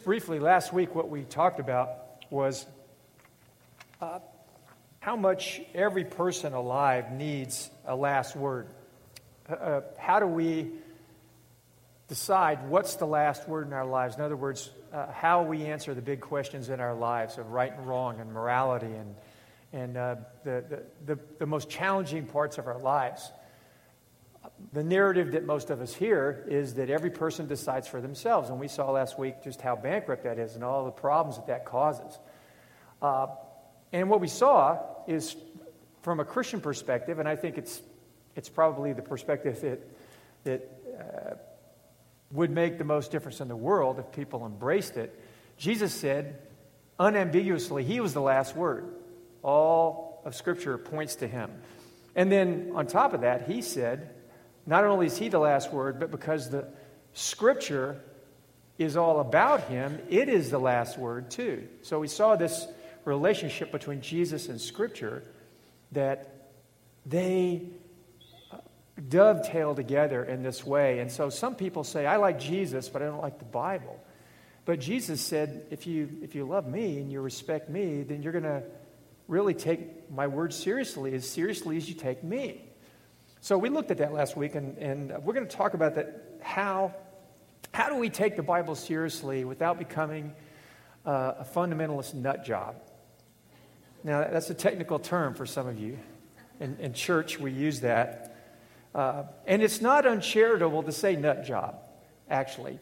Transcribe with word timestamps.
just 0.00 0.06
briefly, 0.06 0.38
last 0.38 0.72
week, 0.72 0.94
what 0.94 1.10
we 1.10 1.24
talked 1.24 1.60
about 1.60 1.90
was 2.30 2.64
uh, 4.00 4.20
how 4.98 5.14
much 5.14 5.60
every 5.74 6.04
person 6.04 6.54
alive 6.54 7.12
needs 7.12 7.68
a 7.84 7.94
last 7.94 8.34
word. 8.34 8.68
Uh, 9.46 9.52
uh, 9.52 9.80
how 9.98 10.18
do 10.18 10.26
we 10.26 10.70
decide 12.08 12.66
what's 12.70 12.94
the 12.94 13.04
last 13.04 13.46
word 13.46 13.66
in 13.66 13.74
our 13.74 13.84
lives? 13.84 14.16
In 14.16 14.22
other 14.22 14.36
words, 14.36 14.70
uh, 14.90 15.12
how 15.12 15.42
we 15.42 15.66
answer 15.66 15.92
the 15.92 16.00
big 16.00 16.22
questions 16.22 16.70
in 16.70 16.80
our 16.80 16.94
lives 16.94 17.36
of 17.36 17.50
right 17.50 17.76
and 17.76 17.86
wrong 17.86 18.20
and 18.20 18.32
morality 18.32 18.86
and, 18.86 19.14
and 19.74 19.96
uh, 19.98 20.16
the, 20.44 20.64
the, 20.70 21.14
the, 21.14 21.20
the 21.40 21.46
most 21.46 21.68
challenging 21.68 22.24
parts 22.24 22.56
of 22.56 22.66
our 22.66 22.78
lives 22.78 23.30
the 24.72 24.84
narrative 24.84 25.32
that 25.32 25.44
most 25.44 25.70
of 25.70 25.80
us 25.80 25.94
hear 25.94 26.46
is 26.48 26.74
that 26.74 26.90
every 26.90 27.10
person 27.10 27.46
decides 27.46 27.88
for 27.88 28.00
themselves. 28.00 28.50
And 28.50 28.60
we 28.60 28.68
saw 28.68 28.90
last 28.90 29.18
week 29.18 29.42
just 29.42 29.60
how 29.60 29.76
bankrupt 29.76 30.24
that 30.24 30.38
is 30.38 30.54
and 30.54 30.64
all 30.64 30.84
the 30.84 30.90
problems 30.90 31.36
that 31.36 31.48
that 31.48 31.64
causes. 31.64 32.18
Uh, 33.02 33.26
and 33.92 34.08
what 34.08 34.20
we 34.20 34.28
saw 34.28 34.78
is 35.06 35.34
from 36.02 36.20
a 36.20 36.24
Christian 36.24 36.60
perspective, 36.60 37.18
and 37.18 37.28
I 37.28 37.36
think 37.36 37.58
it's, 37.58 37.82
it's 38.36 38.48
probably 38.48 38.92
the 38.92 39.02
perspective 39.02 39.60
that, 39.60 39.80
that 40.44 40.70
uh, 40.98 41.34
would 42.32 42.50
make 42.50 42.78
the 42.78 42.84
most 42.84 43.10
difference 43.10 43.40
in 43.40 43.48
the 43.48 43.56
world 43.56 43.98
if 43.98 44.12
people 44.12 44.46
embraced 44.46 44.96
it. 44.96 45.18
Jesus 45.56 45.92
said, 45.92 46.40
unambiguously, 46.98 47.84
He 47.84 48.00
was 48.00 48.14
the 48.14 48.20
last 48.20 48.54
word. 48.54 48.94
All 49.42 50.22
of 50.24 50.34
Scripture 50.34 50.78
points 50.78 51.16
to 51.16 51.26
Him. 51.26 51.50
And 52.14 52.30
then 52.30 52.72
on 52.74 52.86
top 52.86 53.14
of 53.14 53.22
that, 53.22 53.48
He 53.48 53.62
said, 53.62 54.14
not 54.70 54.84
only 54.84 55.06
is 55.06 55.18
he 55.18 55.28
the 55.28 55.40
last 55.40 55.72
word, 55.72 55.98
but 55.98 56.12
because 56.12 56.48
the 56.48 56.68
scripture 57.12 58.00
is 58.78 58.96
all 58.96 59.18
about 59.18 59.64
him, 59.64 59.98
it 60.08 60.28
is 60.28 60.48
the 60.48 60.60
last 60.60 60.96
word 60.96 61.28
too. 61.28 61.66
So 61.82 61.98
we 61.98 62.06
saw 62.06 62.36
this 62.36 62.68
relationship 63.04 63.72
between 63.72 64.00
Jesus 64.00 64.48
and 64.48 64.60
scripture 64.60 65.24
that 65.90 66.52
they 67.04 67.62
uh, 68.52 68.58
dovetail 69.08 69.74
together 69.74 70.22
in 70.22 70.44
this 70.44 70.64
way. 70.64 71.00
And 71.00 71.10
so 71.10 71.30
some 71.30 71.56
people 71.56 71.82
say, 71.82 72.06
I 72.06 72.18
like 72.18 72.38
Jesus, 72.38 72.88
but 72.88 73.02
I 73.02 73.06
don't 73.06 73.20
like 73.20 73.40
the 73.40 73.44
Bible. 73.46 73.98
But 74.66 74.78
Jesus 74.78 75.20
said, 75.20 75.66
if 75.70 75.88
you, 75.88 76.18
if 76.22 76.36
you 76.36 76.44
love 76.44 76.68
me 76.68 76.98
and 76.98 77.10
you 77.10 77.20
respect 77.20 77.68
me, 77.68 78.04
then 78.04 78.22
you're 78.22 78.32
going 78.32 78.44
to 78.44 78.62
really 79.26 79.54
take 79.54 80.08
my 80.12 80.28
word 80.28 80.54
seriously, 80.54 81.12
as 81.14 81.28
seriously 81.28 81.76
as 81.76 81.88
you 81.88 81.96
take 81.96 82.22
me. 82.22 82.69
So 83.42 83.56
we 83.56 83.70
looked 83.70 83.90
at 83.90 83.98
that 83.98 84.12
last 84.12 84.36
week, 84.36 84.54
and, 84.54 84.76
and 84.76 85.24
we're 85.24 85.32
going 85.32 85.46
to 85.46 85.56
talk 85.56 85.72
about 85.72 85.94
that. 85.94 86.38
How, 86.42 86.94
how 87.72 87.88
do 87.88 87.96
we 87.96 88.10
take 88.10 88.36
the 88.36 88.42
Bible 88.42 88.74
seriously 88.74 89.46
without 89.46 89.78
becoming 89.78 90.34
uh, 91.06 91.32
a 91.38 91.44
fundamentalist 91.44 92.12
nut 92.12 92.44
job? 92.44 92.76
Now, 94.04 94.28
that's 94.30 94.50
a 94.50 94.54
technical 94.54 94.98
term 94.98 95.34
for 95.34 95.46
some 95.46 95.66
of 95.66 95.78
you. 95.78 95.98
In, 96.60 96.76
in 96.80 96.92
church, 96.92 97.40
we 97.40 97.50
use 97.50 97.80
that. 97.80 98.36
Uh, 98.94 99.22
and 99.46 99.62
it's 99.62 99.80
not 99.80 100.04
uncharitable 100.04 100.82
to 100.82 100.92
say 100.92 101.16
nut 101.16 101.42
job, 101.42 101.76
actually. 102.28 102.78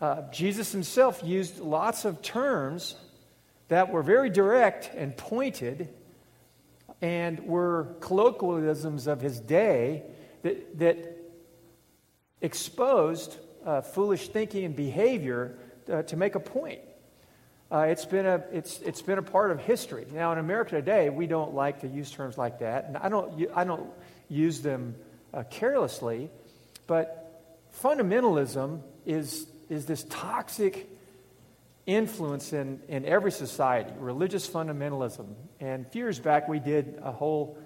Uh, 0.00 0.22
Jesus 0.30 0.70
himself 0.70 1.20
used 1.24 1.58
lots 1.58 2.04
of 2.04 2.22
terms 2.22 2.94
that 3.66 3.90
were 3.90 4.04
very 4.04 4.30
direct 4.30 4.90
and 4.94 5.16
pointed 5.16 5.88
and 7.02 7.40
were 7.40 7.96
colloquialisms 8.00 9.06
of 9.06 9.20
his 9.20 9.40
day 9.40 10.02
that, 10.42 10.78
that 10.78 11.16
exposed 12.40 13.36
uh, 13.64 13.80
foolish 13.80 14.28
thinking 14.28 14.64
and 14.64 14.76
behavior 14.76 15.58
uh, 15.90 16.02
to 16.02 16.16
make 16.16 16.34
a 16.34 16.40
point. 16.40 16.80
Uh, 17.70 17.86
it's, 17.88 18.04
been 18.04 18.26
a, 18.26 18.42
it's, 18.52 18.80
it's 18.80 19.02
been 19.02 19.18
a 19.18 19.22
part 19.22 19.50
of 19.50 19.60
history. 19.60 20.04
Now, 20.12 20.32
in 20.32 20.38
America 20.38 20.72
today, 20.72 21.08
we 21.08 21.26
don't 21.26 21.54
like 21.54 21.80
to 21.82 21.88
use 21.88 22.10
terms 22.10 22.36
like 22.36 22.58
that, 22.58 22.86
and 22.86 22.96
I 22.96 23.08
don't, 23.08 23.46
I 23.54 23.64
don't 23.64 23.88
use 24.28 24.60
them 24.60 24.96
uh, 25.32 25.44
carelessly, 25.44 26.30
but 26.86 27.70
fundamentalism 27.80 28.80
is, 29.06 29.46
is 29.68 29.86
this 29.86 30.04
toxic 30.10 30.88
influence 31.96 32.52
in, 32.52 32.80
in 32.88 33.04
every 33.04 33.32
society, 33.32 33.90
religious 33.98 34.48
fundamentalism. 34.48 35.26
And 35.58 35.86
a 35.86 35.88
few 35.88 36.04
years 36.04 36.18
back, 36.18 36.48
we 36.48 36.60
did 36.60 37.00
a 37.02 37.10
whole 37.10 37.58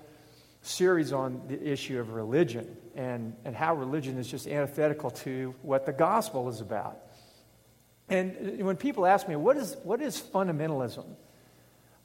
series 0.62 1.12
on 1.12 1.42
the 1.48 1.62
issue 1.62 2.00
of 2.00 2.14
religion 2.14 2.76
and, 2.94 3.36
and 3.44 3.54
how 3.54 3.74
religion 3.74 4.18
is 4.18 4.26
just 4.26 4.46
antithetical 4.46 5.10
to 5.10 5.54
what 5.62 5.84
the 5.84 5.92
gospel 5.92 6.48
is 6.48 6.60
about. 6.60 6.98
And 8.08 8.62
when 8.64 8.76
people 8.76 9.06
ask 9.06 9.28
me, 9.28 9.36
what 9.36 9.56
is, 9.56 9.76
what 9.82 10.00
is 10.00 10.20
fundamentalism? 10.20 11.04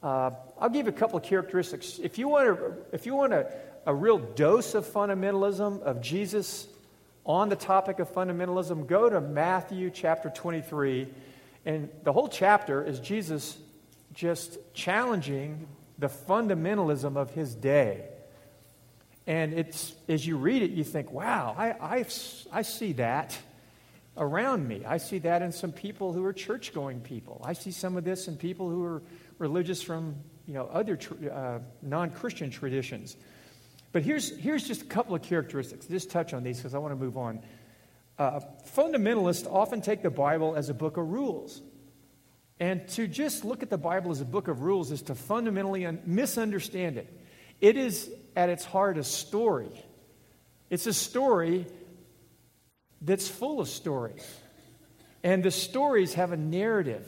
Uh, 0.01 0.31
I'll 0.59 0.69
give 0.69 0.87
a 0.87 0.91
couple 0.91 1.17
of 1.17 1.23
characteristics. 1.23 1.99
If 2.01 2.17
you 2.17 2.27
want, 2.27 2.47
a, 2.49 2.73
if 2.93 3.05
you 3.05 3.15
want 3.15 3.33
a, 3.33 3.51
a 3.85 3.93
real 3.93 4.17
dose 4.17 4.75
of 4.75 4.85
fundamentalism, 4.85 5.81
of 5.81 6.01
Jesus 6.01 6.67
on 7.25 7.49
the 7.49 7.55
topic 7.55 7.99
of 7.99 8.13
fundamentalism, 8.13 8.87
go 8.87 9.09
to 9.09 9.19
Matthew 9.21 9.89
chapter 9.89 10.29
23 10.29 11.07
and 11.65 11.89
the 12.03 12.13
whole 12.13 12.27
chapter 12.27 12.83
is 12.83 12.99
Jesus 12.99 13.57
just 14.13 14.57
challenging 14.73 15.67
the 15.97 16.07
fundamentalism 16.07 17.17
of 17.17 17.31
his 17.31 17.53
day. 17.53 18.05
And 19.27 19.53
it's, 19.53 19.93
as 20.07 20.25
you 20.25 20.37
read 20.37 20.63
it, 20.63 20.71
you 20.71 20.83
think, 20.83 21.11
wow, 21.11 21.55
I, 21.57 21.71
I, 21.71 22.05
I 22.51 22.61
see 22.63 22.93
that 22.93 23.37
around 24.17 24.67
me. 24.67 24.83
I 24.85 24.97
see 24.97 25.19
that 25.19 25.41
in 25.41 25.51
some 25.51 25.71
people 25.71 26.13
who 26.13 26.25
are 26.25 26.33
church 26.33 26.73
going 26.73 27.01
people. 27.01 27.41
I 27.45 27.53
see 27.53 27.71
some 27.71 27.95
of 27.95 28.03
this 28.03 28.27
in 28.27 28.37
people 28.37 28.69
who 28.69 28.83
are 28.83 29.03
religious 29.37 29.81
from 29.81 30.15
you 30.47 30.55
know, 30.55 30.65
other 30.73 30.97
uh, 31.31 31.59
non 31.83 32.09
Christian 32.09 32.49
traditions. 32.49 33.17
But 33.91 34.03
here's, 34.03 34.35
here's 34.37 34.67
just 34.67 34.81
a 34.81 34.85
couple 34.85 35.15
of 35.15 35.21
characteristics. 35.21 35.85
Just 35.85 36.09
touch 36.09 36.33
on 36.33 36.43
these 36.43 36.57
because 36.57 36.73
I 36.73 36.79
want 36.79 36.91
to 36.91 36.95
move 36.95 37.17
on. 37.17 37.41
Uh, 38.19 38.41
fundamentalists 38.75 39.49
often 39.49 39.79
take 39.79 40.03
the 40.03 40.09
Bible 40.09 40.53
as 40.55 40.67
a 40.67 40.73
book 40.73 40.97
of 40.97 41.09
rules. 41.09 41.61
And 42.59 42.85
to 42.89 43.07
just 43.07 43.45
look 43.45 43.63
at 43.63 43.69
the 43.69 43.77
Bible 43.77 44.11
as 44.11 44.19
a 44.19 44.25
book 44.25 44.49
of 44.49 44.61
rules 44.61 44.91
is 44.91 45.03
to 45.03 45.15
fundamentally 45.15 45.85
un- 45.85 46.01
misunderstand 46.05 46.97
it. 46.97 47.07
It 47.61 47.77
is 47.77 48.11
at 48.35 48.49
its 48.49 48.65
heart 48.65 48.97
a 48.97 49.05
story. 49.05 49.71
It's 50.69 50.85
a 50.85 50.93
story 50.93 51.65
that's 53.01 53.29
full 53.29 53.61
of 53.61 53.69
stories. 53.69 54.27
And 55.23 55.41
the 55.41 55.51
stories 55.51 56.15
have 56.15 56.33
a 56.33 56.37
narrative, 56.37 57.07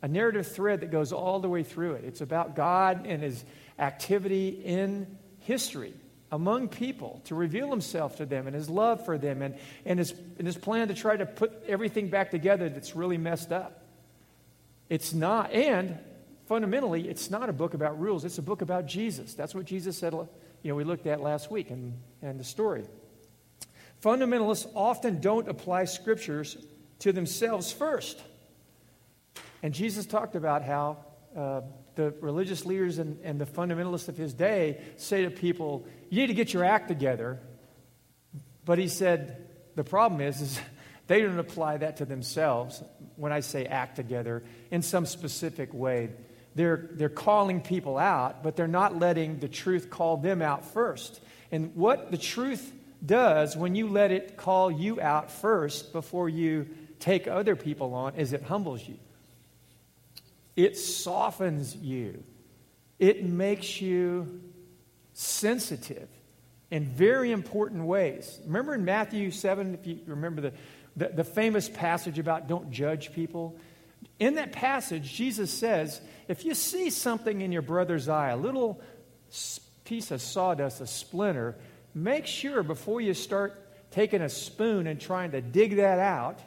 a 0.00 0.08
narrative 0.08 0.46
thread 0.46 0.80
that 0.80 0.90
goes 0.90 1.12
all 1.12 1.38
the 1.38 1.50
way 1.50 1.64
through 1.64 1.92
it. 1.92 2.04
It's 2.04 2.22
about 2.22 2.56
God 2.56 3.06
and 3.06 3.22
his 3.22 3.44
activity 3.78 4.48
in 4.48 5.18
history 5.40 5.92
among 6.32 6.68
people 6.68 7.20
to 7.24 7.34
reveal 7.34 7.70
himself 7.70 8.16
to 8.16 8.26
them 8.26 8.46
and 8.46 8.54
his 8.54 8.68
love 8.68 9.04
for 9.04 9.16
them 9.16 9.42
and, 9.42 9.54
and, 9.84 9.98
his, 9.98 10.12
and 10.38 10.46
his 10.46 10.56
plan 10.56 10.88
to 10.88 10.94
try 10.94 11.16
to 11.16 11.26
put 11.26 11.52
everything 11.68 12.08
back 12.08 12.30
together 12.30 12.68
that's 12.68 12.96
really 12.96 13.18
messed 13.18 13.52
up. 13.52 13.84
It's 14.88 15.12
not, 15.12 15.52
and 15.52 15.98
fundamentally, 16.46 17.08
it's 17.08 17.30
not 17.30 17.48
a 17.48 17.52
book 17.52 17.74
about 17.74 18.00
rules, 18.00 18.24
it's 18.24 18.38
a 18.38 18.42
book 18.42 18.62
about 18.62 18.86
Jesus. 18.86 19.34
That's 19.34 19.54
what 19.54 19.66
Jesus 19.66 19.96
said, 19.96 20.12
you 20.12 20.28
know, 20.64 20.74
we 20.74 20.84
looked 20.84 21.06
at 21.06 21.20
last 21.20 21.50
week 21.50 21.70
and, 21.70 21.94
in 22.22 22.38
the 22.38 22.44
story. 22.44 22.84
Fundamentalists 24.02 24.70
often 24.74 25.20
don't 25.20 25.48
apply 25.48 25.84
scriptures 25.84 26.56
to 27.00 27.12
themselves 27.12 27.72
first. 27.72 28.20
And 29.62 29.72
Jesus 29.72 30.06
talked 30.06 30.36
about 30.36 30.62
how 30.62 30.98
uh, 31.36 31.62
the 31.96 32.14
religious 32.20 32.64
leaders 32.64 32.98
and, 32.98 33.18
and 33.24 33.40
the 33.40 33.46
fundamentalists 33.46 34.08
of 34.08 34.16
his 34.16 34.32
day 34.32 34.80
say 34.96 35.24
to 35.24 35.30
people, 35.30 35.86
You 36.10 36.20
need 36.20 36.26
to 36.28 36.34
get 36.34 36.52
your 36.52 36.64
act 36.64 36.88
together. 36.88 37.40
But 38.64 38.78
he 38.78 38.88
said, 38.88 39.48
The 39.74 39.84
problem 39.84 40.20
is, 40.20 40.40
is 40.40 40.60
they 41.06 41.20
don't 41.22 41.38
apply 41.38 41.78
that 41.78 41.98
to 41.98 42.04
themselves 42.04 42.82
when 43.16 43.32
I 43.32 43.40
say 43.40 43.64
act 43.64 43.96
together 43.96 44.44
in 44.70 44.82
some 44.82 45.06
specific 45.06 45.74
way. 45.74 46.10
They're, 46.54 46.88
they're 46.92 47.08
calling 47.08 47.60
people 47.60 47.98
out, 47.98 48.42
but 48.42 48.56
they're 48.56 48.66
not 48.66 48.98
letting 48.98 49.40
the 49.40 49.48
truth 49.48 49.90
call 49.90 50.16
them 50.16 50.40
out 50.40 50.64
first. 50.64 51.20
And 51.52 51.74
what 51.74 52.10
the 52.10 52.18
truth 52.18 52.72
does 53.04 53.56
when 53.56 53.74
you 53.74 53.88
let 53.88 54.10
it 54.10 54.36
call 54.36 54.70
you 54.70 55.00
out 55.00 55.30
first 55.30 55.92
before 55.92 56.28
you 56.28 56.66
take 56.98 57.28
other 57.28 57.56
people 57.56 57.94
on 57.94 58.14
is 58.14 58.32
it 58.32 58.42
humbles 58.42 58.86
you. 58.86 58.96
It 60.56 60.76
softens 60.76 61.76
you. 61.76 62.24
It 62.98 63.24
makes 63.24 63.80
you 63.80 64.40
sensitive 65.12 66.08
in 66.70 66.86
very 66.86 67.30
important 67.30 67.84
ways. 67.84 68.40
Remember 68.44 68.74
in 68.74 68.84
Matthew 68.84 69.30
7, 69.30 69.74
if 69.74 69.86
you 69.86 70.00
remember 70.06 70.40
the, 70.40 70.52
the, 70.96 71.08
the, 71.08 71.24
famous 71.24 71.68
passage 71.68 72.18
about 72.18 72.48
don't 72.48 72.70
judge 72.70 73.12
people? 73.12 73.56
In 74.18 74.36
that 74.36 74.52
passage, 74.52 75.12
Jesus 75.12 75.50
says, 75.50 76.00
if 76.26 76.44
you 76.44 76.54
see 76.54 76.90
something 76.90 77.42
in 77.42 77.52
your 77.52 77.62
brother's 77.62 78.08
eye, 78.08 78.30
a 78.30 78.36
little 78.36 78.80
piece 79.84 80.10
of 80.10 80.22
sawdust, 80.22 80.80
a 80.80 80.86
splinter, 80.86 81.54
make 81.94 82.26
sure 82.26 82.62
before 82.62 83.00
you 83.00 83.14
start 83.14 83.62
taking 83.90 84.22
a 84.22 84.28
spoon 84.28 84.86
and 84.86 85.00
trying 85.00 85.32
to 85.32 85.40
dig 85.40 85.76
that 85.76 85.98
out 85.98 86.40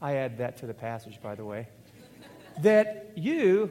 I 0.00 0.14
add 0.14 0.38
that 0.38 0.58
to 0.58 0.66
the 0.66 0.74
passage, 0.74 1.20
by 1.22 1.34
the 1.34 1.44
way, 1.44 1.68
that 2.62 3.12
you 3.16 3.70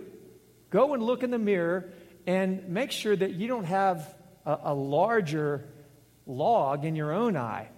go 0.70 0.94
and 0.94 1.04
look 1.04 1.24
in 1.24 1.32
the 1.32 1.40
mirror 1.40 1.90
and 2.28 2.68
make 2.70 2.92
sure 2.92 3.16
that 3.16 3.32
you 3.32 3.48
don't 3.48 3.66
have 3.66 4.14
a, 4.46 4.60
a 4.66 4.74
larger 4.74 5.68
log 6.26 6.86
in 6.86 6.96
your 6.96 7.12
own 7.12 7.36
eye. 7.36 7.70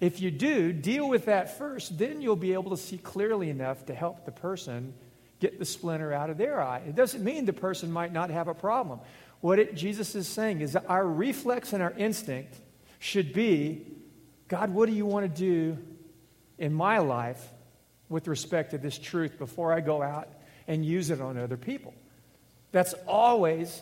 If 0.00 0.20
you 0.20 0.30
do, 0.30 0.72
deal 0.72 1.08
with 1.08 1.26
that 1.26 1.58
first, 1.58 1.98
then 1.98 2.22
you'll 2.22 2.36
be 2.36 2.54
able 2.54 2.70
to 2.70 2.76
see 2.76 2.98
clearly 2.98 3.50
enough 3.50 3.86
to 3.86 3.94
help 3.94 4.24
the 4.24 4.32
person 4.32 4.94
get 5.40 5.58
the 5.58 5.64
splinter 5.64 6.12
out 6.12 6.30
of 6.30 6.38
their 6.38 6.62
eye. 6.62 6.82
It 6.86 6.94
doesn't 6.94 7.22
mean 7.22 7.44
the 7.44 7.52
person 7.52 7.90
might 7.90 8.12
not 8.12 8.30
have 8.30 8.48
a 8.48 8.54
problem. 8.54 9.00
What 9.40 9.58
it, 9.58 9.74
Jesus 9.74 10.14
is 10.14 10.28
saying 10.28 10.60
is 10.60 10.74
that 10.74 10.88
our 10.88 11.06
reflex 11.06 11.72
and 11.72 11.82
our 11.82 11.92
instinct 11.92 12.54
should 12.98 13.32
be 13.32 13.86
God, 14.48 14.74
what 14.74 14.88
do 14.88 14.94
you 14.94 15.06
want 15.06 15.32
to 15.32 15.40
do 15.40 15.78
in 16.58 16.74
my 16.74 16.98
life 16.98 17.46
with 18.10 18.28
respect 18.28 18.72
to 18.72 18.78
this 18.78 18.98
truth 18.98 19.38
before 19.38 19.72
I 19.72 19.80
go 19.80 20.02
out 20.02 20.28
and 20.68 20.84
use 20.84 21.08
it 21.08 21.22
on 21.22 21.38
other 21.38 21.56
people? 21.56 21.94
That's 22.72 22.92
always 23.06 23.80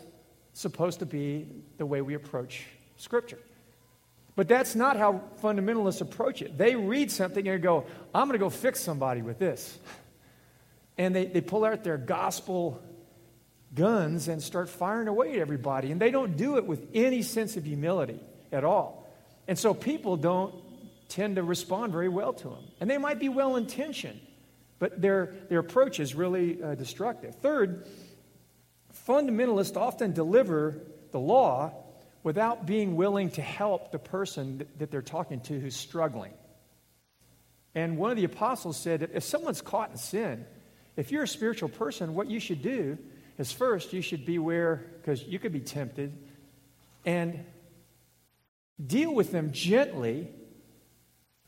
supposed 0.53 1.01
to 1.01 1.07
be 1.07 1.49
the 1.77 1.87
way 1.87 2.01
we 2.01 2.15
approach 2.15 2.65
Scripture. 2.97 3.39
But 4.37 4.47
that's 4.47 4.77
not 4.77 4.97
how 4.97 5.23
fundamentalists 5.43 6.01
approach 6.01 6.43
it. 6.43 6.57
They 6.57 6.77
read 6.77 7.11
something 7.11 7.49
and 7.49 7.61
go, 7.61 7.87
I'm 8.15 8.29
going 8.29 8.39
to 8.39 8.45
go 8.45 8.51
fix 8.51 8.79
somebody 8.81 9.21
with 9.21 9.41
this. 9.41 9.77
And 10.97 11.15
they, 11.15 11.25
they 11.25 11.41
pull 11.41 11.65
out 11.65 11.83
their 11.83 11.97
gospel 11.97 12.81
guns 13.75 14.29
and 14.29 14.41
start 14.43 14.69
firing 14.69 15.09
away 15.09 15.33
at 15.33 15.39
everybody. 15.41 15.91
And 15.91 16.01
they 16.01 16.13
don't 16.13 16.37
do 16.37 16.57
it 16.57 16.67
with 16.67 16.87
any 16.95 17.23
sense 17.23 17.57
of 17.57 17.65
humility 17.65 18.21
at 18.53 18.63
all. 18.63 19.11
And 19.49 19.59
so 19.59 19.75
people 19.75 20.17
don't 20.17 20.55
tend 21.09 21.37
to 21.37 21.43
respond 21.43 21.93
very 21.93 22.09
well 22.09 22.33
to 22.33 22.49
them. 22.49 22.65
And 22.81 22.91
they 22.91 22.99
might 22.99 23.19
be 23.19 23.29
well 23.29 23.57
intentioned, 23.57 24.21
but 24.79 25.01
their, 25.01 25.35
their 25.49 25.59
approach 25.59 26.01
is 26.01 26.15
really 26.15 26.63
uh, 26.63 26.75
destructive. 26.75 27.35
Third, 27.37 27.87
fundamentalists 29.07 29.77
often 29.77 30.13
deliver 30.13 30.81
the 31.11 31.19
law 31.19 31.73
without 32.23 32.67
being 32.67 32.97
willing 32.97 33.31
to 33.31 33.43
help 33.43 33.91
the 33.91 33.99
person 33.99 34.59
that, 34.59 34.79
that 34.79 34.91
they're 34.91 35.03
talking 35.03 35.41
to 35.41 35.59
who's 35.59 35.77
struggling. 35.77 36.33
And 37.75 37.97
one 37.97 38.11
of 38.11 38.17
the 38.17 38.25
apostles 38.25 38.77
said 38.77 39.01
that 39.01 39.11
if 39.15 39.23
someone's 39.23 39.63
caught 39.63 39.91
in 39.91 39.97
sin, 39.97 40.45
if 40.97 41.13
you're 41.13 41.23
a 41.23 41.29
spiritual 41.29 41.69
person, 41.69 42.15
what 42.15 42.29
you 42.29 42.41
should 42.41 42.61
do 42.61 42.99
is 43.39 43.53
first 43.53 43.93
you 43.93 44.03
should 44.03 44.27
beware 44.27 44.85
because 44.97 45.23
you 45.23 45.39
could 45.39 45.53
be 45.53 45.61
tempted 45.61 46.13
and 47.05 47.45
deal 48.85 49.15
with 49.15 49.33
them 49.33 49.53
gently, 49.53 50.29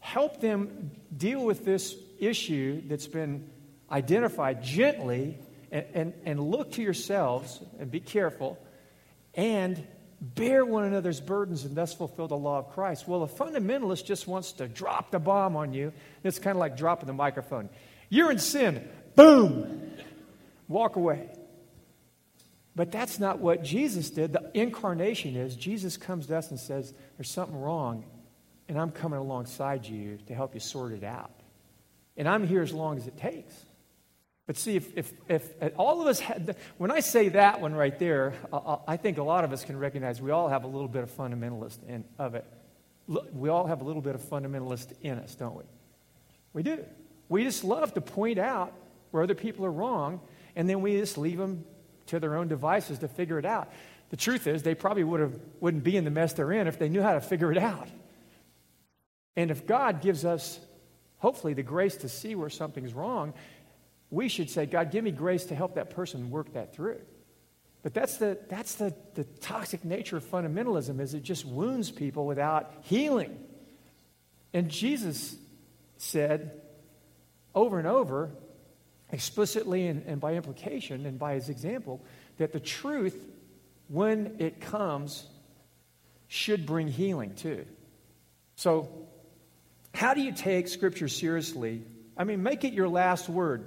help 0.00 0.40
them 0.40 0.90
deal 1.16 1.44
with 1.44 1.64
this 1.64 1.94
issue 2.18 2.82
that's 2.86 3.06
been 3.06 3.48
identified 3.90 4.62
gently, 4.62 5.38
and, 5.70 5.84
and, 5.94 6.12
and 6.24 6.40
look 6.40 6.72
to 6.72 6.82
yourselves 6.82 7.60
and 7.78 7.90
be 7.90 8.00
careful 8.00 8.58
and 9.34 9.86
bear 10.20 10.64
one 10.64 10.84
another's 10.84 11.20
burdens 11.20 11.64
and 11.64 11.74
thus 11.74 11.94
fulfill 11.94 12.28
the 12.28 12.36
law 12.36 12.58
of 12.58 12.70
Christ. 12.70 13.08
Well, 13.08 13.22
a 13.22 13.28
fundamentalist 13.28 14.04
just 14.04 14.26
wants 14.26 14.52
to 14.52 14.68
drop 14.68 15.10
the 15.10 15.18
bomb 15.18 15.56
on 15.56 15.72
you. 15.72 15.92
It's 16.22 16.38
kind 16.38 16.56
of 16.56 16.60
like 16.60 16.76
dropping 16.76 17.06
the 17.06 17.12
microphone. 17.12 17.70
You're 18.08 18.30
in 18.30 18.38
sin. 18.38 18.86
Boom. 19.14 19.92
Walk 20.68 20.96
away. 20.96 21.28
But 22.76 22.92
that's 22.92 23.18
not 23.18 23.38
what 23.38 23.62
Jesus 23.62 24.10
did. 24.10 24.32
The 24.32 24.50
incarnation 24.54 25.36
is 25.36 25.56
Jesus 25.56 25.96
comes 25.96 26.26
to 26.26 26.36
us 26.36 26.50
and 26.50 26.60
says, 26.60 26.92
There's 27.16 27.30
something 27.30 27.60
wrong, 27.60 28.04
and 28.70 28.78
I'm 28.78 28.92
coming 28.92 29.18
alongside 29.18 29.84
you 29.84 30.18
to 30.28 30.34
help 30.34 30.54
you 30.54 30.60
sort 30.60 30.92
it 30.92 31.02
out. 31.02 31.32
And 32.16 32.28
I'm 32.28 32.46
here 32.46 32.62
as 32.62 32.72
long 32.72 32.98
as 32.98 33.08
it 33.08 33.16
takes. 33.16 33.52
But 34.46 34.56
see, 34.56 34.76
if, 34.76 34.96
if, 34.96 35.12
if 35.28 35.72
all 35.76 36.00
of 36.00 36.06
us 36.06 36.20
had, 36.20 36.54
when 36.78 36.92
I 36.92 37.00
say 37.00 37.30
that 37.30 37.60
one 37.60 37.74
right 37.74 37.98
there, 37.98 38.32
I 38.86 38.96
think 38.96 39.18
a 39.18 39.24
lot 39.24 39.42
of 39.42 39.52
us 39.52 39.64
can 39.64 39.76
recognize 39.76 40.22
we 40.22 40.30
all 40.30 40.48
have 40.48 40.62
a 40.62 40.68
little 40.68 40.86
bit 40.86 41.02
of 41.02 41.10
fundamentalist 41.10 41.78
in, 41.88 42.04
of 42.16 42.36
it. 42.36 42.44
We 43.32 43.48
all 43.48 43.66
have 43.66 43.80
a 43.80 43.84
little 43.84 44.02
bit 44.02 44.14
of 44.14 44.22
fundamentalist 44.22 44.92
in 45.02 45.18
us, 45.18 45.34
don't 45.34 45.56
we? 45.56 45.64
We 46.52 46.62
do. 46.62 46.84
We 47.28 47.42
just 47.42 47.64
love 47.64 47.92
to 47.94 48.00
point 48.00 48.38
out 48.38 48.72
where 49.10 49.24
other 49.24 49.34
people 49.34 49.66
are 49.66 49.72
wrong, 49.72 50.20
and 50.54 50.70
then 50.70 50.80
we 50.80 50.96
just 50.96 51.18
leave 51.18 51.38
them 51.38 51.64
to 52.06 52.20
their 52.20 52.36
own 52.36 52.46
devices 52.46 53.00
to 53.00 53.08
figure 53.08 53.40
it 53.40 53.44
out. 53.44 53.72
The 54.10 54.16
truth 54.16 54.46
is, 54.46 54.62
they 54.62 54.76
probably 54.76 55.02
would 55.02 55.20
have, 55.20 55.36
wouldn't 55.58 55.82
be 55.82 55.96
in 55.96 56.04
the 56.04 56.10
mess 56.10 56.34
they're 56.34 56.52
in 56.52 56.68
if 56.68 56.78
they 56.78 56.88
knew 56.88 57.02
how 57.02 57.14
to 57.14 57.20
figure 57.20 57.50
it 57.50 57.58
out. 57.58 57.88
And 59.36 59.50
if 59.50 59.66
God 59.66 60.00
gives 60.02 60.24
us, 60.24 60.58
hopefully, 61.18 61.54
the 61.54 61.62
grace 61.62 61.96
to 61.98 62.08
see 62.08 62.34
where 62.34 62.50
something's 62.50 62.92
wrong, 62.92 63.34
we 64.10 64.28
should 64.28 64.50
say, 64.50 64.66
God, 64.66 64.90
give 64.90 65.04
me 65.04 65.12
grace 65.12 65.44
to 65.46 65.54
help 65.54 65.76
that 65.76 65.90
person 65.90 66.30
work 66.30 66.52
that 66.54 66.74
through. 66.74 67.00
But 67.82 67.94
that's 67.94 68.18
the, 68.18 68.38
that's 68.48 68.74
the, 68.74 68.94
the 69.14 69.24
toxic 69.24 69.84
nature 69.84 70.16
of 70.16 70.24
fundamentalism 70.24 71.00
is 71.00 71.14
it 71.14 71.22
just 71.22 71.46
wounds 71.46 71.90
people 71.90 72.26
without 72.26 72.72
healing. 72.82 73.38
And 74.52 74.68
Jesus 74.68 75.36
said 75.96 76.60
over 77.54 77.78
and 77.78 77.86
over, 77.86 78.30
explicitly 79.12 79.86
and, 79.86 80.04
and 80.06 80.20
by 80.20 80.34
implication 80.34 81.06
and 81.06 81.18
by 81.18 81.34
his 81.34 81.48
example, 81.48 82.04
that 82.38 82.52
the 82.52 82.60
truth, 82.60 83.28
when 83.88 84.36
it 84.38 84.60
comes, 84.60 85.26
should 86.28 86.66
bring 86.66 86.88
healing 86.88 87.34
too. 87.34 87.64
So, 88.56 89.08
how 89.94 90.14
do 90.14 90.20
you 90.20 90.32
take 90.32 90.68
Scripture 90.68 91.08
seriously? 91.08 91.82
I 92.16 92.24
mean, 92.24 92.42
make 92.42 92.64
it 92.64 92.72
your 92.72 92.88
last 92.88 93.28
word 93.28 93.66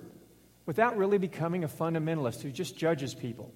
without 0.65 0.97
really 0.97 1.17
becoming 1.17 1.63
a 1.63 1.67
fundamentalist 1.67 2.41
who 2.41 2.51
just 2.51 2.77
judges 2.77 3.13
people. 3.13 3.51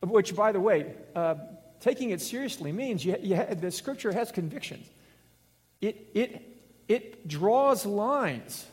Which, 0.00 0.34
by 0.34 0.52
the 0.52 0.60
way, 0.60 0.94
uh, 1.14 1.36
taking 1.80 2.10
it 2.10 2.20
seriously 2.20 2.72
means 2.72 3.04
you, 3.04 3.16
you 3.20 3.36
the 3.54 3.70
Scripture 3.70 4.12
has 4.12 4.30
convictions. 4.30 4.88
It, 5.80 6.10
it, 6.14 6.60
it 6.88 7.28
draws 7.28 7.86
lines 7.86 8.66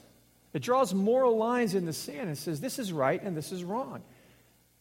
it 0.55 0.61
draws 0.61 0.93
moral 0.93 1.35
lines 1.35 1.75
in 1.75 1.85
the 1.85 1.91
sand 1.91 2.29
and 2.29 2.37
says, 2.37 2.61
this 2.61 2.79
is 2.79 2.93
right 2.93 3.21
and 3.21 3.35
this 3.35 3.51
is 3.51 3.61
wrong. 3.65 4.01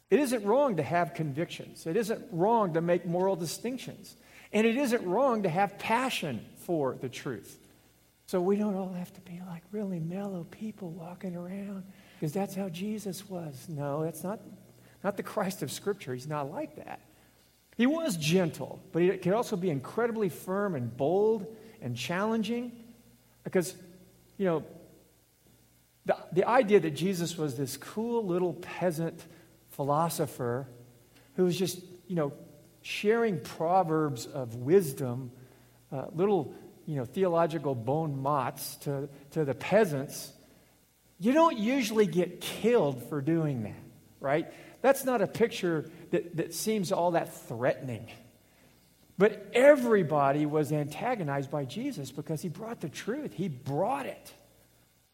It 0.09 0.21
isn't 0.21 0.45
wrong 0.45 0.77
to 0.77 0.85
have 0.85 1.15
convictions. 1.15 1.85
It 1.85 1.97
isn't 1.97 2.27
wrong 2.31 2.75
to 2.75 2.81
make 2.81 3.05
moral 3.05 3.35
distinctions. 3.35 4.15
And 4.53 4.69
it 4.69 4.77
isn't 4.77 5.05
wrong 5.05 5.43
to 5.43 5.49
have 5.49 5.77
passion 5.81 6.47
for 6.59 6.97
the 7.01 7.09
truth. 7.09 7.59
So 8.27 8.41
we 8.41 8.57
don't 8.57 8.75
all 8.75 8.93
have 8.93 9.13
to 9.15 9.21
be 9.21 9.41
like 9.47 9.63
really 9.71 10.01
mellow 10.01 10.45
people 10.51 10.91
walking 10.91 11.37
around 11.37 11.85
because 12.19 12.33
that's 12.33 12.55
how 12.55 12.69
Jesus 12.69 13.29
was. 13.29 13.67
No, 13.69 14.03
that's 14.03 14.25
not, 14.25 14.41
not 15.03 15.17
the 15.17 15.23
Christ 15.23 15.63
of 15.63 15.71
Scripture. 15.71 16.15
He's 16.15 16.27
not 16.27 16.51
like 16.51 16.77
that. 16.77 17.01
He 17.77 17.87
was 17.87 18.17
gentle, 18.17 18.81
but 18.93 19.03
he 19.03 19.11
could 19.11 19.33
also 19.33 19.57
be 19.57 19.69
incredibly 19.69 20.29
firm 20.29 20.75
and 20.75 20.97
bold 20.97 21.55
and 21.83 21.97
challenging 21.97 22.73
because, 23.43 23.75
you 24.39 24.47
know, 24.47 24.65
the, 26.07 26.17
the 26.33 26.49
idea 26.49 26.81
that 26.81 26.93
Jesus 26.93 27.37
was 27.37 27.57
this 27.57 27.77
cool 27.77 28.25
little 28.25 28.55
peasant 28.55 29.25
philosopher 29.71 30.69
who 31.37 31.45
was 31.45 31.59
just, 31.59 31.81
you 32.07 32.15
know, 32.15 32.33
sharing 32.83 33.41
proverbs 33.41 34.27
of 34.27 34.55
wisdom, 34.57 35.33
uh, 35.91 36.05
little, 36.15 36.55
you 36.87 36.97
know, 36.97 37.05
theological 37.05 37.75
bon 37.75 38.21
mots 38.21 38.77
to, 38.77 39.09
to 39.33 39.45
the 39.45 39.55
peasants, 39.55 40.33
you 41.19 41.33
don't 41.33 41.59
usually 41.59 42.07
get 42.07 42.41
killed 42.41 43.03
for 43.09 43.21
doing 43.21 43.63
that, 43.63 43.83
right? 44.21 44.53
That's 44.83 45.05
not 45.05 45.23
a 45.23 45.27
picture 45.27 45.91
that, 46.11 46.37
that 46.37 46.55
seems 46.55 46.93
all 46.93 47.13
that 47.13 47.47
threatening. 47.47 48.09
But 49.17 49.51
everybody 49.55 50.45
was 50.45 50.73
antagonized 50.73 51.51
by 51.51 51.65
Jesus 51.65 52.11
because 52.11 52.43
he 52.43 52.49
brought 52.49 52.81
the 52.81 52.89
truth. 52.89 53.33
He 53.33 53.49
brought 53.49 54.07
it. 54.07 54.35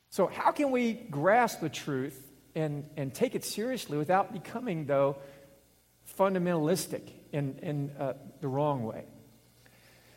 So, 0.09 0.27
how 0.27 0.51
can 0.53 0.71
we 0.71 0.95
grasp 0.95 1.61
the 1.61 1.69
truth 1.69 2.21
and, 2.55 2.89
and 2.97 3.15
take 3.15 3.35
it 3.35 3.45
seriously 3.45 3.99
without 3.99 4.33
becoming, 4.33 4.87
though, 4.87 5.19
fundamentalistic 6.19 7.03
in, 7.31 7.57
in 7.63 7.91
uh, 7.99 8.15
the 8.41 8.49
wrong 8.49 8.85
way? 8.85 9.05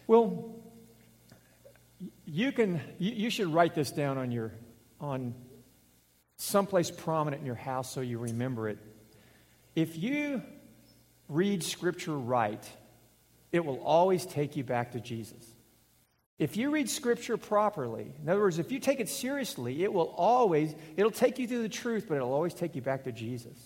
Well, 0.07 0.55
you 2.25 2.51
can 2.51 2.81
you, 2.97 3.11
you 3.11 3.29
should 3.29 3.47
write 3.47 3.75
this 3.75 3.91
down 3.91 4.17
on 4.17 4.31
your 4.31 4.51
on 4.99 5.33
someplace 6.37 6.91
prominent 6.91 7.41
in 7.41 7.45
your 7.45 7.55
house 7.55 7.91
so 7.91 8.01
you 8.01 8.17
remember 8.17 8.69
it. 8.69 8.77
If 9.75 9.97
you 9.97 10.41
read 11.29 11.63
scripture 11.63 12.17
right, 12.17 12.63
it 13.51 13.63
will 13.63 13.81
always 13.83 14.25
take 14.25 14.55
you 14.55 14.63
back 14.63 14.91
to 14.91 14.99
Jesus. 14.99 15.45
If 16.39 16.57
you 16.57 16.71
read 16.71 16.89
scripture 16.89 17.37
properly, 17.37 18.11
in 18.21 18.27
other 18.27 18.41
words, 18.41 18.59
if 18.59 18.71
you 18.71 18.79
take 18.79 18.99
it 18.99 19.07
seriously, 19.07 19.83
it 19.83 19.93
will 19.93 20.13
always, 20.17 20.75
it'll 20.97 21.11
take 21.11 21.37
you 21.37 21.47
through 21.47 21.61
the 21.61 21.69
truth, 21.69 22.05
but 22.09 22.15
it'll 22.15 22.33
always 22.33 22.53
take 22.53 22.75
you 22.75 22.81
back 22.81 23.03
to 23.03 23.11
Jesus. 23.11 23.57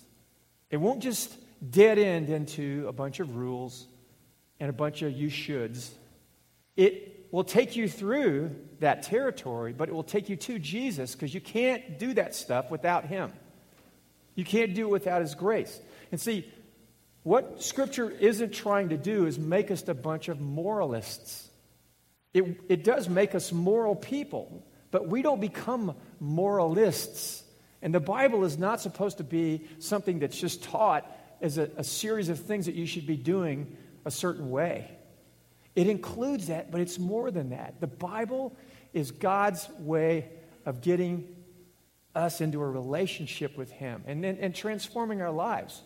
It 0.70 0.77
won't 0.77 1.01
just 1.01 1.36
dead 1.72 1.98
end 1.98 2.29
into 2.29 2.86
a 2.88 2.91
bunch 2.91 3.20
of 3.20 3.38
rules 3.38 3.88
and 4.60 4.70
a 4.70 4.74
bunch 4.74 5.01
of 5.01 5.13
you 5.13 5.29
shoulds. 5.29 5.89
It, 6.75 7.16
will 7.38 7.44
take 7.44 7.75
you 7.75 7.88
through 7.88 8.50
that 8.79 9.03
territory, 9.03 9.72
but 9.72 9.89
it 9.89 9.91
will 9.91 10.01
take 10.01 10.27
you 10.27 10.36
to 10.36 10.58
Jesus 10.58 11.13
because 11.13 11.32
you 11.32 11.39
can't 11.39 12.00
do 12.00 12.15
that 12.15 12.34
stuff 12.34 12.72
without 12.72 13.06
Him. 13.06 13.32
You 14.34 14.44
can't 14.44 14.74
do 14.74 14.88
it 14.88 14.89
without 14.89 15.22
His 15.22 15.36
grace. 15.36 15.79
And 16.12 16.20
see, 16.20 16.51
what 17.22 17.62
Scripture 17.62 18.10
isn't 18.10 18.56
trying 18.56 18.89
to 18.89 18.98
do 18.98 19.27
is 19.27 19.38
make 19.38 19.70
us 19.70 19.88
a 19.88 19.94
bunch 19.94 20.29
of 20.29 20.41
moralists. 20.41 21.48
It, 22.34 22.60
it 22.70 22.84
does 22.84 23.08
make 23.08 23.36
us 23.36 23.51
moral 23.51 23.96
people, 23.96 24.65
but 24.89 25.08
we 25.08 25.22
don't 25.22 25.39
become 25.39 25.96
moralists. 26.20 27.44
And 27.84 27.94
the 27.94 28.00
Bible 28.00 28.46
is 28.46 28.58
not 28.58 28.82
supposed 28.82 29.20
to 29.20 29.24
be 29.24 29.67
something 29.77 30.17
that's 30.17 30.39
just 30.39 30.63
taught 30.63 31.06
as 31.39 31.60
a, 31.60 31.70
a 31.77 31.84
series 31.84 32.29
of 32.29 32.39
things 32.39 32.65
that 32.65 32.74
you 32.74 32.88
should 32.88 33.06
be 33.06 33.15
doing 33.15 33.77
a 34.06 34.10
certain 34.10 34.50
way. 34.50 34.97
It 35.77 35.86
includes 35.88 36.48
that, 36.48 36.72
but 36.72 36.81
it's 36.81 36.98
more 36.98 37.29
than 37.29 37.51
that. 37.51 37.79
The 37.79 37.86
Bible 37.86 38.55
is 38.93 39.12
God's 39.12 39.69
way 39.77 40.27
of 40.65 40.81
getting 40.81 41.36
us 42.15 42.41
into 42.41 42.60
a 42.63 42.67
relationship 42.67 43.55
with 43.55 43.69
Him 43.69 44.03
and, 44.07 44.25
and, 44.25 44.39
and 44.39 44.55
transforming 44.55 45.22
our 45.22 45.29
lives 45.29 45.84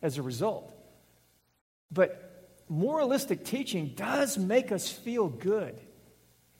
as 0.00 0.16
a 0.16 0.22
result. 0.22 0.72
But 1.90 2.62
moralistic 2.68 3.44
teaching 3.44 3.94
does 3.96 4.38
make 4.38 4.70
us 4.70 4.88
feel 4.88 5.26
good. 5.26 5.76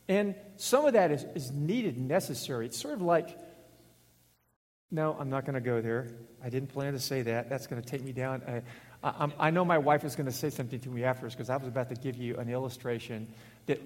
And 0.08 0.34
some 0.56 0.84
of 0.84 0.94
that 0.94 1.12
is, 1.12 1.24
is 1.36 1.52
needed 1.52 1.96
and 1.96 2.08
necessary. 2.08 2.66
It's 2.66 2.76
sort 2.76 2.94
of 2.94 3.02
like, 3.02 3.38
no, 4.90 5.16
I'm 5.20 5.30
not 5.30 5.44
going 5.44 5.54
to 5.54 5.60
go 5.60 5.80
there. 5.80 6.08
I 6.42 6.50
didn't 6.50 6.70
plan 6.70 6.94
to 6.94 7.00
say 7.00 7.22
that. 7.22 7.48
That's 7.48 7.68
going 7.68 7.80
to 7.80 7.88
take 7.88 8.02
me 8.02 8.10
down. 8.10 8.42
I, 9.02 9.30
I 9.38 9.50
know 9.50 9.64
my 9.64 9.78
wife 9.78 10.04
is 10.04 10.16
going 10.16 10.26
to 10.26 10.32
say 10.32 10.50
something 10.50 10.80
to 10.80 10.88
me 10.88 11.04
afterwards 11.04 11.34
because 11.34 11.50
I 11.50 11.56
was 11.56 11.68
about 11.68 11.88
to 11.88 11.94
give 11.94 12.16
you 12.16 12.36
an 12.36 12.48
illustration 12.48 13.26
that 13.66 13.80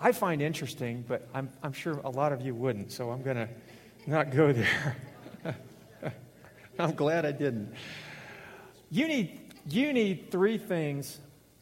I 0.00 0.12
find 0.12 0.42
interesting, 0.42 1.04
but 1.06 1.28
I'm, 1.34 1.48
I'm 1.62 1.72
sure 1.72 2.00
a 2.04 2.10
lot 2.10 2.32
of 2.32 2.40
you 2.40 2.54
wouldn't. 2.54 2.92
So 2.92 3.10
I'm 3.10 3.22
going 3.22 3.36
to 3.36 3.48
not 4.06 4.30
go 4.30 4.52
there. 4.52 4.96
I'm 6.78 6.94
glad 6.94 7.24
I 7.24 7.32
didn't. 7.32 7.72
You 8.90 9.06
need, 9.08 9.40
you 9.68 9.92
need 9.92 10.30
three 10.30 10.58
things 10.58 11.18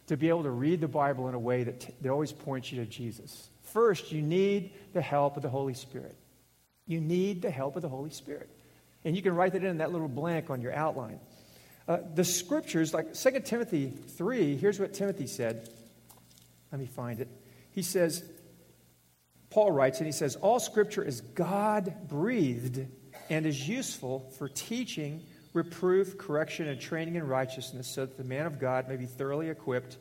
to 0.06 0.16
be 0.16 0.28
able 0.28 0.42
to 0.42 0.50
read 0.50 0.80
the 0.80 0.88
Bible 0.88 1.28
in 1.28 1.34
a 1.34 1.38
way 1.38 1.64
that, 1.64 1.80
t- 1.80 1.94
that 2.00 2.10
always 2.10 2.32
points 2.32 2.72
you 2.72 2.82
to 2.82 2.90
Jesus. 2.90 3.50
First, 3.62 4.10
you 4.10 4.22
need 4.22 4.72
the 4.92 5.00
help 5.00 5.36
of 5.36 5.42
the 5.42 5.48
Holy 5.48 5.74
Spirit. 5.74 6.16
You 6.86 7.00
need 7.00 7.42
the 7.42 7.50
help 7.50 7.76
of 7.76 7.82
the 7.82 7.88
Holy 7.88 8.10
Spirit. 8.10 8.48
And 9.04 9.14
you 9.14 9.22
can 9.22 9.34
write 9.34 9.52
that 9.52 9.62
in 9.62 9.78
that 9.78 9.92
little 9.92 10.08
blank 10.08 10.50
on 10.50 10.60
your 10.60 10.74
outline. 10.74 11.20
Uh, 11.90 11.98
the 12.14 12.22
scriptures, 12.22 12.94
like 12.94 13.14
2 13.14 13.40
Timothy 13.40 13.90
3, 13.90 14.56
here's 14.56 14.78
what 14.78 14.94
Timothy 14.94 15.26
said. 15.26 15.68
Let 16.70 16.80
me 16.80 16.86
find 16.86 17.18
it. 17.18 17.26
He 17.72 17.82
says, 17.82 18.22
Paul 19.50 19.72
writes, 19.72 19.98
and 19.98 20.06
he 20.06 20.12
says, 20.12 20.36
All 20.36 20.60
scripture 20.60 21.02
is 21.02 21.20
God 21.20 21.92
breathed 22.06 22.86
and 23.28 23.44
is 23.44 23.68
useful 23.68 24.32
for 24.38 24.48
teaching, 24.48 25.24
reproof, 25.52 26.16
correction, 26.16 26.68
and 26.68 26.80
training 26.80 27.16
in 27.16 27.26
righteousness, 27.26 27.88
so 27.88 28.06
that 28.06 28.16
the 28.16 28.22
man 28.22 28.46
of 28.46 28.60
God 28.60 28.88
may 28.88 28.94
be 28.94 29.06
thoroughly 29.06 29.50
equipped 29.50 29.96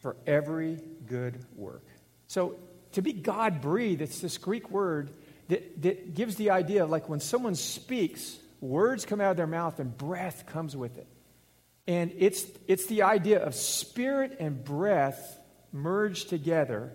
for 0.00 0.16
every 0.26 0.80
good 1.06 1.44
work. 1.54 1.84
So, 2.28 2.58
to 2.92 3.02
be 3.02 3.12
God 3.12 3.60
breathed, 3.60 4.00
it's 4.00 4.22
this 4.22 4.38
Greek 4.38 4.70
word 4.70 5.10
that, 5.48 5.82
that 5.82 6.14
gives 6.14 6.36
the 6.36 6.48
idea 6.48 6.82
of 6.82 6.88
like 6.88 7.10
when 7.10 7.20
someone 7.20 7.56
speaks, 7.56 8.38
words 8.60 9.04
come 9.04 9.20
out 9.20 9.30
of 9.30 9.36
their 9.36 9.46
mouth 9.46 9.78
and 9.80 9.96
breath 9.96 10.46
comes 10.46 10.76
with 10.76 10.98
it. 10.98 11.06
And 11.86 12.12
it's, 12.18 12.44
it's 12.66 12.86
the 12.86 13.02
idea 13.02 13.42
of 13.42 13.54
spirit 13.54 14.36
and 14.40 14.62
breath 14.62 15.38
merged 15.72 16.28
together 16.28 16.92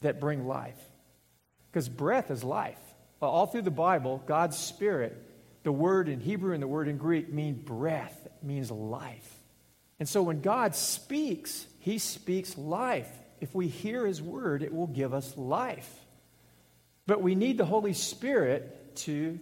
that 0.00 0.20
bring 0.20 0.46
life. 0.46 0.78
Because 1.70 1.88
breath 1.88 2.30
is 2.30 2.42
life. 2.42 2.78
All 3.20 3.46
through 3.46 3.62
the 3.62 3.70
Bible, 3.70 4.20
God's 4.26 4.58
spirit, 4.58 5.16
the 5.62 5.70
word 5.70 6.08
in 6.08 6.18
Hebrew 6.18 6.54
and 6.54 6.62
the 6.62 6.66
word 6.66 6.88
in 6.88 6.96
Greek 6.96 7.32
mean 7.32 7.54
breath, 7.54 8.18
it 8.26 8.44
means 8.44 8.70
life. 8.70 9.32
And 10.00 10.08
so 10.08 10.24
when 10.24 10.40
God 10.40 10.74
speaks, 10.74 11.64
he 11.78 11.98
speaks 11.98 12.58
life. 12.58 13.08
If 13.40 13.54
we 13.54 13.68
hear 13.68 14.04
his 14.04 14.20
word, 14.20 14.64
it 14.64 14.74
will 14.74 14.88
give 14.88 15.14
us 15.14 15.36
life. 15.36 15.88
But 17.06 17.22
we 17.22 17.36
need 17.36 17.58
the 17.58 17.64
Holy 17.64 17.92
Spirit 17.92 18.96
to 18.96 19.38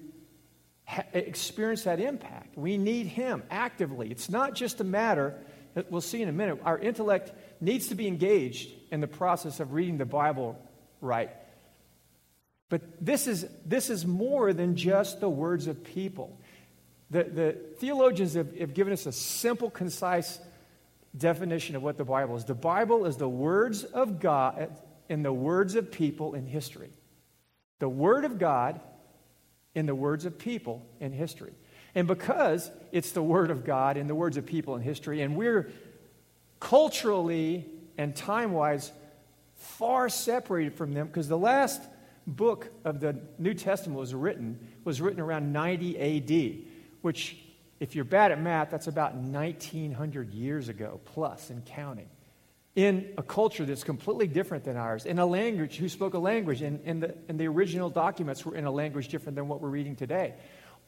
experience 1.12 1.84
that 1.84 2.00
impact. 2.00 2.56
We 2.56 2.78
need 2.78 3.06
Him 3.06 3.42
actively. 3.50 4.10
It's 4.10 4.28
not 4.28 4.54
just 4.54 4.80
a 4.80 4.84
matter, 4.84 5.34
that 5.74 5.90
we'll 5.90 6.00
see 6.00 6.22
in 6.22 6.28
a 6.28 6.32
minute, 6.32 6.60
our 6.64 6.78
intellect 6.78 7.32
needs 7.60 7.88
to 7.88 7.94
be 7.94 8.06
engaged 8.06 8.70
in 8.90 9.00
the 9.00 9.06
process 9.06 9.60
of 9.60 9.72
reading 9.72 9.98
the 9.98 10.04
Bible 10.04 10.60
right. 11.00 11.30
But 12.68 12.82
this 13.00 13.26
is, 13.26 13.46
this 13.66 13.90
is 13.90 14.06
more 14.06 14.52
than 14.52 14.76
just 14.76 15.20
the 15.20 15.28
words 15.28 15.66
of 15.66 15.82
people. 15.82 16.40
The, 17.10 17.24
the 17.24 17.56
theologians 17.78 18.34
have, 18.34 18.56
have 18.56 18.74
given 18.74 18.92
us 18.92 19.06
a 19.06 19.12
simple, 19.12 19.70
concise 19.70 20.38
definition 21.16 21.74
of 21.74 21.82
what 21.82 21.98
the 21.98 22.04
Bible 22.04 22.36
is. 22.36 22.44
The 22.44 22.54
Bible 22.54 23.06
is 23.06 23.16
the 23.16 23.28
words 23.28 23.82
of 23.84 24.20
God 24.20 24.70
and 25.08 25.24
the 25.24 25.32
words 25.32 25.74
of 25.74 25.90
people 25.90 26.34
in 26.34 26.46
history 26.46 26.90
the 27.80 27.88
Word 27.88 28.24
of 28.24 28.38
God 28.38 28.78
in 29.74 29.86
the 29.86 29.94
words 29.94 30.24
of 30.24 30.38
people 30.38 30.86
in 31.00 31.12
history. 31.12 31.52
And 31.94 32.06
because 32.06 32.70
it's 32.92 33.12
the 33.12 33.22
Word 33.22 33.50
of 33.50 33.64
God 33.64 33.96
in 33.96 34.06
the 34.06 34.14
words 34.14 34.36
of 34.36 34.46
people 34.46 34.76
in 34.76 34.82
history, 34.82 35.22
and 35.22 35.36
we're 35.36 35.70
culturally 36.60 37.66
and 37.98 38.14
time 38.14 38.52
wise 38.52 38.92
far 39.56 40.08
separated 40.08 40.74
from 40.74 40.92
them, 40.92 41.06
because 41.06 41.28
the 41.28 41.38
last 41.38 41.82
book 42.26 42.68
of 42.84 43.00
the 43.00 43.18
New 43.38 43.54
Testament 43.54 43.98
was 43.98 44.14
written 44.14 44.58
was 44.84 45.00
written 45.00 45.20
around 45.20 45.52
90 45.52 45.98
AD, 45.98 46.66
which, 47.02 47.36
if 47.80 47.94
you're 47.94 48.04
bad 48.04 48.32
at 48.32 48.40
math, 48.40 48.70
that's 48.70 48.86
about 48.86 49.14
1900 49.14 50.32
years 50.32 50.68
ago 50.68 51.00
plus 51.04 51.50
and 51.50 51.64
counting 51.64 52.08
in 52.76 53.12
a 53.18 53.22
culture 53.22 53.64
that's 53.64 53.84
completely 53.84 54.28
different 54.28 54.64
than 54.64 54.76
ours, 54.76 55.04
in 55.04 55.18
a 55.18 55.26
language 55.26 55.76
who 55.76 55.88
spoke 55.88 56.14
a 56.14 56.18
language, 56.18 56.62
and, 56.62 56.80
and, 56.84 57.02
the, 57.02 57.14
and 57.28 57.38
the 57.38 57.48
original 57.48 57.90
documents 57.90 58.44
were 58.44 58.54
in 58.54 58.64
a 58.64 58.70
language 58.70 59.08
different 59.08 59.36
than 59.36 59.48
what 59.48 59.60
we're 59.60 59.68
reading 59.68 59.96
today. 59.96 60.34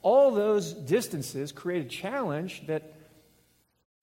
All 0.02 0.30
those 0.32 0.72
distances 0.72 1.52
create 1.52 1.84
a 1.84 1.88
challenge 1.88 2.66
that 2.66 2.94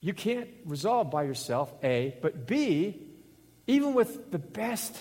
you 0.01 0.13
can't 0.13 0.49
resolve 0.65 1.11
by 1.11 1.23
yourself, 1.23 1.73
A, 1.83 2.17
but 2.21 2.47
B, 2.47 3.01
even 3.67 3.93
with 3.93 4.31
the 4.31 4.39
best 4.39 4.97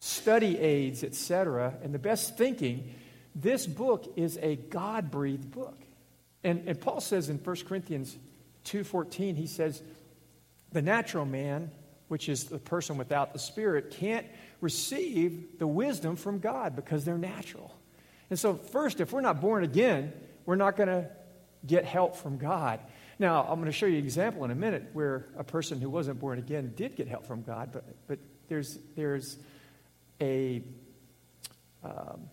study 0.00 0.58
aids, 0.58 1.02
etc., 1.02 1.74
and 1.82 1.92
the 1.92 1.98
best 1.98 2.36
thinking, 2.36 2.94
this 3.34 3.66
book 3.66 4.12
is 4.16 4.38
a 4.40 4.56
God 4.56 5.10
breathed 5.10 5.50
book. 5.50 5.78
And, 6.44 6.68
and 6.68 6.80
Paul 6.80 7.00
says 7.00 7.28
in 7.28 7.38
1 7.38 7.56
Corinthians 7.68 8.16
2.14, 8.64 9.36
he 9.36 9.46
says, 9.46 9.82
the 10.72 10.82
natural 10.82 11.24
man, 11.24 11.70
which 12.08 12.28
is 12.28 12.44
the 12.44 12.58
person 12.58 12.96
without 12.96 13.32
the 13.32 13.38
Spirit, 13.38 13.90
can't 13.90 14.26
receive 14.60 15.58
the 15.58 15.66
wisdom 15.66 16.16
from 16.16 16.38
God 16.38 16.76
because 16.76 17.04
they're 17.04 17.18
natural. 17.18 17.74
And 18.30 18.38
so, 18.38 18.54
first, 18.54 19.00
if 19.00 19.12
we're 19.12 19.20
not 19.20 19.40
born 19.40 19.64
again, 19.64 20.12
we're 20.44 20.56
not 20.56 20.76
going 20.76 20.88
to 20.88 21.08
get 21.66 21.84
help 21.84 22.16
from 22.16 22.38
God. 22.38 22.80
Now, 23.18 23.42
I'm 23.48 23.56
going 23.60 23.66
to 23.66 23.72
show 23.72 23.86
you 23.86 23.98
an 23.98 24.04
example 24.04 24.44
in 24.44 24.50
a 24.50 24.54
minute 24.56 24.90
where 24.92 25.26
a 25.36 25.44
person 25.44 25.80
who 25.80 25.88
wasn't 25.88 26.20
born 26.20 26.38
again 26.38 26.72
did 26.76 26.96
get 26.96 27.08
help 27.08 27.26
from 27.26 27.42
God, 27.42 27.70
but, 27.72 27.84
but 28.06 28.18
there's, 28.48 28.78
there's 28.94 29.36
a. 30.20 30.62
Um, 31.82 32.28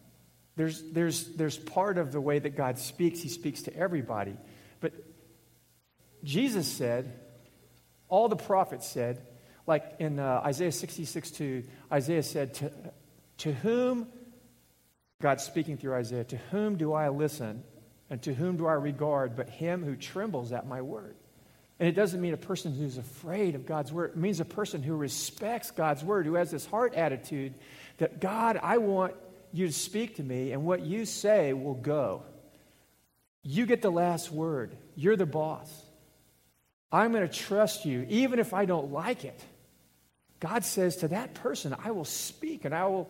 there's, 0.55 0.83
there's, 0.91 1.27
there's 1.29 1.57
part 1.57 1.97
of 1.97 2.11
the 2.11 2.21
way 2.21 2.37
that 2.37 2.55
God 2.55 2.77
speaks, 2.77 3.21
He 3.21 3.29
speaks 3.29 3.63
to 3.63 3.75
everybody. 3.75 4.35
But 4.81 4.93
Jesus 6.23 6.67
said, 6.67 7.19
all 8.13 8.29
the 8.29 8.35
prophets 8.35 8.87
said, 8.87 9.25
like 9.65 9.95
in 9.97 10.19
uh, 10.19 10.43
Isaiah 10.45 10.71
66 10.71 11.31
2, 11.31 11.63
Isaiah 11.91 12.21
said, 12.21 12.53
to, 12.53 12.71
to 13.39 13.53
whom, 13.53 14.07
God 15.19 15.41
speaking 15.41 15.77
through 15.77 15.95
Isaiah, 15.95 16.23
to 16.25 16.37
whom 16.51 16.77
do 16.77 16.93
I 16.93 17.09
listen 17.09 17.63
and 18.11 18.21
to 18.21 18.31
whom 18.35 18.57
do 18.57 18.67
I 18.67 18.73
regard 18.73 19.35
but 19.35 19.49
him 19.49 19.83
who 19.83 19.95
trembles 19.95 20.51
at 20.51 20.67
my 20.67 20.83
word? 20.83 21.15
And 21.79 21.89
it 21.89 21.93
doesn't 21.93 22.21
mean 22.21 22.35
a 22.35 22.37
person 22.37 22.75
who's 22.75 22.99
afraid 22.99 23.55
of 23.55 23.65
God's 23.65 23.91
word. 23.91 24.11
It 24.11 24.17
means 24.17 24.39
a 24.39 24.45
person 24.45 24.83
who 24.83 24.95
respects 24.95 25.71
God's 25.71 26.03
word, 26.03 26.27
who 26.27 26.35
has 26.35 26.51
this 26.51 26.67
heart 26.67 26.93
attitude 26.93 27.55
that, 27.97 28.21
God, 28.21 28.59
I 28.61 28.77
want 28.77 29.15
you 29.53 29.65
to 29.65 29.73
speak 29.73 30.17
to 30.17 30.23
me, 30.23 30.51
and 30.51 30.65
what 30.65 30.81
you 30.81 31.05
say 31.05 31.53
will 31.53 31.73
go. 31.73 32.21
You 33.41 33.65
get 33.65 33.81
the 33.81 33.91
last 33.91 34.31
word. 34.31 34.77
You're 34.95 35.17
the 35.17 35.25
boss. 35.25 35.82
I'm 36.93 37.11
going 37.11 37.27
to 37.27 37.33
trust 37.33 37.85
you, 37.85 38.05
even 38.07 38.37
if 38.37 38.53
I 38.53 38.65
don't 38.65 38.93
like 38.93 39.25
it. 39.25 39.43
God 40.39 40.63
says 40.63 40.97
to 40.97 41.07
that 41.07 41.33
person, 41.33 41.75
I 41.83 41.91
will 41.91 42.05
speak 42.05 42.65
and 42.65 42.75
I 42.75 42.85
will 42.85 43.09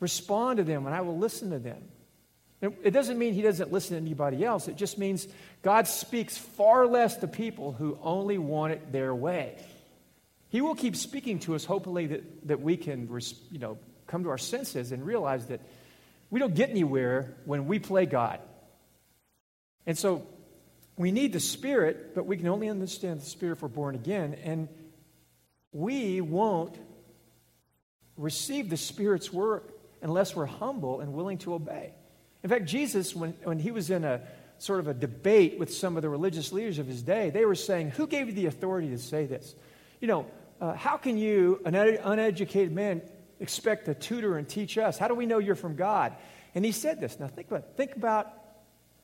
respond 0.00 0.56
to 0.56 0.64
them 0.64 0.86
and 0.86 0.94
I 0.94 1.02
will 1.02 1.18
listen 1.18 1.50
to 1.50 1.58
them. 1.58 1.82
It 2.62 2.92
doesn't 2.92 3.18
mean 3.18 3.34
he 3.34 3.42
doesn't 3.42 3.72
listen 3.72 3.96
to 3.96 4.00
anybody 4.00 4.42
else. 4.42 4.68
It 4.68 4.76
just 4.76 4.96
means 4.96 5.28
God 5.60 5.86
speaks 5.86 6.38
far 6.38 6.86
less 6.86 7.16
to 7.16 7.28
people 7.28 7.72
who 7.72 7.98
only 8.00 8.38
want 8.38 8.72
it 8.72 8.90
their 8.90 9.14
way. 9.14 9.58
He 10.48 10.62
will 10.62 10.74
keep 10.74 10.96
speaking 10.96 11.40
to 11.40 11.56
us, 11.56 11.66
hopefully, 11.66 12.06
that, 12.06 12.48
that 12.48 12.60
we 12.62 12.78
can 12.78 13.10
you 13.50 13.58
know, 13.58 13.76
come 14.06 14.22
to 14.22 14.30
our 14.30 14.38
senses 14.38 14.92
and 14.92 15.04
realize 15.04 15.46
that 15.46 15.60
we 16.30 16.40
don't 16.40 16.54
get 16.54 16.70
anywhere 16.70 17.34
when 17.44 17.66
we 17.66 17.80
play 17.80 18.06
God. 18.06 18.40
And 19.84 19.98
so 19.98 20.26
we 20.96 21.10
need 21.10 21.32
the 21.32 21.40
Spirit, 21.40 22.14
but 22.14 22.26
we 22.26 22.36
can 22.36 22.46
only 22.48 22.68
understand 22.68 23.20
the 23.20 23.26
Spirit 23.26 23.54
if 23.54 23.62
we're 23.62 23.68
born 23.68 23.94
again. 23.94 24.34
And 24.44 24.68
we 25.72 26.20
won't 26.20 26.76
receive 28.16 28.70
the 28.70 28.76
Spirit's 28.76 29.32
work 29.32 29.72
unless 30.02 30.36
we're 30.36 30.46
humble 30.46 31.00
and 31.00 31.12
willing 31.12 31.38
to 31.38 31.54
obey. 31.54 31.92
In 32.42 32.50
fact, 32.50 32.66
Jesus, 32.66 33.14
when, 33.14 33.32
when 33.42 33.58
he 33.58 33.70
was 33.70 33.90
in 33.90 34.04
a 34.04 34.20
sort 34.58 34.78
of 34.78 34.86
a 34.86 34.94
debate 34.94 35.58
with 35.58 35.72
some 35.72 35.96
of 35.96 36.02
the 36.02 36.08
religious 36.08 36.52
leaders 36.52 36.78
of 36.78 36.86
his 36.86 37.02
day, 37.02 37.30
they 37.30 37.44
were 37.44 37.54
saying, 37.54 37.90
Who 37.90 38.06
gave 38.06 38.28
you 38.28 38.32
the 38.32 38.46
authority 38.46 38.90
to 38.90 38.98
say 38.98 39.26
this? 39.26 39.54
You 40.00 40.08
know, 40.08 40.26
uh, 40.60 40.74
how 40.74 40.96
can 40.96 41.18
you, 41.18 41.60
an 41.64 41.74
uneducated 41.74 42.72
man, 42.72 43.02
expect 43.40 43.86
to 43.86 43.94
tutor 43.94 44.38
and 44.38 44.48
teach 44.48 44.78
us? 44.78 44.96
How 44.96 45.08
do 45.08 45.14
we 45.14 45.26
know 45.26 45.38
you're 45.38 45.54
from 45.56 45.74
God? 45.74 46.14
And 46.54 46.64
he 46.64 46.70
said 46.70 47.00
this. 47.00 47.18
Now, 47.18 47.26
think 47.26 47.48
about, 47.48 47.76
think 47.76 47.96
about 47.96 48.32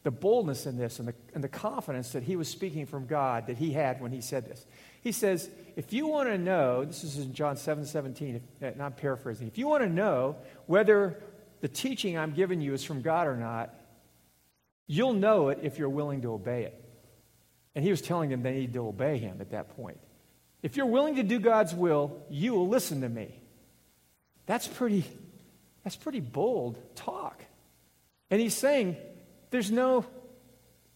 the 0.02 0.10
boldness 0.10 0.66
in 0.66 0.78
this 0.78 0.98
and 0.98 1.08
the, 1.08 1.14
and 1.34 1.44
the 1.44 1.48
confidence 1.48 2.12
that 2.12 2.22
he 2.22 2.36
was 2.36 2.48
speaking 2.48 2.86
from 2.86 3.06
God 3.06 3.48
that 3.48 3.58
he 3.58 3.72
had 3.72 4.00
when 4.00 4.12
he 4.12 4.20
said 4.20 4.46
this. 4.48 4.64
He 5.02 5.12
says, 5.12 5.50
if 5.76 5.92
you 5.92 6.06
want 6.06 6.28
to 6.28 6.38
know, 6.38 6.84
this 6.84 7.04
is 7.04 7.18
in 7.18 7.34
John 7.34 7.56
7 7.56 7.84
17, 7.84 8.40
and 8.60 8.80
uh, 8.80 8.84
I'm 8.84 8.92
paraphrasing, 8.92 9.46
if 9.46 9.58
you 9.58 9.68
want 9.68 9.82
to 9.82 9.88
know 9.88 10.36
whether 10.66 11.22
the 11.60 11.68
teaching 11.68 12.16
I'm 12.16 12.32
giving 12.32 12.60
you 12.60 12.72
is 12.72 12.84
from 12.84 13.02
God 13.02 13.26
or 13.26 13.36
not, 13.36 13.74
you'll 14.86 15.12
know 15.12 15.50
it 15.50 15.60
if 15.62 15.78
you're 15.78 15.88
willing 15.88 16.22
to 16.22 16.32
obey 16.32 16.64
it. 16.64 16.84
And 17.74 17.84
he 17.84 17.90
was 17.90 18.00
telling 18.00 18.30
them 18.30 18.42
they 18.42 18.54
need 18.54 18.72
to 18.72 18.86
obey 18.86 19.18
him 19.18 19.38
at 19.40 19.50
that 19.50 19.76
point. 19.76 19.98
If 20.62 20.76
you're 20.76 20.86
willing 20.86 21.16
to 21.16 21.22
do 21.22 21.38
God's 21.38 21.74
will, 21.74 22.22
you 22.28 22.54
will 22.54 22.68
listen 22.68 23.02
to 23.02 23.08
me. 23.08 23.34
That's 24.46 24.66
pretty, 24.66 25.04
that's 25.84 25.96
pretty 25.96 26.20
bold 26.20 26.78
talk. 26.96 27.42
And 28.30 28.40
he's 28.40 28.56
saying, 28.56 28.96
there's 29.50 29.70
no, 29.70 30.04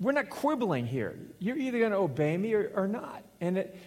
we're 0.01 0.13
not 0.13 0.31
quibbling 0.31 0.87
here. 0.87 1.19
You're 1.39 1.59
either 1.59 1.79
going 1.79 1.93
to 1.93 1.99
obey 1.99 2.37
me 2.37 2.55
or, 2.55 2.71
or 2.75 2.89
not. 2.89 3.25
And 3.41 3.59
it, 3.59 3.79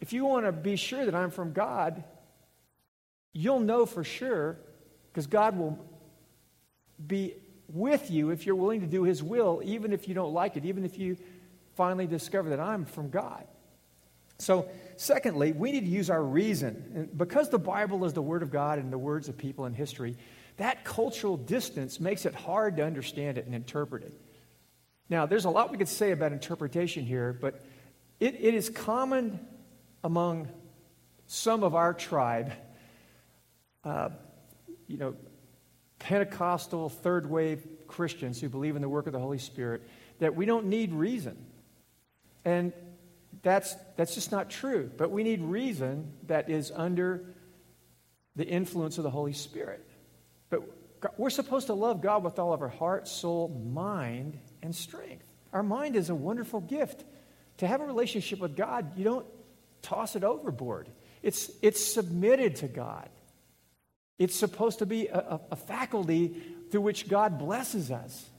if 0.00 0.12
you 0.12 0.24
want 0.24 0.46
to 0.46 0.52
be 0.52 0.76
sure 0.76 1.04
that 1.04 1.14
I'm 1.14 1.30
from 1.30 1.52
God, 1.52 2.04
you'll 3.32 3.60
know 3.60 3.86
for 3.86 4.04
sure 4.04 4.58
because 5.10 5.26
God 5.26 5.56
will 5.56 5.78
be 7.06 7.34
with 7.68 8.10
you 8.10 8.30
if 8.30 8.44
you're 8.46 8.54
willing 8.54 8.80
to 8.80 8.86
do 8.86 9.04
His 9.04 9.22
will, 9.22 9.60
even 9.64 9.92
if 9.92 10.08
you 10.08 10.14
don't 10.14 10.32
like 10.32 10.56
it, 10.56 10.64
even 10.64 10.84
if 10.84 10.98
you 10.98 11.16
finally 11.74 12.06
discover 12.06 12.50
that 12.50 12.60
I'm 12.60 12.84
from 12.84 13.10
God. 13.10 13.46
So, 14.38 14.68
secondly, 14.96 15.52
we 15.52 15.72
need 15.72 15.84
to 15.84 15.90
use 15.90 16.10
our 16.10 16.22
reason. 16.22 16.92
And 16.94 17.16
because 17.16 17.48
the 17.48 17.58
Bible 17.58 18.04
is 18.04 18.12
the 18.12 18.22
Word 18.22 18.42
of 18.42 18.50
God 18.50 18.78
and 18.78 18.92
the 18.92 18.98
words 18.98 19.28
of 19.28 19.38
people 19.38 19.66
in 19.66 19.72
history, 19.72 20.16
that 20.56 20.84
cultural 20.84 21.36
distance 21.36 21.98
makes 22.00 22.26
it 22.26 22.34
hard 22.34 22.76
to 22.76 22.84
understand 22.84 23.38
it 23.38 23.46
and 23.46 23.54
interpret 23.54 24.02
it. 24.02 24.20
Now, 25.08 25.26
there's 25.26 25.44
a 25.44 25.50
lot 25.50 25.70
we 25.70 25.78
could 25.78 25.88
say 25.88 26.10
about 26.10 26.32
interpretation 26.32 27.04
here, 27.04 27.36
but 27.38 27.62
it, 28.20 28.34
it 28.34 28.54
is 28.54 28.70
common 28.70 29.40
among 30.04 30.48
some 31.26 31.64
of 31.64 31.74
our 31.74 31.94
tribe, 31.94 32.52
uh, 33.84 34.10
you 34.86 34.96
know, 34.96 35.14
Pentecostal 35.98 36.88
third 36.88 37.28
wave 37.28 37.66
Christians 37.86 38.40
who 38.40 38.48
believe 38.48 38.74
in 38.76 38.82
the 38.82 38.88
work 38.88 39.06
of 39.06 39.12
the 39.12 39.18
Holy 39.18 39.38
Spirit, 39.38 39.82
that 40.18 40.34
we 40.34 40.46
don't 40.46 40.66
need 40.66 40.92
reason. 40.92 41.36
And 42.44 42.72
that's, 43.42 43.74
that's 43.96 44.14
just 44.14 44.32
not 44.32 44.50
true. 44.50 44.90
But 44.96 45.10
we 45.10 45.22
need 45.22 45.40
reason 45.42 46.12
that 46.26 46.50
is 46.50 46.72
under 46.74 47.24
the 48.34 48.46
influence 48.46 48.98
of 48.98 49.04
the 49.04 49.10
Holy 49.10 49.32
Spirit. 49.32 49.86
We're 51.16 51.30
supposed 51.30 51.66
to 51.68 51.74
love 51.74 52.00
God 52.00 52.24
with 52.24 52.38
all 52.38 52.52
of 52.52 52.62
our 52.62 52.68
heart, 52.68 53.08
soul, 53.08 53.48
mind, 53.72 54.38
and 54.62 54.74
strength. 54.74 55.24
Our 55.52 55.62
mind 55.62 55.96
is 55.96 56.10
a 56.10 56.14
wonderful 56.14 56.60
gift. 56.60 57.04
To 57.58 57.66
have 57.66 57.80
a 57.80 57.84
relationship 57.84 58.38
with 58.38 58.56
God, 58.56 58.96
you 58.96 59.04
don't 59.04 59.26
toss 59.82 60.16
it 60.16 60.24
overboard. 60.24 60.88
It's, 61.22 61.50
it's 61.60 61.84
submitted 61.84 62.56
to 62.56 62.68
God. 62.68 63.08
It's 64.18 64.34
supposed 64.34 64.78
to 64.80 64.86
be 64.86 65.08
a, 65.08 65.40
a, 65.50 65.56
faculty 65.56 66.40
through 66.70 66.82
which 66.82 67.08
God 67.08 67.38
blesses 67.38 67.90
us. 67.90 68.30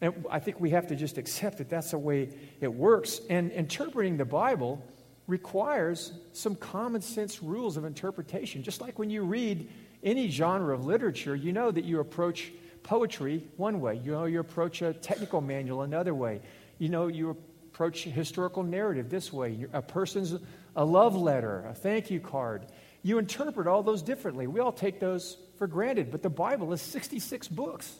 And 0.00 0.26
I 0.30 0.40
think 0.40 0.58
we 0.58 0.70
have 0.70 0.88
to 0.88 0.96
just 0.96 1.18
accept 1.18 1.58
that 1.58 1.68
that's 1.68 1.92
the 1.92 1.98
way 1.98 2.30
it 2.60 2.72
works. 2.72 3.20
And 3.30 3.52
interpreting 3.52 4.16
the 4.16 4.24
Bible 4.24 4.82
requires 5.26 6.12
some 6.32 6.56
common 6.56 7.02
sense 7.02 7.42
rules 7.42 7.76
of 7.76 7.84
interpretation. 7.84 8.62
Just 8.62 8.80
like 8.80 8.98
when 8.98 9.10
you 9.10 9.22
read 9.22 9.68
any 10.02 10.28
genre 10.28 10.74
of 10.74 10.84
literature, 10.84 11.34
you 11.34 11.52
know 11.52 11.70
that 11.70 11.84
you 11.84 12.00
approach 12.00 12.52
poetry 12.82 13.46
one 13.56 13.80
way, 13.80 14.00
you 14.02 14.12
know 14.12 14.24
you 14.24 14.40
approach 14.40 14.82
a 14.82 14.92
technical 14.92 15.40
manual 15.40 15.82
another 15.82 16.14
way, 16.14 16.40
you 16.78 16.88
know 16.88 17.06
you 17.06 17.36
approach 17.72 18.04
historical 18.04 18.62
narrative 18.62 19.08
this 19.08 19.32
way, 19.32 19.66
a 19.72 19.82
person's 19.82 20.34
a 20.76 20.84
love 20.84 21.14
letter, 21.14 21.64
a 21.68 21.74
thank 21.74 22.10
you 22.10 22.20
card. 22.20 22.66
You 23.02 23.18
interpret 23.18 23.66
all 23.66 23.82
those 23.82 24.02
differently. 24.02 24.46
We 24.46 24.60
all 24.60 24.72
take 24.72 25.00
those 25.00 25.36
for 25.58 25.66
granted, 25.66 26.10
but 26.10 26.22
the 26.22 26.30
Bible 26.30 26.72
is 26.72 26.80
66 26.80 27.48
books 27.48 27.92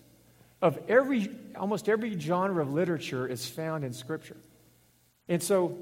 of 0.60 0.78
every 0.88 1.28
almost 1.56 1.88
every 1.88 2.18
genre 2.18 2.62
of 2.62 2.72
literature 2.72 3.26
is 3.26 3.46
found 3.46 3.84
in 3.84 3.92
scripture. 3.92 4.36
And 5.28 5.42
so 5.42 5.76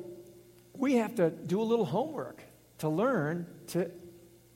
we 0.75 0.95
have 0.97 1.17
to 1.17 1.31
do 1.31 1.61
a 1.61 1.65
little 1.65 1.85
homework 1.85 2.43
to 2.79 2.89
learn 2.89 3.47
to 3.69 3.91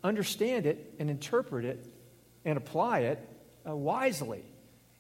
understand 0.05 0.67
it 0.67 0.95
and 0.99 1.11
interpret 1.11 1.65
it 1.65 1.85
and 2.45 2.57
apply 2.57 3.01
it 3.01 3.29
uh, 3.69 3.75
wisely. 3.75 4.45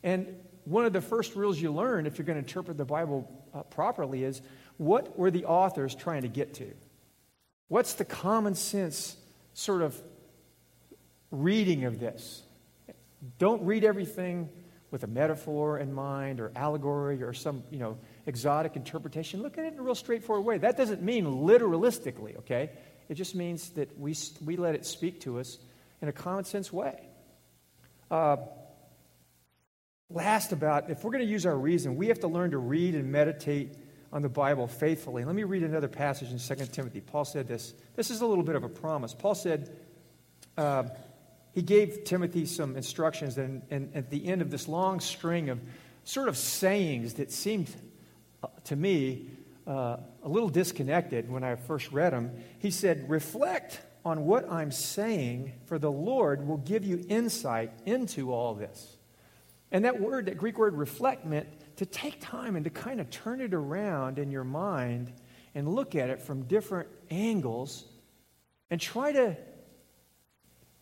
And 0.02 0.26
one 0.64 0.86
of 0.86 0.92
the 0.92 1.00
first 1.00 1.36
rules 1.36 1.60
you 1.60 1.70
learn 1.72 2.06
if 2.06 2.18
you're 2.18 2.24
going 2.24 2.42
to 2.42 2.46
interpret 2.46 2.78
the 2.78 2.84
Bible 2.84 3.30
uh, 3.54 3.62
properly 3.64 4.24
is 4.24 4.40
what 4.78 5.16
were 5.18 5.30
the 5.30 5.44
authors 5.44 5.94
trying 5.94 6.22
to 6.22 6.28
get 6.28 6.54
to? 6.54 6.72
What's 7.68 7.94
the 7.94 8.04
common 8.04 8.54
sense 8.54 9.16
sort 9.52 9.82
of 9.82 10.00
reading 11.30 11.84
of 11.84 12.00
this? 12.00 12.42
Don't 13.38 13.62
read 13.62 13.84
everything 13.84 14.48
with 14.90 15.02
a 15.02 15.08
metaphor 15.08 15.78
in 15.78 15.92
mind 15.92 16.40
or 16.40 16.52
allegory 16.54 17.22
or 17.22 17.32
some, 17.32 17.62
you 17.70 17.78
know, 17.78 17.98
exotic 18.26 18.76
interpretation. 18.76 19.42
Look 19.42 19.58
at 19.58 19.64
it 19.64 19.72
in 19.72 19.78
a 19.78 19.82
real 19.82 19.94
straightforward 19.94 20.46
way. 20.46 20.58
That 20.58 20.76
doesn't 20.76 21.02
mean 21.02 21.24
literalistically, 21.24 22.38
okay? 22.38 22.70
It 23.08 23.14
just 23.14 23.34
means 23.34 23.70
that 23.70 23.98
we, 23.98 24.14
we 24.44 24.56
let 24.56 24.74
it 24.74 24.86
speak 24.86 25.20
to 25.22 25.38
us 25.38 25.58
in 26.00 26.08
a 26.08 26.12
common 26.12 26.44
sense 26.44 26.72
way. 26.72 27.08
Uh, 28.10 28.36
last, 30.10 30.52
about 30.52 30.90
if 30.90 31.04
we're 31.04 31.10
going 31.10 31.24
to 31.24 31.30
use 31.30 31.46
our 31.46 31.56
reason, 31.56 31.96
we 31.96 32.08
have 32.08 32.20
to 32.20 32.28
learn 32.28 32.50
to 32.52 32.58
read 32.58 32.94
and 32.94 33.10
meditate 33.10 33.74
on 34.12 34.22
the 34.22 34.28
Bible 34.28 34.68
faithfully. 34.68 35.24
Let 35.24 35.34
me 35.34 35.42
read 35.42 35.64
another 35.64 35.88
passage 35.88 36.30
in 36.30 36.38
2 36.38 36.66
Timothy. 36.66 37.00
Paul 37.00 37.24
said 37.24 37.48
this. 37.48 37.74
This 37.96 38.10
is 38.10 38.20
a 38.20 38.26
little 38.26 38.44
bit 38.44 38.54
of 38.54 38.62
a 38.62 38.68
promise. 38.68 39.12
Paul 39.12 39.34
said, 39.34 39.76
uh, 40.56 40.84
he 41.52 41.62
gave 41.62 42.04
Timothy 42.04 42.46
some 42.46 42.76
instructions, 42.76 43.38
and, 43.38 43.62
and, 43.70 43.90
at 43.94 44.10
the 44.10 44.26
end 44.26 44.42
of 44.42 44.50
this 44.50 44.68
long 44.68 45.00
string 45.00 45.50
of 45.50 45.60
sort 46.04 46.28
of 46.28 46.36
sayings 46.36 47.14
that 47.14 47.32
seemed 47.32 47.68
uh, 48.42 48.48
to 48.64 48.76
me 48.76 49.30
uh, 49.66 49.96
a 50.22 50.28
little 50.28 50.48
disconnected 50.48 51.30
when 51.30 51.44
I 51.44 51.56
first 51.56 51.92
read 51.92 52.12
them, 52.12 52.32
he 52.58 52.70
said, 52.70 53.08
Reflect 53.08 53.80
on 54.04 54.26
what 54.26 54.50
I'm 54.50 54.70
saying, 54.70 55.52
for 55.66 55.78
the 55.78 55.90
Lord 55.90 56.46
will 56.46 56.58
give 56.58 56.84
you 56.84 57.04
insight 57.08 57.72
into 57.86 58.32
all 58.32 58.54
this. 58.54 58.96
And 59.72 59.84
that 59.86 60.00
word, 60.00 60.26
that 60.26 60.36
Greek 60.36 60.58
word 60.58 60.74
reflect, 60.74 61.24
meant 61.24 61.48
to 61.76 61.86
take 61.86 62.20
time 62.20 62.54
and 62.54 62.64
to 62.64 62.70
kind 62.70 63.00
of 63.00 63.10
turn 63.10 63.40
it 63.40 63.54
around 63.54 64.18
in 64.18 64.30
your 64.30 64.44
mind 64.44 65.12
and 65.54 65.68
look 65.68 65.94
at 65.94 66.10
it 66.10 66.20
from 66.22 66.42
different 66.42 66.88
angles 67.10 67.84
and 68.70 68.80
try 68.80 69.12
to 69.12 69.36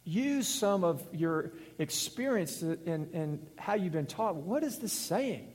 use 0.05 0.49
some 0.49 0.83
of 0.83 1.03
your 1.12 1.53
experience 1.79 2.62
and, 2.62 3.47
how 3.57 3.75
you've 3.75 3.92
been 3.92 4.07
taught. 4.07 4.35
What 4.35 4.64
is 4.64 4.79
this 4.79 4.92
saying? 4.92 5.53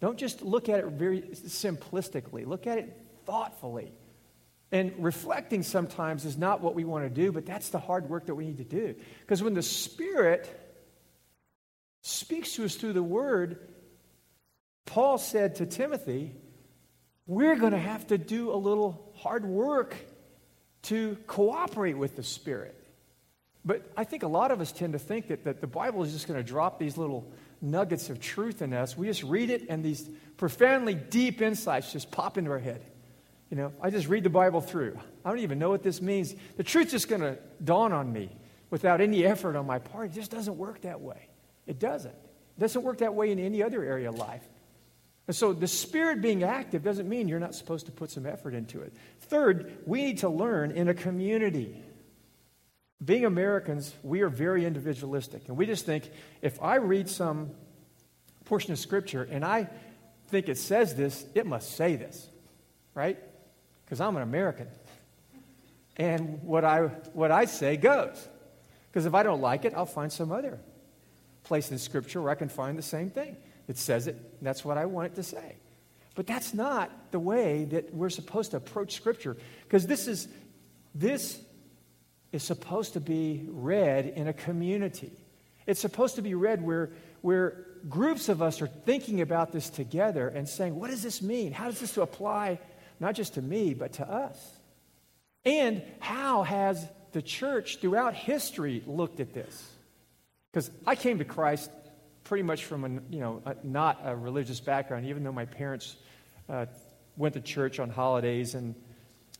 Don't 0.00 0.18
just 0.18 0.42
look 0.42 0.68
at 0.68 0.80
it 0.80 0.86
very 0.86 1.22
simplistically, 1.22 2.46
look 2.46 2.66
at 2.66 2.78
it 2.78 2.96
thoughtfully. 3.24 3.92
And 4.72 4.92
reflecting 4.98 5.62
sometimes 5.62 6.24
is 6.24 6.36
not 6.36 6.60
what 6.60 6.74
we 6.74 6.84
want 6.84 7.04
to 7.04 7.10
do, 7.10 7.30
but 7.30 7.46
that's 7.46 7.68
the 7.70 7.78
hard 7.78 8.10
work 8.10 8.26
that 8.26 8.34
we 8.34 8.46
need 8.46 8.58
to 8.58 8.64
do. 8.64 8.94
Because 9.20 9.42
when 9.42 9.54
the 9.54 9.62
Spirit 9.62 10.48
speaks 12.02 12.54
to 12.54 12.64
us 12.64 12.74
through 12.74 12.92
the 12.92 13.02
Word, 13.02 13.58
Paul 14.84 15.18
said 15.18 15.56
to 15.56 15.66
Timothy, 15.66 16.32
we're 17.26 17.56
going 17.56 17.72
to 17.72 17.78
have 17.78 18.08
to 18.08 18.18
do 18.18 18.52
a 18.52 18.56
little 18.56 19.12
hard 19.16 19.44
work 19.44 19.96
to 20.82 21.16
cooperate 21.26 21.96
with 21.96 22.16
the 22.16 22.22
Spirit. 22.22 22.74
But 23.64 23.90
I 23.96 24.04
think 24.04 24.22
a 24.22 24.28
lot 24.28 24.52
of 24.52 24.60
us 24.60 24.70
tend 24.70 24.92
to 24.92 24.98
think 24.98 25.28
that, 25.28 25.44
that 25.44 25.60
the 25.60 25.66
Bible 25.66 26.04
is 26.04 26.12
just 26.12 26.28
going 26.28 26.38
to 26.38 26.48
drop 26.48 26.78
these 26.78 26.96
little 26.96 27.32
nuggets 27.60 28.10
of 28.10 28.20
truth 28.20 28.62
in 28.62 28.72
us. 28.72 28.96
We 28.96 29.06
just 29.06 29.22
read 29.22 29.50
it, 29.50 29.66
and 29.68 29.84
these 29.84 30.08
profoundly 30.36 30.94
deep 30.94 31.40
insights 31.40 31.92
just 31.92 32.10
pop 32.10 32.38
into 32.38 32.50
our 32.50 32.58
head. 32.58 32.82
You 33.50 33.56
know, 33.56 33.72
I 33.80 33.90
just 33.90 34.08
read 34.08 34.24
the 34.24 34.30
Bible 34.30 34.60
through. 34.60 34.98
I 35.24 35.30
don't 35.30 35.38
even 35.40 35.58
know 35.58 35.70
what 35.70 35.82
this 35.82 36.02
means. 36.02 36.34
The 36.56 36.64
truth's 36.64 36.90
just 36.90 37.08
going 37.08 37.20
to 37.20 37.38
dawn 37.62 37.92
on 37.92 38.12
me 38.12 38.30
without 38.70 39.00
any 39.00 39.24
effort 39.24 39.56
on 39.56 39.66
my 39.66 39.78
part. 39.78 40.10
It 40.10 40.14
just 40.14 40.30
doesn't 40.30 40.56
work 40.56 40.80
that 40.82 41.00
way. 41.00 41.28
It 41.66 41.78
doesn't. 41.78 42.10
It 42.10 42.60
doesn't 42.60 42.82
work 42.82 42.98
that 42.98 43.14
way 43.14 43.30
in 43.30 43.38
any 43.38 43.62
other 43.62 43.84
area 43.84 44.08
of 44.08 44.16
life. 44.16 44.42
And 45.26 45.34
so 45.34 45.52
the 45.52 45.68
Spirit 45.68 46.22
being 46.22 46.44
active 46.44 46.82
doesn't 46.82 47.08
mean 47.08 47.28
you're 47.28 47.40
not 47.40 47.54
supposed 47.54 47.86
to 47.86 47.92
put 47.92 48.10
some 48.10 48.26
effort 48.26 48.54
into 48.54 48.80
it. 48.80 48.92
Third, 49.22 49.78
we 49.84 50.04
need 50.04 50.18
to 50.18 50.28
learn 50.28 50.70
in 50.70 50.88
a 50.88 50.94
community. 50.94 51.82
Being 53.04 53.24
Americans, 53.24 53.94
we 54.02 54.22
are 54.22 54.28
very 54.28 54.64
individualistic. 54.64 55.48
And 55.48 55.56
we 55.56 55.66
just 55.66 55.84
think 55.84 56.10
if 56.40 56.62
I 56.62 56.76
read 56.76 57.08
some 57.08 57.50
portion 58.46 58.72
of 58.72 58.78
Scripture 58.78 59.28
and 59.30 59.44
I 59.44 59.68
think 60.28 60.48
it 60.48 60.58
says 60.58 60.94
this, 60.94 61.24
it 61.34 61.46
must 61.46 61.76
say 61.76 61.96
this, 61.96 62.28
right? 62.94 63.18
Because 63.84 64.00
I'm 64.00 64.16
an 64.16 64.22
American. 64.22 64.68
And 65.98 66.42
what 66.42 66.64
I, 66.64 66.82
what 67.12 67.30
I 67.30 67.44
say 67.44 67.76
goes. 67.76 68.28
Because 68.88 69.06
if 69.06 69.14
I 69.14 69.22
don't 69.22 69.40
like 69.40 69.64
it, 69.64 69.74
I'll 69.74 69.86
find 69.86 70.10
some 70.10 70.32
other 70.32 70.58
place 71.44 71.70
in 71.70 71.78
Scripture 71.78 72.22
where 72.22 72.30
I 72.30 72.34
can 72.34 72.48
find 72.48 72.78
the 72.78 72.82
same 72.82 73.10
thing. 73.10 73.36
It 73.68 73.78
says 73.78 74.06
it, 74.06 74.42
that's 74.42 74.64
what 74.64 74.78
I 74.78 74.86
want 74.86 75.12
it 75.12 75.14
to 75.16 75.22
say. 75.22 75.56
But 76.14 76.26
that's 76.26 76.54
not 76.54 76.90
the 77.10 77.18
way 77.18 77.64
that 77.66 77.94
we're 77.94 78.10
supposed 78.10 78.52
to 78.52 78.56
approach 78.56 78.94
Scripture. 78.94 79.36
Because 79.64 79.86
this 79.86 80.08
is, 80.08 80.28
this 80.94 81.38
is 82.32 82.42
supposed 82.42 82.94
to 82.94 83.00
be 83.00 83.46
read 83.48 84.06
in 84.06 84.28
a 84.28 84.32
community. 84.32 85.12
It's 85.66 85.80
supposed 85.80 86.16
to 86.16 86.22
be 86.22 86.34
read 86.34 86.62
where, 86.62 86.90
where 87.22 87.66
groups 87.88 88.28
of 88.28 88.42
us 88.42 88.62
are 88.62 88.66
thinking 88.66 89.20
about 89.20 89.52
this 89.52 89.68
together 89.70 90.28
and 90.28 90.48
saying, 90.48 90.74
what 90.74 90.90
does 90.90 91.02
this 91.02 91.22
mean? 91.22 91.52
How 91.52 91.66
does 91.66 91.80
this 91.80 91.96
apply 91.96 92.60
not 93.00 93.14
just 93.14 93.34
to 93.34 93.42
me, 93.42 93.74
but 93.74 93.94
to 93.94 94.08
us? 94.08 94.58
And 95.44 95.82
how 96.00 96.42
has 96.42 96.84
the 97.12 97.22
church 97.22 97.78
throughout 97.78 98.14
history 98.14 98.82
looked 98.86 99.20
at 99.20 99.32
this? 99.32 99.72
Because 100.52 100.70
I 100.86 100.94
came 100.96 101.18
to 101.18 101.24
Christ 101.24 101.70
pretty 102.24 102.42
much 102.42 102.64
from 102.64 102.84
a, 102.84 102.88
you 103.14 103.20
know, 103.20 103.42
a, 103.44 103.54
not 103.62 104.00
a 104.04 104.16
religious 104.16 104.60
background, 104.60 105.06
even 105.06 105.22
though 105.22 105.32
my 105.32 105.44
parents 105.44 105.96
uh, 106.48 106.66
went 107.16 107.34
to 107.34 107.40
church 107.40 107.78
on 107.78 107.90
holidays 107.90 108.54
and 108.54 108.74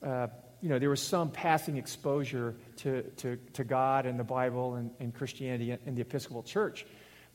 uh, 0.03 0.29
you 0.63 0.69
know, 0.69 0.79
there 0.79 0.91
was 0.91 1.03
some 1.03 1.31
passing 1.31 1.77
exposure 1.77 2.55
to, 2.77 3.03
to, 3.03 3.37
to 3.53 3.65
God 3.65 4.07
and 4.07 4.19
the 4.19 4.25
Bible 4.25 4.75
and, 4.75 4.91
and 5.01 5.15
Christianity 5.15 5.71
and 5.71 5.97
the 5.97 6.01
Episcopal 6.01 6.43
Church. 6.43 6.87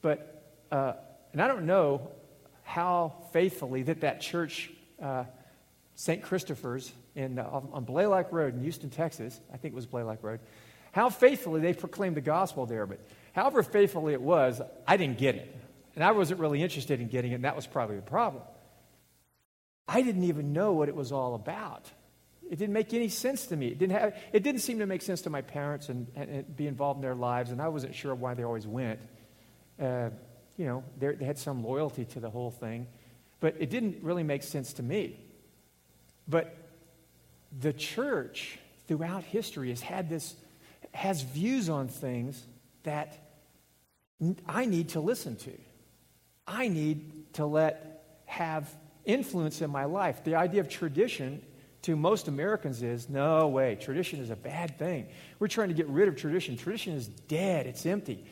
But, 0.02 0.44
uh, 0.72 0.94
and 1.32 1.42
I 1.42 1.48
don't 1.48 1.66
know 1.66 2.12
how 2.64 3.14
faithfully 3.32 3.84
that 3.84 4.02
that 4.02 4.22
church, 4.22 4.72
uh, 5.02 5.26
St. 5.96 6.24
Christopher's 6.24 6.92
in, 7.16 7.38
uh, 7.38 7.62
on 7.72 7.86
Blalock 7.86 8.32
Road 8.32 8.56
in 8.56 8.62
Houston, 8.62 8.90
Texas, 8.90 9.40
I 9.54 9.58
think 9.58 9.74
it 9.74 9.76
was 9.76 9.86
Blalock 9.86 10.24
Road, 10.24 10.40
how 10.92 11.10
faithfully 11.10 11.62
they 11.62 11.74
proclaimed 11.74 12.16
the 12.16 12.22
gospel 12.22 12.66
there. 12.66 12.86
But 12.86 13.00
however 13.34 13.62
faithfully 13.62 14.14
it 14.14 14.22
was, 14.22 14.62
I 14.88 14.98
didn't 14.98 15.18
get 15.18 15.36
it. 15.36 15.56
And 15.96 16.04
I 16.04 16.12
wasn't 16.12 16.40
really 16.40 16.64
interested 16.64 17.02
in 17.02 17.08
getting 17.08 17.34
it, 17.34 17.36
and 17.36 17.44
that 17.44 17.56
was 17.56 17.68
probably 17.68 17.98
the 17.98 18.02
problem. 18.02 18.44
I 19.88 20.02
didn't 20.02 20.24
even 20.24 20.54
know 20.54 20.72
what 20.72 20.88
it 20.88 20.96
was 20.96 21.12
all 21.12 21.36
about. 21.36 21.92
It 22.52 22.60
didn't 22.60 22.74
make 22.74 22.94
any 22.94 23.08
sense 23.08 23.46
to 23.48 23.56
me. 23.56 23.68
It 23.68 23.80
didn't, 23.80 23.98
have, 23.98 24.14
it 24.34 24.44
didn't 24.44 24.60
seem 24.60 24.80
to 24.80 24.86
make 24.86 25.02
sense 25.02 25.22
to 25.22 25.30
my 25.30 25.42
parents 25.42 25.88
and, 25.88 26.06
and, 26.18 26.30
and 26.30 26.58
be 26.58 26.68
involved 26.68 26.98
in 26.98 27.02
their 27.02 27.16
lives, 27.16 27.50
and 27.50 27.62
I 27.62 27.70
wasn't 27.70 27.96
sure 27.96 28.14
why 28.14 28.34
they 28.34 28.44
always 28.44 28.68
went. 28.68 29.00
Uh, 29.82 30.10
you 30.58 30.66
know, 30.66 30.84
they 31.00 31.16
had 31.24 31.38
some 31.38 31.64
loyalty 31.64 32.04
to 32.04 32.20
the 32.20 32.30
whole 32.30 32.52
thing, 32.52 32.88
but 33.40 33.56
it 33.58 33.70
didn't 33.70 34.04
really 34.04 34.24
make 34.24 34.44
sense 34.44 34.74
to 34.74 34.84
me. 34.84 35.18
But 36.28 36.54
the 37.58 37.72
church 37.72 38.60
throughout 38.86 39.24
history 39.24 39.70
has 39.70 39.80
had 39.80 40.10
this, 40.10 40.36
has 40.94 41.22
views 41.22 41.70
on 41.70 41.88
things 41.88 42.46
that 42.84 43.18
I 44.46 44.66
need 44.66 44.90
to 44.90 45.00
listen 45.00 45.38
to. 45.38 45.54
I 46.46 46.68
need 46.68 47.34
to 47.36 47.46
let 47.46 48.20
have 48.26 48.70
influence 49.06 49.62
in 49.62 49.70
my 49.70 49.86
life. 49.86 50.26
The 50.26 50.36
idea 50.36 50.60
of 50.60 50.68
tradition 50.68 51.42
to 51.84 51.96
most 51.96 52.28
Americans 52.28 52.84
is 52.84 53.10
no 53.10 53.48
way, 53.48 53.76
tradition 53.76 54.20
is 54.20 54.30
a 54.30 54.36
bad 54.36 54.78
thing. 54.78 55.08
We're 55.40 55.48
trying 55.48 55.70
to 55.70 55.74
get 55.74 55.88
rid 55.88 56.08
of 56.08 56.16
tradition. 56.16 56.58
Tradition 56.58 56.94
is 56.94 57.08
dead, 57.08 57.66
it's 57.66 57.86
empty. 57.86 58.26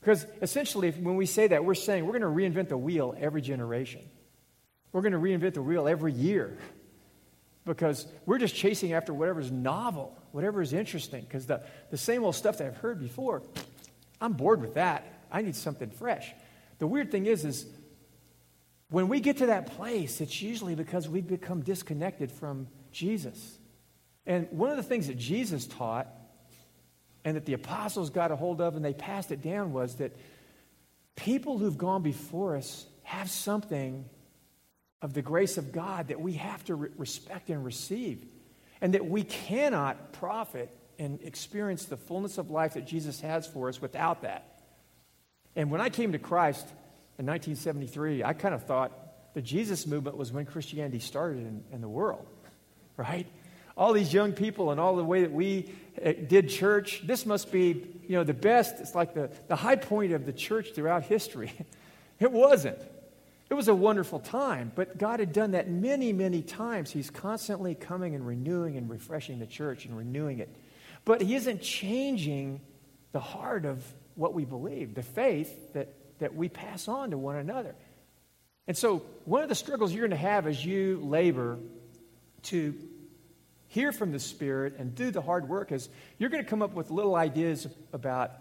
Because 0.00 0.26
essentially, 0.42 0.90
when 0.90 1.16
we 1.16 1.26
say 1.26 1.48
that, 1.48 1.64
we're 1.64 1.74
saying 1.74 2.04
we're 2.04 2.18
going 2.18 2.22
to 2.22 2.28
reinvent 2.60 2.68
the 2.68 2.78
wheel 2.78 3.14
every 3.18 3.42
generation. 3.42 4.02
We're 4.92 5.02
going 5.02 5.12
to 5.12 5.18
reinvent 5.18 5.54
the 5.54 5.62
wheel 5.62 5.88
every 5.88 6.12
year. 6.12 6.58
Because 7.64 8.06
we're 8.24 8.38
just 8.38 8.54
chasing 8.54 8.92
after 8.92 9.12
whatever's 9.12 9.50
novel, 9.50 10.16
whatever 10.30 10.62
is 10.62 10.72
interesting. 10.72 11.22
Because 11.22 11.46
the, 11.46 11.62
the 11.90 11.96
same 11.96 12.22
old 12.22 12.36
stuff 12.36 12.58
that 12.58 12.68
I've 12.68 12.76
heard 12.76 13.00
before, 13.00 13.42
I'm 14.20 14.34
bored 14.34 14.60
with 14.60 14.74
that. 14.74 15.24
I 15.30 15.42
need 15.42 15.56
something 15.56 15.90
fresh. 15.90 16.32
The 16.78 16.86
weird 16.86 17.10
thing 17.10 17.26
is, 17.26 17.44
is 17.44 17.66
when 18.90 19.08
we 19.08 19.18
get 19.18 19.38
to 19.38 19.46
that 19.46 19.76
place, 19.76 20.20
it's 20.20 20.40
usually 20.40 20.76
because 20.76 21.08
we've 21.08 21.26
become 21.26 21.62
disconnected 21.62 22.30
from 22.30 22.68
Jesus. 22.96 23.58
And 24.24 24.48
one 24.50 24.70
of 24.70 24.76
the 24.76 24.82
things 24.82 25.06
that 25.08 25.18
Jesus 25.18 25.66
taught 25.66 26.08
and 27.24 27.36
that 27.36 27.44
the 27.44 27.52
apostles 27.52 28.10
got 28.10 28.32
a 28.32 28.36
hold 28.36 28.60
of 28.60 28.74
and 28.74 28.84
they 28.84 28.94
passed 28.94 29.30
it 29.30 29.42
down 29.42 29.72
was 29.72 29.96
that 29.96 30.16
people 31.14 31.58
who've 31.58 31.76
gone 31.76 32.02
before 32.02 32.56
us 32.56 32.86
have 33.02 33.30
something 33.30 34.06
of 35.02 35.12
the 35.12 35.22
grace 35.22 35.58
of 35.58 35.72
God 35.72 36.08
that 36.08 36.20
we 36.20 36.32
have 36.34 36.64
to 36.64 36.74
re- 36.74 36.88
respect 36.96 37.50
and 37.50 37.64
receive. 37.64 38.24
And 38.80 38.94
that 38.94 39.06
we 39.06 39.22
cannot 39.22 40.12
profit 40.14 40.70
and 40.98 41.20
experience 41.22 41.84
the 41.84 41.96
fullness 41.96 42.38
of 42.38 42.50
life 42.50 42.74
that 42.74 42.86
Jesus 42.86 43.20
has 43.20 43.46
for 43.46 43.68
us 43.68 43.80
without 43.80 44.22
that. 44.22 44.62
And 45.54 45.70
when 45.70 45.80
I 45.80 45.90
came 45.90 46.12
to 46.12 46.18
Christ 46.18 46.66
in 47.18 47.26
1973, 47.26 48.24
I 48.24 48.32
kind 48.32 48.54
of 48.54 48.64
thought 48.64 48.92
the 49.34 49.42
Jesus 49.42 49.86
movement 49.86 50.16
was 50.16 50.32
when 50.32 50.46
Christianity 50.46 50.98
started 50.98 51.40
in, 51.40 51.64
in 51.72 51.80
the 51.82 51.88
world 51.88 52.26
right? 52.96 53.26
All 53.76 53.92
these 53.92 54.12
young 54.12 54.32
people 54.32 54.70
and 54.70 54.80
all 54.80 54.96
the 54.96 55.04
way 55.04 55.22
that 55.22 55.32
we 55.32 55.70
eh, 56.00 56.12
did 56.12 56.48
church, 56.48 57.02
this 57.06 57.26
must 57.26 57.52
be, 57.52 57.86
you 58.08 58.16
know, 58.16 58.24
the 58.24 58.34
best. 58.34 58.80
It's 58.80 58.94
like 58.94 59.14
the, 59.14 59.30
the 59.48 59.56
high 59.56 59.76
point 59.76 60.12
of 60.12 60.24
the 60.24 60.32
church 60.32 60.72
throughout 60.74 61.04
history. 61.04 61.52
It 62.18 62.32
wasn't. 62.32 62.78
It 63.50 63.54
was 63.54 63.68
a 63.68 63.74
wonderful 63.74 64.20
time, 64.20 64.72
but 64.74 64.98
God 64.98 65.20
had 65.20 65.32
done 65.32 65.50
that 65.50 65.68
many, 65.68 66.14
many 66.14 66.40
times. 66.40 66.90
He's 66.90 67.10
constantly 67.10 67.74
coming 67.74 68.14
and 68.14 68.26
renewing 68.26 68.76
and 68.76 68.88
refreshing 68.88 69.38
the 69.38 69.46
church 69.46 69.84
and 69.84 69.96
renewing 69.96 70.38
it. 70.38 70.48
But 71.04 71.20
He 71.20 71.34
isn't 71.34 71.60
changing 71.60 72.60
the 73.12 73.20
heart 73.20 73.66
of 73.66 73.84
what 74.14 74.34
we 74.34 74.44
believe, 74.44 74.94
the 74.94 75.02
faith 75.02 75.74
that, 75.74 75.94
that 76.18 76.34
we 76.34 76.48
pass 76.48 76.88
on 76.88 77.10
to 77.10 77.18
one 77.18 77.36
another. 77.36 77.74
And 78.66 78.76
so, 78.76 79.02
one 79.24 79.42
of 79.42 79.48
the 79.48 79.54
struggles 79.54 79.92
you're 79.92 80.08
going 80.08 80.18
to 80.18 80.26
have 80.26 80.48
as 80.48 80.64
you 80.64 81.00
labor 81.04 81.58
to 82.44 82.74
hear 83.68 83.92
from 83.92 84.12
the 84.12 84.18
Spirit 84.18 84.76
and 84.78 84.94
do 84.94 85.10
the 85.10 85.20
hard 85.20 85.48
work 85.48 85.72
is 85.72 85.88
you're 86.18 86.30
going 86.30 86.42
to 86.42 86.48
come 86.48 86.62
up 86.62 86.74
with 86.74 86.90
little 86.90 87.16
ideas 87.16 87.66
about 87.92 88.32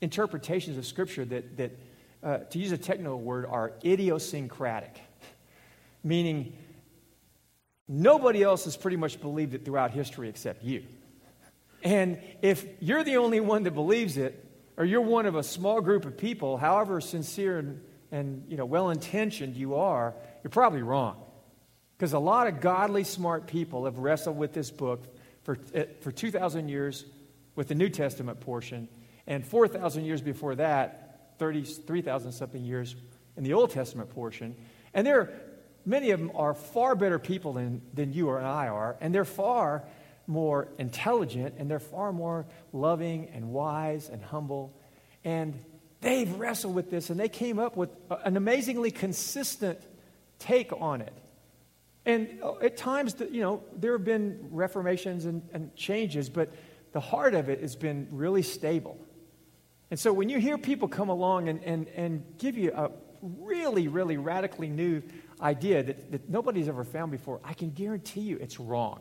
interpretations 0.00 0.76
of 0.76 0.86
Scripture 0.86 1.24
that, 1.24 1.56
that 1.56 1.78
uh, 2.22 2.38
to 2.38 2.58
use 2.58 2.72
a 2.72 2.78
technical 2.78 3.20
word, 3.20 3.46
are 3.46 3.72
idiosyncratic, 3.84 5.00
meaning 6.04 6.56
nobody 7.88 8.42
else 8.42 8.64
has 8.64 8.76
pretty 8.76 8.96
much 8.96 9.20
believed 9.20 9.54
it 9.54 9.64
throughout 9.64 9.90
history 9.90 10.28
except 10.28 10.62
you. 10.62 10.84
And 11.82 12.18
if 12.42 12.64
you're 12.80 13.04
the 13.04 13.16
only 13.16 13.40
one 13.40 13.64
that 13.64 13.72
believes 13.72 14.16
it, 14.16 14.48
or 14.76 14.84
you're 14.84 15.00
one 15.00 15.26
of 15.26 15.34
a 15.34 15.42
small 15.42 15.80
group 15.80 16.04
of 16.04 16.16
people, 16.16 16.56
however 16.56 17.00
sincere 17.00 17.58
and, 17.58 17.80
and 18.10 18.44
you 18.48 18.56
know, 18.56 18.64
well 18.64 18.90
intentioned 18.90 19.56
you 19.56 19.74
are, 19.74 20.14
you're 20.42 20.50
probably 20.50 20.82
wrong. 20.82 21.21
Because 22.02 22.14
a 22.14 22.18
lot 22.18 22.48
of 22.48 22.60
godly, 22.60 23.04
smart 23.04 23.46
people 23.46 23.84
have 23.84 23.98
wrestled 23.98 24.36
with 24.36 24.52
this 24.52 24.72
book 24.72 25.06
for, 25.44 25.56
eh, 25.72 25.84
for 26.00 26.10
2,000 26.10 26.68
years 26.68 27.04
with 27.54 27.68
the 27.68 27.76
New 27.76 27.88
Testament 27.88 28.40
portion, 28.40 28.88
and 29.28 29.46
4,000 29.46 30.04
years 30.04 30.20
before 30.20 30.56
that, 30.56 31.36
33,000 31.38 32.32
something 32.32 32.64
years 32.64 32.96
in 33.36 33.44
the 33.44 33.52
Old 33.52 33.70
Testament 33.70 34.10
portion. 34.10 34.56
And 34.92 35.06
there, 35.06 35.32
many 35.86 36.10
of 36.10 36.18
them 36.18 36.32
are 36.34 36.54
far 36.54 36.96
better 36.96 37.20
people 37.20 37.52
than, 37.52 37.80
than 37.94 38.12
you 38.12 38.28
or 38.30 38.40
I 38.40 38.66
are, 38.66 38.96
and 39.00 39.14
they're 39.14 39.24
far 39.24 39.84
more 40.26 40.66
intelligent, 40.78 41.54
and 41.56 41.70
they're 41.70 41.78
far 41.78 42.12
more 42.12 42.46
loving 42.72 43.28
and 43.32 43.52
wise 43.52 44.08
and 44.08 44.24
humble. 44.24 44.76
And 45.22 45.56
they've 46.00 46.34
wrestled 46.34 46.74
with 46.74 46.90
this, 46.90 47.10
and 47.10 47.20
they 47.20 47.28
came 47.28 47.60
up 47.60 47.76
with 47.76 47.90
an 48.24 48.36
amazingly 48.36 48.90
consistent 48.90 49.78
take 50.40 50.72
on 50.72 51.00
it. 51.00 51.12
And 52.04 52.40
uh, 52.42 52.56
at 52.58 52.76
times, 52.76 53.14
you 53.30 53.40
know, 53.40 53.62
there 53.76 53.92
have 53.92 54.04
been 54.04 54.48
reformations 54.50 55.24
and, 55.24 55.42
and 55.52 55.74
changes, 55.76 56.28
but 56.28 56.52
the 56.92 57.00
heart 57.00 57.34
of 57.34 57.48
it 57.48 57.60
has 57.60 57.76
been 57.76 58.08
really 58.10 58.42
stable. 58.42 58.98
And 59.90 59.98
so 59.98 60.12
when 60.12 60.28
you 60.28 60.38
hear 60.38 60.58
people 60.58 60.88
come 60.88 61.10
along 61.10 61.48
and, 61.48 61.62
and, 61.64 61.88
and 61.88 62.24
give 62.38 62.56
you 62.56 62.72
a 62.72 62.90
really, 63.20 63.88
really 63.88 64.16
radically 64.16 64.68
new 64.68 65.02
idea 65.40 65.82
that, 65.82 66.10
that 66.10 66.28
nobody's 66.28 66.68
ever 66.68 66.84
found 66.84 67.12
before, 67.12 67.40
I 67.44 67.54
can 67.54 67.70
guarantee 67.70 68.22
you 68.22 68.38
it's 68.38 68.58
wrong. 68.58 69.00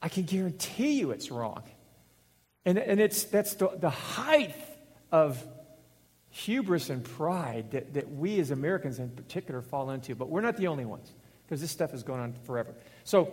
I 0.00 0.08
can 0.08 0.24
guarantee 0.24 0.92
you 0.92 1.10
it's 1.10 1.30
wrong. 1.30 1.62
And, 2.64 2.78
and 2.78 3.00
it's, 3.00 3.24
that's 3.24 3.54
the, 3.54 3.68
the 3.78 3.90
height 3.90 4.54
of 5.12 5.44
hubris 6.30 6.90
and 6.90 7.04
pride 7.04 7.70
that, 7.70 7.94
that 7.94 8.10
we 8.10 8.38
as 8.40 8.50
Americans 8.50 8.98
in 8.98 9.10
particular 9.10 9.62
fall 9.62 9.90
into. 9.90 10.14
But 10.14 10.28
we're 10.28 10.40
not 10.40 10.56
the 10.56 10.66
only 10.66 10.84
ones 10.84 11.12
because 11.48 11.62
this 11.62 11.70
stuff 11.70 11.94
is 11.94 12.02
going 12.02 12.20
on 12.20 12.34
forever. 12.44 12.74
So, 13.04 13.32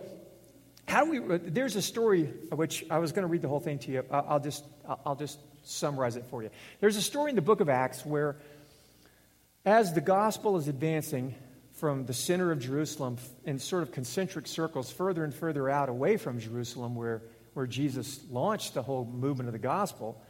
how 0.88 1.04
do 1.04 1.10
we? 1.10 1.38
There's 1.38 1.76
a 1.76 1.82
story 1.82 2.24
which 2.50 2.84
I 2.90 2.98
was 2.98 3.12
going 3.12 3.24
to 3.24 3.28
read 3.28 3.42
the 3.42 3.48
whole 3.48 3.60
thing 3.60 3.78
to 3.80 3.92
you. 3.92 4.04
I'll 4.10 4.40
just 4.40 4.64
I'll 5.04 5.16
just 5.16 5.38
summarize 5.64 6.16
it 6.16 6.24
for 6.30 6.42
you. 6.42 6.50
There's 6.80 6.96
a 6.96 7.02
story 7.02 7.30
in 7.30 7.36
the 7.36 7.42
book 7.42 7.60
of 7.60 7.68
Acts 7.68 8.06
where, 8.06 8.36
as 9.64 9.92
the 9.92 10.00
gospel 10.00 10.56
is 10.56 10.68
advancing 10.68 11.34
from 11.74 12.06
the 12.06 12.14
center 12.14 12.52
of 12.52 12.60
Jerusalem 12.60 13.18
in 13.44 13.58
sort 13.58 13.82
of 13.82 13.92
concentric 13.92 14.46
circles, 14.46 14.90
further 14.90 15.24
and 15.24 15.34
further 15.34 15.68
out 15.68 15.88
away 15.88 16.16
from 16.16 16.38
Jerusalem, 16.38 16.94
where 16.94 17.22
where 17.54 17.66
Jesus 17.66 18.20
launched 18.30 18.74
the 18.74 18.82
whole 18.82 19.04
movement 19.04 19.48
of 19.48 19.52
the 19.52 19.58
gospel, 19.58 20.22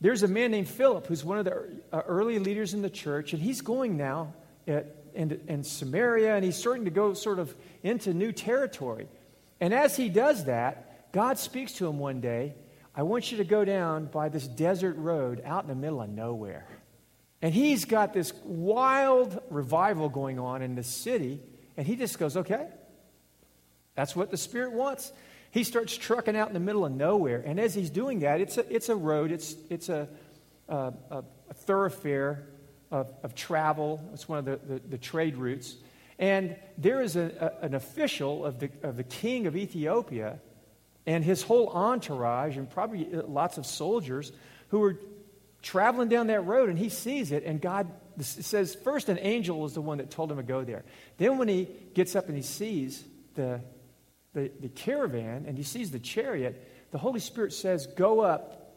there's 0.00 0.22
a 0.22 0.28
man 0.28 0.50
named 0.50 0.68
Philip 0.68 1.06
who's 1.06 1.24
one 1.24 1.38
of 1.38 1.44
the 1.44 1.80
uh, 1.92 2.02
early 2.06 2.38
leaders 2.38 2.72
in 2.72 2.82
the 2.82 2.90
church, 2.90 3.32
and 3.32 3.42
he's 3.42 3.62
going 3.62 3.96
now 3.96 4.34
at, 4.68 4.94
in 5.16 5.64
Samaria, 5.64 6.36
and 6.36 6.44
he's 6.44 6.56
starting 6.56 6.84
to 6.84 6.90
go 6.90 7.14
sort 7.14 7.38
of 7.38 7.54
into 7.82 8.14
new 8.14 8.32
territory. 8.32 9.08
And 9.60 9.72
as 9.72 9.96
he 9.96 10.08
does 10.08 10.44
that, 10.44 11.12
God 11.12 11.38
speaks 11.38 11.72
to 11.74 11.86
him 11.86 11.98
one 11.98 12.20
day 12.20 12.54
I 12.96 13.02
want 13.02 13.30
you 13.30 13.36
to 13.38 13.44
go 13.44 13.62
down 13.62 14.06
by 14.06 14.30
this 14.30 14.48
desert 14.48 14.96
road 14.96 15.42
out 15.44 15.64
in 15.64 15.68
the 15.68 15.74
middle 15.74 16.00
of 16.00 16.08
nowhere. 16.08 16.66
And 17.42 17.52
he's 17.52 17.84
got 17.84 18.14
this 18.14 18.32
wild 18.42 19.38
revival 19.50 20.08
going 20.08 20.38
on 20.38 20.62
in 20.62 20.74
the 20.74 20.82
city, 20.82 21.42
and 21.76 21.86
he 21.86 21.94
just 21.94 22.18
goes, 22.18 22.38
Okay, 22.38 22.66
that's 23.94 24.16
what 24.16 24.30
the 24.30 24.38
Spirit 24.38 24.72
wants. 24.72 25.12
He 25.50 25.62
starts 25.62 25.96
trucking 25.96 26.36
out 26.36 26.48
in 26.48 26.54
the 26.54 26.60
middle 26.60 26.86
of 26.86 26.92
nowhere. 26.92 27.42
And 27.44 27.60
as 27.60 27.74
he's 27.74 27.90
doing 27.90 28.20
that, 28.20 28.40
it's 28.40 28.56
a, 28.56 28.74
it's 28.74 28.88
a 28.88 28.96
road, 28.96 29.30
it's, 29.30 29.56
it's 29.68 29.88
a, 29.90 30.08
a, 30.68 30.92
a 31.10 31.54
thoroughfare 31.54 32.46
of, 32.90 33.12
of, 33.22 33.34
travel. 33.34 34.02
It's 34.12 34.28
one 34.28 34.38
of 34.38 34.44
the, 34.44 34.74
the, 34.74 34.80
the 34.80 34.98
trade 34.98 35.36
routes. 35.36 35.76
And 36.18 36.56
there 36.78 37.02
is 37.02 37.16
a, 37.16 37.54
an 37.62 37.74
official 37.74 38.44
of 38.44 38.58
the, 38.58 38.70
of 38.82 38.96
the 38.96 39.04
king 39.04 39.46
of 39.46 39.56
Ethiopia 39.56 40.38
and 41.06 41.24
his 41.24 41.42
whole 41.42 41.68
entourage, 41.68 42.56
and 42.56 42.68
probably 42.68 43.08
uh, 43.14 43.22
lots 43.26 43.58
of 43.58 43.66
soldiers 43.66 44.32
who 44.68 44.82
are 44.82 44.98
traveling 45.62 46.08
down 46.08 46.28
that 46.28 46.40
road, 46.40 46.68
and 46.68 46.78
he 46.78 46.88
sees 46.88 47.32
it, 47.32 47.44
and 47.44 47.60
God 47.60 47.88
says, 48.18 48.74
first, 48.74 49.08
an 49.08 49.18
angel 49.20 49.64
is 49.66 49.74
the 49.74 49.80
one 49.80 49.98
that 49.98 50.10
told 50.10 50.30
him 50.30 50.38
to 50.38 50.42
go 50.42 50.64
there. 50.64 50.84
Then, 51.18 51.38
when 51.38 51.48
he 51.48 51.68
gets 51.94 52.16
up 52.16 52.28
and 52.28 52.36
he 52.36 52.42
sees 52.42 53.04
the 53.34 53.60
the, 54.36 54.50
the 54.60 54.68
caravan 54.68 55.46
and 55.48 55.56
he 55.56 55.64
sees 55.64 55.90
the 55.90 55.98
chariot, 55.98 56.62
the 56.90 56.98
Holy 56.98 57.20
Spirit 57.20 57.54
says, 57.54 57.86
Go 57.86 58.20
up 58.20 58.74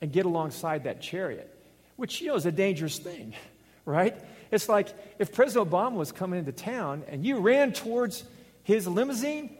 and 0.00 0.10
get 0.10 0.24
alongside 0.24 0.84
that 0.84 1.02
chariot, 1.02 1.52
which, 1.96 2.20
you 2.20 2.28
know, 2.28 2.36
is 2.36 2.46
a 2.46 2.52
dangerous 2.52 2.98
thing, 2.98 3.34
right? 3.84 4.16
It's 4.50 4.68
like 4.68 4.88
if 5.18 5.32
President 5.32 5.70
Obama 5.70 5.92
was 5.94 6.12
coming 6.12 6.38
into 6.38 6.52
town 6.52 7.04
and 7.08 7.24
you 7.24 7.38
ran 7.38 7.72
towards 7.72 8.24
his 8.62 8.86
limousine, 8.86 9.56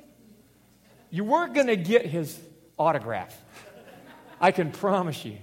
you 1.10 1.24
weren't 1.24 1.54
going 1.54 1.68
to 1.68 1.76
get 1.76 2.06
his 2.06 2.38
autograph. 2.78 3.36
I 4.40 4.52
can 4.52 4.70
promise 4.70 5.24
you. 5.24 5.36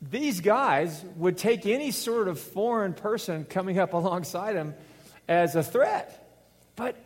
These 0.00 0.40
guys 0.40 1.04
would 1.16 1.36
take 1.38 1.66
any 1.66 1.90
sort 1.90 2.28
of 2.28 2.38
foreign 2.38 2.94
person 2.94 3.44
coming 3.44 3.78
up 3.78 3.92
alongside 3.92 4.54
him 4.54 4.74
as 5.28 5.56
a 5.56 5.62
threat. 5.62 6.14
But 6.76 6.96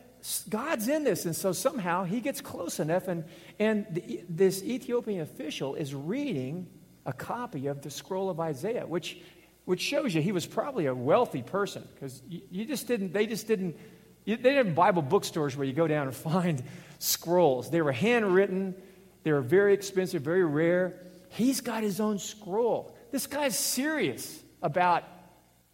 God's 0.48 0.88
in 0.88 1.04
this. 1.04 1.24
And 1.24 1.34
so 1.34 1.52
somehow 1.52 2.04
he 2.04 2.20
gets 2.20 2.40
close 2.40 2.78
enough, 2.78 3.08
and, 3.08 3.24
and 3.58 3.86
the, 3.90 4.22
this 4.28 4.62
Ethiopian 4.62 5.20
official 5.20 5.74
is 5.74 5.94
reading 5.94 6.68
a 7.04 7.12
copy 7.12 7.66
of 7.66 7.82
the 7.82 7.90
scroll 7.90 8.30
of 8.30 8.38
Isaiah, 8.38 8.86
which, 8.86 9.18
which 9.64 9.80
shows 9.80 10.14
you 10.14 10.22
he 10.22 10.32
was 10.32 10.46
probably 10.46 10.86
a 10.86 10.94
wealthy 10.94 11.42
person 11.42 11.86
because 11.94 12.22
you, 12.28 12.40
you, 12.50 12.64
just 12.64 12.86
didn't, 12.86 13.12
they 13.12 13.26
just 13.26 13.46
didn't, 13.46 13.76
you, 14.24 14.36
they 14.36 14.54
didn't 14.54 14.74
Bible 14.74 15.02
bookstores 15.02 15.56
where 15.56 15.66
you 15.66 15.72
go 15.72 15.86
down 15.86 16.06
and 16.08 16.16
find 16.32 16.62
scrolls. 16.98 17.70
They 17.70 17.82
were 17.82 17.92
handwritten, 17.92 18.74
they 19.22 19.32
were 19.32 19.40
very 19.40 19.74
expensive, 19.74 20.22
very 20.22 20.44
rare. 20.44 20.94
He's 21.30 21.60
got 21.60 21.82
his 21.82 22.00
own 22.00 22.18
scroll. 22.18 22.96
This 23.10 23.26
guy's 23.26 23.58
serious 23.58 24.42
about 24.62 25.04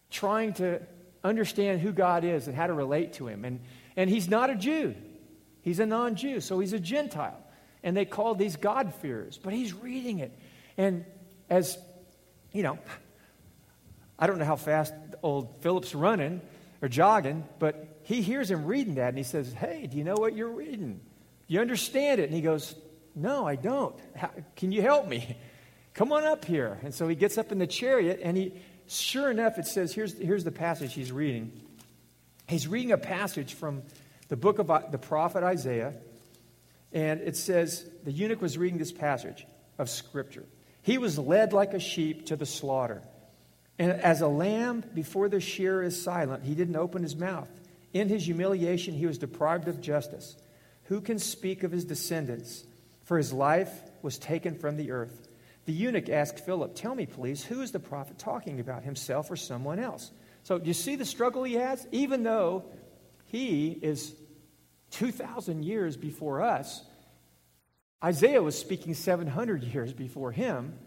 trying 0.09 0.53
to 0.53 0.81
understand 1.23 1.81
who 1.81 1.91
God 1.91 2.23
is 2.23 2.47
and 2.47 2.55
how 2.55 2.67
to 2.67 2.73
relate 2.73 3.13
to 3.13 3.27
him. 3.27 3.45
And, 3.45 3.59
and 3.95 4.09
he's 4.09 4.29
not 4.29 4.49
a 4.49 4.55
Jew, 4.55 4.95
he's 5.61 5.79
a 5.79 5.85
non 5.85 6.15
Jew, 6.15 6.41
so 6.41 6.59
he's 6.59 6.73
a 6.73 6.79
Gentile. 6.79 7.37
And 7.81 7.95
they 7.95 8.03
call 8.03 8.35
these 8.35 8.57
God-fearers, 8.57 9.39
but 9.41 9.53
he's 9.53 9.73
reading 9.73 10.19
it. 10.19 10.37
And 10.77 11.05
as, 11.49 11.77
you 12.51 12.61
know, 12.61 12.77
I 14.19 14.27
don't 14.27 14.37
know 14.37 14.45
how 14.45 14.57
fast 14.57 14.93
old 15.23 15.61
Philip's 15.61 15.95
running 15.95 16.41
or 16.81 16.89
jogging, 16.89 17.45
but 17.57 18.01
he 18.03 18.21
hears 18.21 18.51
him 18.51 18.65
reading 18.65 18.95
that 18.95 19.09
and 19.09 19.17
he 19.17 19.23
says, 19.23 19.51
Hey, 19.53 19.87
do 19.87 19.97
you 19.97 20.03
know 20.03 20.15
what 20.15 20.35
you're 20.35 20.51
reading? 20.51 20.99
Do 21.47 21.53
you 21.53 21.61
understand 21.61 22.19
it? 22.19 22.25
And 22.25 22.33
he 22.33 22.41
goes, 22.41 22.75
No, 23.15 23.47
I 23.47 23.55
don't. 23.55 23.95
How, 24.15 24.29
can 24.55 24.71
you 24.71 24.81
help 24.81 25.07
me? 25.07 25.37
Come 25.93 26.11
on 26.11 26.23
up 26.23 26.45
here. 26.45 26.79
And 26.83 26.93
so 26.93 27.07
he 27.07 27.15
gets 27.15 27.37
up 27.37 27.51
in 27.51 27.57
the 27.57 27.67
chariot 27.67 28.19
and 28.23 28.37
he, 28.37 28.53
sure 28.87 29.31
enough, 29.31 29.57
it 29.57 29.65
says, 29.65 29.93
here's, 29.93 30.17
here's 30.17 30.43
the 30.43 30.51
passage 30.51 30.93
he's 30.93 31.11
reading. 31.11 31.51
He's 32.47 32.67
reading 32.67 32.91
a 32.91 32.97
passage 32.97 33.53
from 33.53 33.83
the 34.27 34.37
book 34.37 34.59
of 34.59 34.71
uh, 34.71 34.81
the 34.91 34.97
prophet 34.97 35.43
Isaiah, 35.43 35.93
and 36.91 37.21
it 37.21 37.35
says 37.35 37.87
the 38.03 38.11
eunuch 38.11 38.41
was 38.41 38.57
reading 38.57 38.79
this 38.79 38.91
passage 38.91 39.45
of 39.77 39.89
Scripture. 39.89 40.45
He 40.81 40.97
was 40.97 41.19
led 41.19 41.53
like 41.53 41.73
a 41.73 41.79
sheep 41.79 42.27
to 42.27 42.35
the 42.35 42.45
slaughter. 42.45 43.01
And 43.79 43.93
as 43.93 44.19
a 44.19 44.27
lamb 44.27 44.83
before 44.93 45.29
the 45.29 45.39
shearer 45.39 45.81
is 45.81 45.99
silent, 45.99 46.43
he 46.43 46.53
didn't 46.53 46.75
open 46.75 47.01
his 47.01 47.15
mouth. 47.15 47.49
In 47.93 48.09
his 48.09 48.25
humiliation, 48.25 48.93
he 48.93 49.07
was 49.07 49.17
deprived 49.17 49.69
of 49.69 49.79
justice. 49.79 50.35
Who 50.83 50.99
can 50.99 51.17
speak 51.17 51.63
of 51.63 51.71
his 51.71 51.85
descendants? 51.85 52.65
For 53.05 53.17
his 53.17 53.31
life 53.31 53.71
was 54.01 54.19
taken 54.19 54.55
from 54.55 54.75
the 54.75 54.91
earth. 54.91 55.27
The 55.65 55.73
eunuch 55.73 56.09
asked 56.09 56.45
Philip, 56.45 56.75
Tell 56.75 56.93
me, 56.93 57.05
please, 57.05 57.43
who 57.43 57.61
is 57.61 57.71
the 57.71 57.79
prophet 57.79 58.19
talking 58.19 58.59
about, 58.59 58.83
himself 58.83 59.31
or 59.31 59.37
someone 59.37 59.79
else? 59.79 60.11
So, 60.43 60.59
do 60.59 60.67
you 60.67 60.73
see 60.73 60.95
the 60.95 61.05
struggle 61.05 61.43
he 61.43 61.53
has? 61.53 61.87
Even 61.91 62.23
though 62.23 62.65
he 63.25 63.69
is 63.81 64.13
2,000 64.91 65.63
years 65.63 65.95
before 65.95 66.41
us, 66.41 66.83
Isaiah 68.03 68.41
was 68.41 68.57
speaking 68.57 68.93
700 68.93 69.63
years 69.63 69.93
before 69.93 70.31
him 70.31 70.77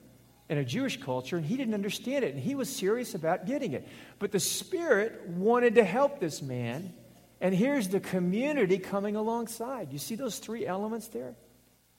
in 0.52 0.58
a 0.58 0.64
Jewish 0.66 1.00
culture, 1.00 1.38
and 1.38 1.46
he 1.46 1.56
didn't 1.56 1.72
understand 1.72 2.26
it, 2.26 2.34
and 2.34 2.42
he 2.42 2.54
was 2.54 2.68
serious 2.68 3.14
about 3.14 3.46
getting 3.46 3.72
it. 3.72 3.88
But 4.18 4.32
the 4.32 4.38
Spirit 4.38 5.26
wanted 5.28 5.76
to 5.76 5.84
help 5.84 6.20
this 6.20 6.42
man, 6.42 6.92
and 7.40 7.54
here's 7.54 7.88
the 7.88 8.00
community 8.00 8.76
coming 8.76 9.16
alongside. 9.16 9.94
You 9.94 9.98
see 9.98 10.14
those 10.14 10.38
three 10.38 10.66
elements 10.66 11.08
there? 11.08 11.34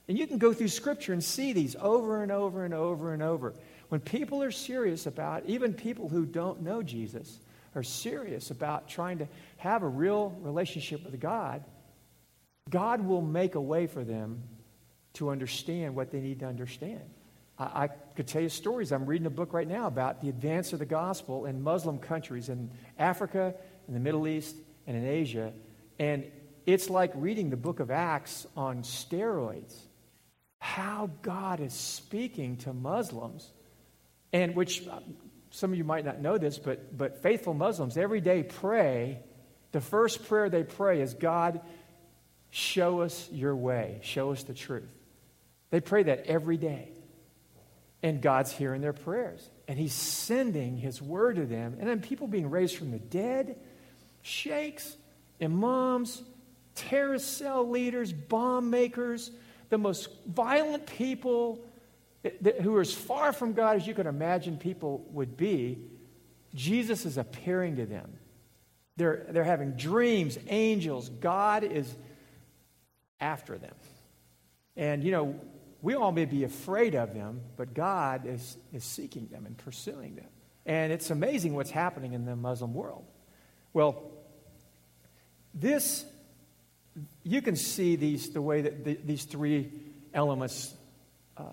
And 0.08 0.20
you 0.20 0.28
can 0.28 0.38
go 0.38 0.54
through 0.54 0.68
Scripture 0.68 1.14
and 1.14 1.24
see 1.24 1.54
these 1.54 1.76
over 1.82 2.22
and 2.22 2.32
over 2.32 2.64
and 2.64 2.76
over 2.76 3.12
and 3.12 3.24
over. 3.24 3.56
When 3.90 4.02
people 4.02 4.44
are 4.44 4.52
serious 4.52 5.08
about, 5.08 5.48
even 5.48 5.74
people 5.74 6.08
who 6.08 6.24
don't 6.24 6.62
know 6.62 6.84
Jesus, 6.84 7.40
are 7.74 7.82
serious 7.82 8.52
about 8.52 8.88
trying 8.88 9.18
to 9.18 9.28
have 9.58 9.82
a 9.82 9.88
real 9.88 10.30
relationship 10.42 11.04
with 11.04 11.20
God, 11.20 11.64
God 12.70 13.02
will 13.04 13.24
make 13.24 13.56
a 13.56 13.62
way 13.62 13.88
for 13.88 14.04
them 14.04 14.44
to 15.14 15.32
understand 15.32 15.96
what 15.96 16.12
they 16.12 16.20
need 16.20 16.42
to 16.42 16.46
understand. 16.46 17.02
I, 17.58 17.64
I, 17.64 17.88
could 18.16 18.28
tell 18.28 18.42
you 18.42 18.50
stories. 18.50 18.92
I'm 18.92 19.06
reading 19.06 19.28
a 19.28 19.32
book 19.32 19.54
right 19.54 19.68
now 19.68 19.88
about 19.88 20.22
the 20.22 20.30
advance 20.30 20.74
of 20.74 20.80
the 20.80 20.86
gospel 20.86 21.46
in 21.46 21.62
Muslim 21.62 22.00
countries 22.00 22.50
in 22.50 22.70
Africa, 22.98 23.56
in 23.88 23.94
the 23.94 24.00
Middle 24.00 24.28
East, 24.28 24.56
and 24.88 24.96
in 24.96 25.06
Asia. 25.06 25.54
And 26.00 26.26
it's 26.66 26.90
like 26.90 27.12
reading 27.16 27.50
the 27.50 27.58
book 27.58 27.80
of 27.80 27.92
Acts 27.92 28.46
on 28.56 28.84
steroids. 28.84 29.76
How 30.60 31.10
God 31.22 31.60
is 31.60 31.74
speaking 31.74 32.58
to 32.58 32.74
Muslims, 32.74 33.52
and 34.32 34.56
which 34.56 34.88
uh, 34.88 35.00
some 35.52 35.72
of 35.72 35.78
you 35.78 35.84
might 35.84 36.06
not 36.06 36.22
know 36.22 36.38
this, 36.38 36.58
but, 36.58 36.98
but 36.98 37.22
faithful 37.22 37.54
Muslims 37.54 37.98
every 37.98 38.22
day 38.22 38.44
pray. 38.44 39.20
The 39.72 39.82
first 39.82 40.28
prayer 40.28 40.50
they 40.50 40.64
pray 40.64 41.02
is, 41.02 41.14
God, 41.14 41.62
show 42.50 43.02
us 43.02 43.30
your 43.32 43.56
way, 43.56 44.00
show 44.04 44.32
us 44.32 44.44
the 44.44 44.54
truth. 44.54 44.90
They 45.72 45.82
pray 45.82 46.04
that 46.04 46.28
every 46.28 46.58
day. 46.58 46.90
And 48.04 48.22
God's 48.22 48.52
hearing 48.52 48.82
their 48.82 48.94
prayers. 48.94 49.50
And 49.68 49.80
He's 49.80 49.94
sending 49.94 50.78
His 50.78 51.02
word 51.02 51.38
to 51.38 51.46
them. 51.46 51.78
And 51.80 51.90
then 51.90 52.02
people 52.02 52.28
being 52.28 52.50
raised 52.50 52.76
from 52.76 52.92
the 52.92 53.00
dead, 53.00 53.58
sheikhs, 54.22 54.96
imams, 55.42 56.22
terrorist 56.76 57.38
cell 57.38 57.68
leaders, 57.68 58.14
bomb 58.14 58.70
makers, 58.70 59.32
the 59.70 59.78
most 59.78 60.10
violent 60.28 60.86
people 60.86 61.64
who 62.62 62.76
are 62.76 62.82
as 62.82 62.94
far 62.94 63.34
from 63.34 63.54
God 63.54 63.78
as 63.78 63.88
you 63.88 63.94
can 63.94 64.08
imagine 64.08 64.58
people 64.58 65.06
would 65.12 65.36
be, 65.36 65.80
Jesus 66.54 67.06
is 67.06 67.18
appearing 67.18 67.78
to 67.78 67.86
them. 67.86 68.14
They're, 68.96 69.26
they're 69.30 69.44
having 69.44 69.72
dreams, 69.72 70.38
angels. 70.48 71.10
God 71.10 71.64
is 71.64 71.94
after 73.20 73.58
them. 73.58 73.74
And, 74.76 75.04
you 75.04 75.12
know, 75.12 75.40
we 75.84 75.96
all 75.96 76.14
may 76.14 76.24
be 76.24 76.46
afraid 76.46 76.96
of 76.96 77.14
them, 77.14 77.42
but 77.58 77.74
God 77.74 78.26
is, 78.26 78.58
is 78.72 78.86
seeking 78.86 79.28
them 79.28 79.46
and 79.46 79.58
pursuing 79.58 80.16
them. 80.16 80.30
And 80.66 80.94
it's 80.94 81.10
amazing 81.10 81.56
what's 81.56 81.70
happening 81.70 82.14
in 82.14 82.24
the 82.24 82.38
Muslim 82.38 82.74
world. 82.74 83.04
Well, 83.74 84.02
this, 85.54 86.06
you 87.24 87.42
can 87.42 87.58
see 87.58 87.98
these, 87.98 88.30
the 88.30 88.42
way 88.42 88.62
that 88.62 88.86
the, 88.86 88.98
these 89.04 89.26
three 89.26 89.74
elements 90.14 90.74
uh, 91.36 91.44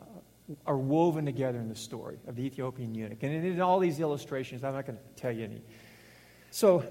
are 0.65 0.79
woven 0.79 1.27
together 1.27 1.59
in 1.59 1.69
the 1.69 1.75
story 1.75 2.19
of 2.29 2.37
the 2.37 2.43
Ethiopian 2.43 2.95
eunuch. 2.95 3.21
And 3.25 3.45
in 3.45 3.61
all 3.61 3.81
these 3.81 3.99
illustrations, 3.99 4.63
I'm 4.63 4.75
not 4.75 4.87
going 4.87 4.99
to 4.99 5.21
tell 5.21 5.33
you 5.33 5.43
any. 5.43 5.61
So, 6.53 6.85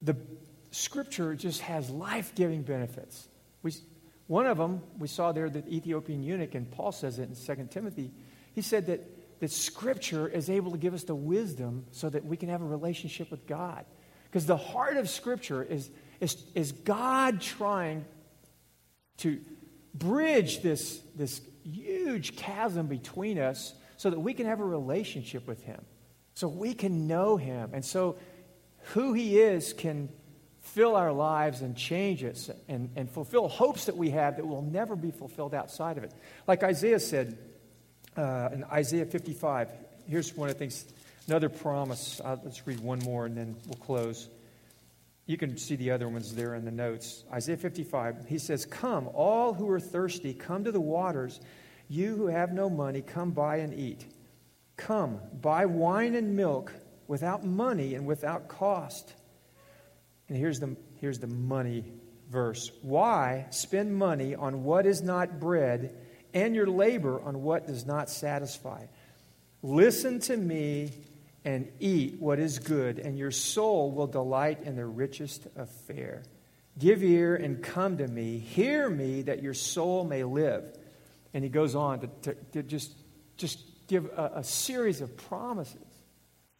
the 0.00 0.16
scripture 0.70 1.34
just 1.34 1.60
has 1.60 1.90
life 1.90 2.34
giving 2.34 2.62
benefits. 2.62 3.28
We, 3.62 3.74
one 4.30 4.46
of 4.46 4.58
them, 4.58 4.80
we 4.96 5.08
saw 5.08 5.32
there 5.32 5.50
the 5.50 5.66
Ethiopian 5.66 6.22
eunuch, 6.22 6.54
and 6.54 6.70
Paul 6.70 6.92
says 6.92 7.18
it 7.18 7.28
in 7.28 7.34
2 7.34 7.66
Timothy. 7.68 8.12
He 8.54 8.62
said 8.62 8.86
that, 8.86 9.40
that 9.40 9.50
scripture 9.50 10.28
is 10.28 10.48
able 10.48 10.70
to 10.70 10.78
give 10.78 10.94
us 10.94 11.02
the 11.02 11.16
wisdom 11.16 11.84
so 11.90 12.08
that 12.08 12.24
we 12.24 12.36
can 12.36 12.48
have 12.48 12.62
a 12.62 12.64
relationship 12.64 13.28
with 13.28 13.44
God. 13.48 13.84
Because 14.26 14.46
the 14.46 14.56
heart 14.56 14.96
of 14.98 15.10
scripture 15.10 15.64
is, 15.64 15.90
is, 16.20 16.44
is 16.54 16.70
God 16.70 17.40
trying 17.40 18.04
to 19.16 19.40
bridge 19.94 20.62
this, 20.62 21.00
this 21.16 21.40
huge 21.64 22.36
chasm 22.36 22.86
between 22.86 23.36
us 23.36 23.74
so 23.96 24.10
that 24.10 24.20
we 24.20 24.32
can 24.32 24.46
have 24.46 24.60
a 24.60 24.64
relationship 24.64 25.44
with 25.48 25.64
Him, 25.64 25.84
so 26.34 26.46
we 26.46 26.72
can 26.72 27.08
know 27.08 27.36
Him. 27.36 27.70
And 27.72 27.84
so 27.84 28.14
who 28.94 29.12
He 29.12 29.40
is 29.40 29.72
can 29.72 30.08
fill 30.74 30.96
our 30.96 31.12
lives 31.12 31.62
and 31.62 31.76
change 31.76 32.22
us 32.22 32.50
and, 32.68 32.90
and 32.96 33.10
fulfill 33.10 33.48
hopes 33.48 33.86
that 33.86 33.96
we 33.96 34.10
have 34.10 34.36
that 34.36 34.46
will 34.46 34.62
never 34.62 34.96
be 34.96 35.10
fulfilled 35.10 35.54
outside 35.54 35.98
of 35.98 36.04
it. 36.04 36.12
Like 36.46 36.62
Isaiah 36.62 37.00
said 37.00 37.38
uh, 38.16 38.50
in 38.52 38.64
Isaiah 38.64 39.06
55, 39.06 39.68
here's 40.08 40.34
one 40.36 40.48
of 40.48 40.54
the 40.54 40.58
things, 40.58 40.84
another 41.26 41.48
promise. 41.48 42.20
Uh, 42.24 42.36
let's 42.44 42.66
read 42.66 42.80
one 42.80 43.00
more 43.00 43.26
and 43.26 43.36
then 43.36 43.56
we'll 43.66 43.78
close. 43.78 44.28
You 45.26 45.36
can 45.36 45.56
see 45.56 45.76
the 45.76 45.92
other 45.92 46.08
ones 46.08 46.34
there 46.34 46.54
in 46.54 46.64
the 46.64 46.72
notes. 46.72 47.24
Isaiah 47.32 47.56
55, 47.56 48.26
he 48.26 48.38
says, 48.38 48.66
Come, 48.66 49.08
all 49.14 49.54
who 49.54 49.68
are 49.70 49.80
thirsty, 49.80 50.34
come 50.34 50.64
to 50.64 50.72
the 50.72 50.80
waters. 50.80 51.40
You 51.88 52.16
who 52.16 52.26
have 52.28 52.52
no 52.52 52.70
money, 52.70 53.00
come 53.02 53.30
buy 53.32 53.56
and 53.56 53.74
eat. 53.74 54.06
Come, 54.76 55.20
buy 55.40 55.66
wine 55.66 56.14
and 56.14 56.36
milk 56.36 56.72
without 57.06 57.44
money 57.44 57.94
and 57.94 58.06
without 58.06 58.48
cost. 58.48 59.14
And 60.30 60.38
here's 60.38 60.60
the, 60.60 60.76
here's 61.00 61.18
the 61.18 61.26
money 61.26 61.84
verse. 62.30 62.70
Why 62.82 63.46
spend 63.50 63.94
money 63.94 64.36
on 64.36 64.62
what 64.62 64.86
is 64.86 65.02
not 65.02 65.40
bread 65.40 65.96
and 66.32 66.54
your 66.54 66.68
labor 66.68 67.20
on 67.20 67.42
what 67.42 67.66
does 67.66 67.84
not 67.84 68.08
satisfy? 68.08 68.86
Listen 69.60 70.20
to 70.20 70.36
me 70.36 70.92
and 71.44 71.68
eat 71.80 72.20
what 72.20 72.38
is 72.38 72.60
good, 72.60 72.98
and 72.98 73.18
your 73.18 73.32
soul 73.32 73.90
will 73.90 74.06
delight 74.06 74.62
in 74.62 74.76
the 74.76 74.86
richest 74.86 75.48
of 75.56 75.68
fare. 75.68 76.22
Give 76.78 77.02
ear 77.02 77.34
and 77.34 77.60
come 77.60 77.98
to 77.98 78.06
me. 78.06 78.38
Hear 78.38 78.88
me 78.88 79.22
that 79.22 79.42
your 79.42 79.54
soul 79.54 80.04
may 80.04 80.22
live. 80.22 80.64
And 81.34 81.42
he 81.42 81.50
goes 81.50 81.74
on 81.74 82.00
to, 82.00 82.06
to, 82.22 82.34
to 82.52 82.62
just, 82.62 82.94
just 83.36 83.58
give 83.88 84.06
a, 84.06 84.32
a 84.36 84.44
series 84.44 85.00
of 85.00 85.16
promises. 85.16 85.76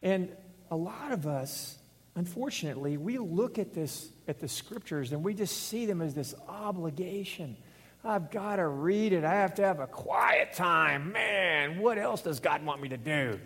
And 0.03 0.35
a 0.71 0.77
lot 0.77 1.13
of 1.13 1.27
us, 1.27 1.79
unfortunately, 2.15 2.97
we 2.97 3.19
look 3.19 3.59
at 3.59 3.75
this 3.75 4.11
at 4.29 4.41
the 4.41 4.49
scriptures 4.49 5.13
and 5.13 5.25
we 5.25 5.35
just 5.35 5.69
see 5.69 5.87
them 5.87 6.01
as 6.01 6.15
this 6.15 6.35
obligation. 6.49 7.57
I've 8.05 8.31
got 8.31 8.57
to 8.57 8.67
read 8.67 9.13
it. 9.13 9.25
I 9.25 9.35
have 9.35 9.55
to 9.55 9.63
have 9.63 9.81
a 9.81 9.87
quiet 9.87 10.55
time. 10.55 11.13
Man, 11.13 11.81
what 11.81 11.99
else 11.99 12.23
does 12.23 12.41
God 12.41 12.65
want 12.65 12.81
me 12.81 12.89
to 12.91 12.97
do? 12.97 13.39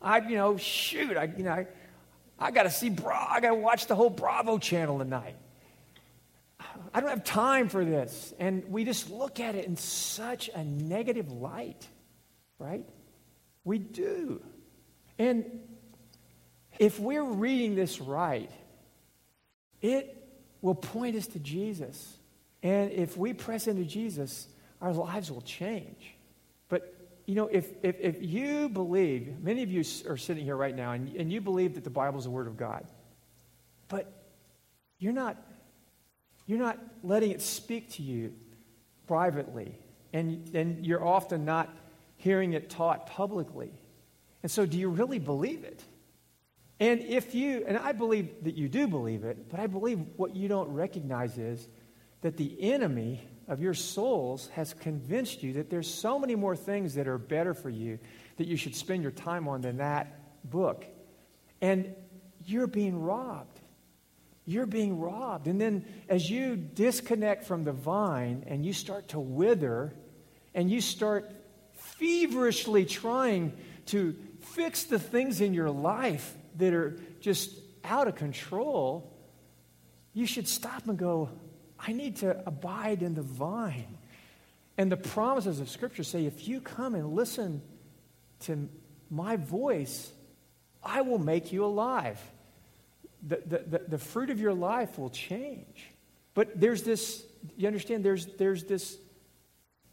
I, 0.00 0.18
you 0.18 0.36
know, 0.36 0.56
shoot, 0.56 1.16
I, 1.16 1.24
you 1.24 1.42
know, 1.42 1.50
I, 1.50 1.66
I 2.38 2.50
got 2.52 2.64
to 2.64 2.70
see, 2.70 2.90
Bra- 2.90 3.28
I 3.28 3.40
got 3.40 3.48
to 3.48 3.56
watch 3.56 3.86
the 3.86 3.96
whole 3.96 4.10
Bravo 4.10 4.58
channel 4.58 4.98
tonight. 4.98 5.34
I 6.94 7.00
don't 7.00 7.10
have 7.10 7.24
time 7.24 7.68
for 7.68 7.84
this. 7.84 8.32
And 8.38 8.64
we 8.68 8.84
just 8.84 9.10
look 9.10 9.40
at 9.40 9.54
it 9.54 9.66
in 9.66 9.76
such 9.76 10.48
a 10.54 10.62
negative 10.62 11.32
light, 11.32 11.86
right? 12.58 12.84
We 13.64 13.78
do. 13.78 14.40
And 15.18 15.60
if 16.78 17.00
we're 17.00 17.24
reading 17.24 17.74
this 17.74 18.00
right, 18.00 18.50
it 19.80 20.14
will 20.60 20.74
point 20.74 21.16
us 21.16 21.26
to 21.28 21.38
Jesus. 21.38 22.16
And 22.62 22.90
if 22.92 23.16
we 23.16 23.32
press 23.32 23.66
into 23.66 23.84
Jesus, 23.84 24.48
our 24.80 24.92
lives 24.92 25.30
will 25.30 25.42
change. 25.42 26.14
But 26.68 26.94
you 27.26 27.34
know, 27.34 27.48
if, 27.48 27.72
if, 27.82 27.96
if 28.00 28.22
you 28.22 28.68
believe, 28.68 29.40
many 29.42 29.62
of 29.62 29.70
you 29.70 29.84
are 30.08 30.16
sitting 30.16 30.44
here 30.44 30.56
right 30.56 30.74
now, 30.74 30.92
and, 30.92 31.14
and 31.14 31.32
you 31.32 31.40
believe 31.40 31.74
that 31.74 31.84
the 31.84 31.90
Bible 31.90 32.18
is 32.18 32.24
the 32.24 32.30
Word 32.30 32.46
of 32.46 32.56
God, 32.56 32.86
but 33.88 34.10
you're 34.98 35.12
not, 35.12 35.36
you're 36.46 36.58
not 36.58 36.78
letting 37.02 37.30
it 37.30 37.42
speak 37.42 37.90
to 37.92 38.02
you 38.02 38.32
privately, 39.06 39.78
and, 40.12 40.50
and 40.54 40.86
you're 40.86 41.04
often 41.04 41.44
not 41.44 41.68
hearing 42.16 42.54
it 42.54 42.70
taught 42.70 43.06
publicly. 43.06 43.70
And 44.42 44.50
so, 44.50 44.64
do 44.64 44.78
you 44.78 44.88
really 44.88 45.18
believe 45.18 45.64
it? 45.64 45.82
And 46.80 47.00
if 47.00 47.34
you, 47.34 47.64
and 47.66 47.76
I 47.76 47.92
believe 47.92 48.44
that 48.44 48.54
you 48.54 48.68
do 48.68 48.86
believe 48.86 49.24
it, 49.24 49.48
but 49.50 49.58
I 49.58 49.66
believe 49.66 49.98
what 50.16 50.36
you 50.36 50.48
don't 50.48 50.68
recognize 50.68 51.36
is 51.36 51.68
that 52.20 52.36
the 52.36 52.56
enemy 52.72 53.26
of 53.48 53.60
your 53.60 53.74
souls 53.74 54.48
has 54.48 54.74
convinced 54.74 55.42
you 55.42 55.54
that 55.54 55.70
there's 55.70 55.92
so 55.92 56.18
many 56.18 56.34
more 56.34 56.54
things 56.54 56.94
that 56.94 57.08
are 57.08 57.18
better 57.18 57.54
for 57.54 57.70
you 57.70 57.98
that 58.36 58.46
you 58.46 58.56
should 58.56 58.76
spend 58.76 59.02
your 59.02 59.10
time 59.10 59.48
on 59.48 59.62
than 59.62 59.78
that 59.78 60.20
book. 60.48 60.84
And 61.60 61.94
you're 62.44 62.66
being 62.66 63.00
robbed. 63.00 63.60
You're 64.44 64.66
being 64.66 65.00
robbed. 65.00 65.48
And 65.48 65.60
then 65.60 65.84
as 66.08 66.30
you 66.30 66.56
disconnect 66.56 67.44
from 67.44 67.64
the 67.64 67.72
vine 67.72 68.44
and 68.46 68.64
you 68.64 68.72
start 68.72 69.08
to 69.08 69.20
wither 69.20 69.94
and 70.54 70.70
you 70.70 70.80
start 70.80 71.30
feverishly 71.74 72.84
trying 72.84 73.52
to 73.86 74.16
fix 74.40 74.84
the 74.84 74.98
things 74.98 75.40
in 75.40 75.54
your 75.54 75.70
life 75.70 76.36
that 76.58 76.74
are 76.74 76.98
just 77.20 77.58
out 77.84 78.08
of 78.08 78.14
control, 78.14 79.12
you 80.12 80.26
should 80.26 80.48
stop 80.48 80.86
and 80.86 80.98
go, 80.98 81.30
I 81.78 81.92
need 81.92 82.16
to 82.16 82.42
abide 82.46 83.02
in 83.02 83.14
the 83.14 83.22
vine. 83.22 83.98
And 84.76 84.92
the 84.92 84.96
promises 84.96 85.60
of 85.60 85.68
Scripture 85.68 86.04
say 86.04 86.26
if 86.26 86.46
you 86.46 86.60
come 86.60 86.94
and 86.94 87.12
listen 87.14 87.62
to 88.40 88.68
my 89.10 89.36
voice, 89.36 90.12
I 90.82 91.00
will 91.02 91.18
make 91.18 91.52
you 91.52 91.64
alive. 91.64 92.20
The, 93.26 93.42
the, 93.44 93.58
the, 93.58 93.78
the, 93.88 93.98
fruit 93.98 94.30
of 94.30 94.38
your 94.38 94.54
life 94.54 94.98
will 94.98 95.10
change. 95.10 95.90
But 96.34 96.60
there's 96.60 96.84
this, 96.84 97.24
you 97.56 97.66
understand, 97.66 98.04
there's, 98.04 98.26
there's 98.26 98.64
this 98.64 98.96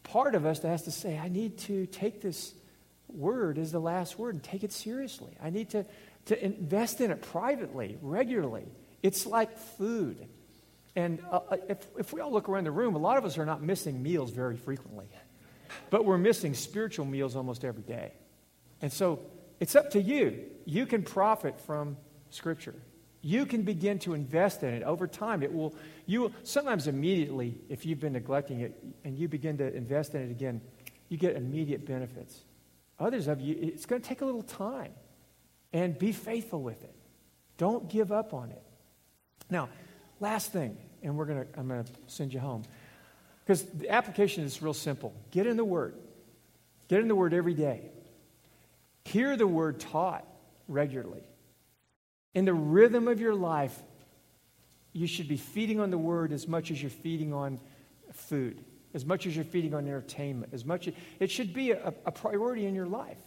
part 0.03 0.35
of 0.35 0.45
us 0.45 0.59
that 0.59 0.67
has 0.67 0.83
to 0.83 0.91
say, 0.91 1.17
I 1.17 1.27
need 1.27 1.57
to 1.59 1.87
take 1.87 2.21
this 2.21 2.53
word 3.07 3.57
as 3.57 3.71
the 3.71 3.79
last 3.79 4.19
word 4.19 4.35
and 4.35 4.43
take 4.43 4.63
it 4.63 4.71
seriously. 4.71 5.35
I 5.41 5.49
need 5.49 5.71
to, 5.71 5.85
to 6.25 6.43
invest 6.43 7.01
in 7.01 7.11
it 7.11 7.21
privately, 7.21 7.97
regularly. 8.01 8.65
It's 9.03 9.25
like 9.25 9.57
food. 9.57 10.27
And 10.95 11.19
uh, 11.31 11.41
uh, 11.49 11.57
if, 11.69 11.85
if 11.97 12.13
we 12.13 12.21
all 12.21 12.31
look 12.31 12.49
around 12.49 12.63
the 12.63 12.71
room, 12.71 12.95
a 12.95 12.99
lot 12.99 13.17
of 13.17 13.25
us 13.25 13.37
are 13.37 13.45
not 13.45 13.61
missing 13.61 14.01
meals 14.01 14.31
very 14.31 14.55
frequently, 14.55 15.07
but 15.89 16.05
we're 16.05 16.17
missing 16.17 16.53
spiritual 16.53 17.05
meals 17.05 17.35
almost 17.35 17.65
every 17.65 17.83
day. 17.83 18.13
And 18.81 18.91
so 18.91 19.19
it's 19.59 19.75
up 19.75 19.91
to 19.91 20.01
you. 20.01 20.45
You 20.65 20.85
can 20.85 21.03
profit 21.03 21.59
from 21.59 21.97
Scripture. 22.29 22.75
You 23.21 23.45
can 23.45 23.63
begin 23.63 23.99
to 23.99 24.13
invest 24.13 24.63
in 24.63 24.73
it 24.73 24.83
over 24.83 25.07
time. 25.07 25.43
It 25.43 25.51
will, 25.51 25.75
you 26.05 26.21
will, 26.21 26.31
sometimes 26.43 26.87
immediately, 26.87 27.57
if 27.69 27.85
you've 27.85 27.99
been 27.99 28.13
neglecting 28.13 28.61
it 28.61 28.81
and 29.03 29.17
you 29.17 29.27
begin 29.27 29.57
to 29.57 29.75
invest 29.75 30.13
in 30.15 30.21
it 30.21 30.31
again, 30.31 30.61
you 31.09 31.17
get 31.17 31.35
immediate 31.35 31.85
benefits. 31.85 32.43
Others 32.99 33.27
of 33.27 33.41
you, 33.41 33.57
it's 33.59 33.85
going 33.85 34.01
to 34.01 34.07
take 34.07 34.21
a 34.21 34.25
little 34.25 34.43
time. 34.43 34.91
And 35.75 35.99
be 35.99 36.11
faithful 36.11 36.63
with 36.63 36.83
it. 36.83 36.95
Don't 37.57 37.87
give 37.87 38.11
up 38.11 38.33
on 38.33 38.49
it. 38.49 38.63
Now, 39.49 39.69
Last 40.19 40.51
thing, 40.51 40.77
and 41.03 41.17
we're 41.17 41.25
gonna, 41.25 41.45
I'm 41.57 41.67
going 41.67 41.83
to 41.83 41.91
send 42.07 42.33
you 42.33 42.39
home. 42.39 42.63
Because 43.43 43.63
the 43.63 43.89
application 43.89 44.43
is 44.43 44.61
real 44.61 44.73
simple. 44.73 45.13
Get 45.31 45.45
in 45.45 45.57
the 45.57 45.65
Word. 45.65 45.95
Get 46.87 47.01
in 47.01 47.07
the 47.07 47.15
Word 47.15 47.33
every 47.33 47.53
day. 47.53 47.91
Hear 49.05 49.35
the 49.35 49.47
Word 49.47 49.79
taught 49.79 50.25
regularly. 50.67 51.23
In 52.33 52.45
the 52.45 52.53
rhythm 52.53 53.07
of 53.07 53.19
your 53.19 53.35
life, 53.35 53.77
you 54.93 55.07
should 55.07 55.27
be 55.27 55.37
feeding 55.37 55.79
on 55.79 55.91
the 55.91 55.97
Word 55.97 56.31
as 56.31 56.47
much 56.47 56.71
as 56.71 56.81
you're 56.81 56.89
feeding 56.89 57.33
on 57.33 57.59
food, 58.13 58.63
as 58.93 59.05
much 59.05 59.27
as 59.27 59.35
you're 59.35 59.45
feeding 59.45 59.73
on 59.73 59.85
entertainment, 59.85 60.53
as 60.53 60.65
much. 60.65 60.89
It 61.19 61.29
should 61.29 61.53
be 61.53 61.71
a, 61.71 61.93
a 62.05 62.11
priority 62.11 62.65
in 62.65 62.73
your 62.73 62.87
life. 62.87 63.21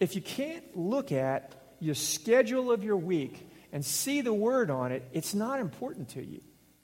If 0.00 0.14
you 0.14 0.20
can't 0.20 0.76
look 0.76 1.12
at 1.12 1.52
your 1.80 1.94
schedule 1.94 2.72
of 2.72 2.84
your 2.84 2.96
week 2.96 3.48
and 3.72 3.84
see 3.84 4.20
the 4.20 4.32
word 4.32 4.70
on 4.70 4.92
it, 4.92 5.08
it's 5.12 5.34
not 5.34 5.60
important 5.60 6.10
to 6.10 6.24
you. 6.24 6.40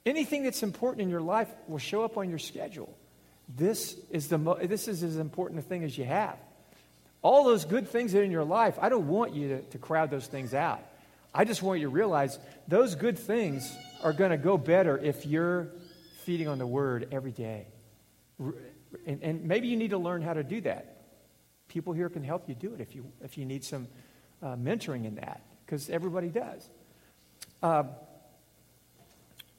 Anything 0.07 0.43
that's 0.43 0.63
important 0.63 1.03
in 1.03 1.09
your 1.09 1.21
life 1.21 1.49
will 1.67 1.79
show 1.79 2.05
up 2.05 2.19
on 2.19 2.29
your 2.29 2.39
schedule. 2.39 2.95
This 3.49 3.97
is, 4.11 4.29
the 4.29 4.39
mo- 4.39 4.59
this 4.63 4.89
is 4.89 5.03
as 5.03 5.17
important 5.17 5.61
a 5.61 5.63
thing 5.63 5.83
as 5.83 5.97
you 5.97 6.05
have. 6.05 6.37
All 7.23 7.45
those 7.45 7.65
good 7.65 7.89
things 7.89 8.13
that 8.13 8.21
are 8.21 8.23
in 8.23 8.31
your 8.31 8.45
life, 8.45 8.79
I 8.81 8.91
don't 8.91 9.09
want 9.09 9.35
you 9.35 9.49
to, 9.49 9.63
to 9.63 9.79
crowd 9.79 10.11
those 10.11 10.27
things 10.27 10.53
out. 10.53 10.83
I 11.33 11.45
just 11.45 11.63
want 11.63 11.81
you 11.81 11.87
to 11.87 11.93
realize 11.93 12.39
those 12.69 12.95
good 12.95 13.19
things 13.19 13.75
are 14.03 14.13
going 14.13 14.31
to 14.31 14.37
go 14.37 14.57
better 14.59 14.99
if 14.99 15.27
you're 15.27 15.69
feeding 16.25 16.49
on 16.49 16.59
the 16.59 16.67
word 16.67 17.09
every 17.11 17.33
day. 17.33 17.67
And, 19.07 19.23
and, 19.23 19.45
maybe 19.45 19.69
you 19.69 19.77
need 19.77 19.91
to 19.91 19.99
learn 19.99 20.23
how 20.23 20.35
to 20.35 20.45
do 20.45 20.61
that. 20.63 21.03
People 21.69 21.93
here 21.93 22.09
can 22.09 22.23
help 22.23 22.49
you 22.49 22.55
do 22.55 22.75
it 22.75 22.81
if 22.81 22.95
you, 22.95 23.11
if 23.23 23.37
you 23.37 23.45
need 23.45 23.65
some 23.65 23.89
uh, 24.43 24.57
mentoring 24.57 25.05
in 25.05 25.17
that, 25.17 25.41
because 25.65 25.91
everybody 25.91 26.29
does. 26.29 26.69
Uh, 27.63 27.85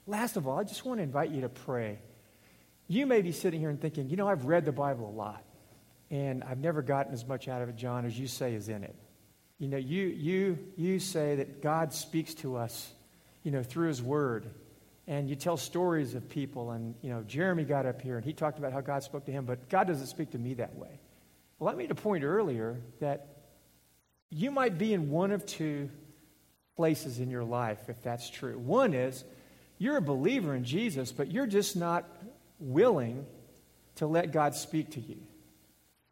last 0.08 0.38
of 0.38 0.48
all, 0.48 0.60
I 0.60 0.64
just 0.64 0.86
want 0.86 1.00
to 1.00 1.04
invite 1.04 1.32
you 1.32 1.42
to 1.42 1.50
pray. 1.50 2.00
You 2.88 3.06
may 3.06 3.22
be 3.22 3.32
sitting 3.32 3.60
here 3.60 3.70
and 3.70 3.82
thinking, 3.82 4.10
you 4.10 4.16
know, 4.16 4.28
I've 4.28 4.46
read 4.46 4.66
the 4.66 4.72
Bible 4.72 5.10
a 5.10 5.16
lot, 5.16 5.44
and 6.12 6.44
I've 6.44 6.60
never 6.60 6.82
gotten 6.82 7.14
as 7.14 7.26
much 7.26 7.48
out 7.48 7.62
of 7.62 7.70
it, 7.70 7.76
John, 7.76 8.06
as 8.06 8.18
you 8.18 8.28
say 8.28 8.54
is 8.54 8.70
in 8.70 8.84
it. 8.84 8.96
You 9.58 9.70
know, 9.70 9.78
you, 9.78 10.08
you, 10.08 10.60
you 10.76 11.00
say 11.00 11.36
that 11.36 11.62
God 11.62 11.94
speaks 11.94 12.34
to 12.36 12.58
us, 12.58 12.92
you 13.44 13.52
know, 13.52 13.64
through 13.64 13.88
His 13.88 14.04
Word. 14.04 14.50
And 15.08 15.30
you 15.30 15.36
tell 15.36 15.56
stories 15.56 16.16
of 16.16 16.28
people. 16.30 16.72
And, 16.72 16.96
you 17.04 17.12
know, 17.12 17.22
Jeremy 17.22 17.64
got 17.64 17.86
up 17.86 18.02
here 18.02 18.16
and 18.18 18.26
he 18.26 18.34
talked 18.34 18.58
about 18.58 18.74
how 18.74 18.82
God 18.82 19.04
spoke 19.04 19.26
to 19.26 19.32
him, 19.32 19.46
but 19.46 19.70
God 19.70 19.86
doesn't 19.86 20.08
speak 20.08 20.32
to 20.32 20.40
me 20.40 20.56
that 20.56 20.76
way. 20.76 21.00
Well, 21.60 21.72
I 21.72 21.78
made 21.78 21.92
a 21.92 21.96
point 21.96 22.24
earlier 22.24 22.82
that 23.02 23.35
you 24.30 24.52
might 24.52 24.78
be 24.78 24.94
in 24.94 25.10
one 25.10 25.32
of 25.32 25.46
two 25.46 25.90
places 26.76 27.20
in 27.20 27.30
your 27.30 27.44
life 27.44 27.80
if 27.88 28.02
that's 28.04 28.30
true. 28.30 28.58
One 28.58 28.94
is 28.94 29.24
you're 29.78 29.98
a 29.98 30.02
believer 30.02 30.56
in 30.56 30.64
Jesus, 30.64 31.12
but 31.12 31.32
you're 31.32 31.48
just 31.48 31.76
not 31.76 32.06
willing 32.60 33.26
to 33.96 34.08
let 34.08 34.32
God 34.32 34.56
speak 34.56 34.92
to 34.92 35.02
you. 35.02 35.18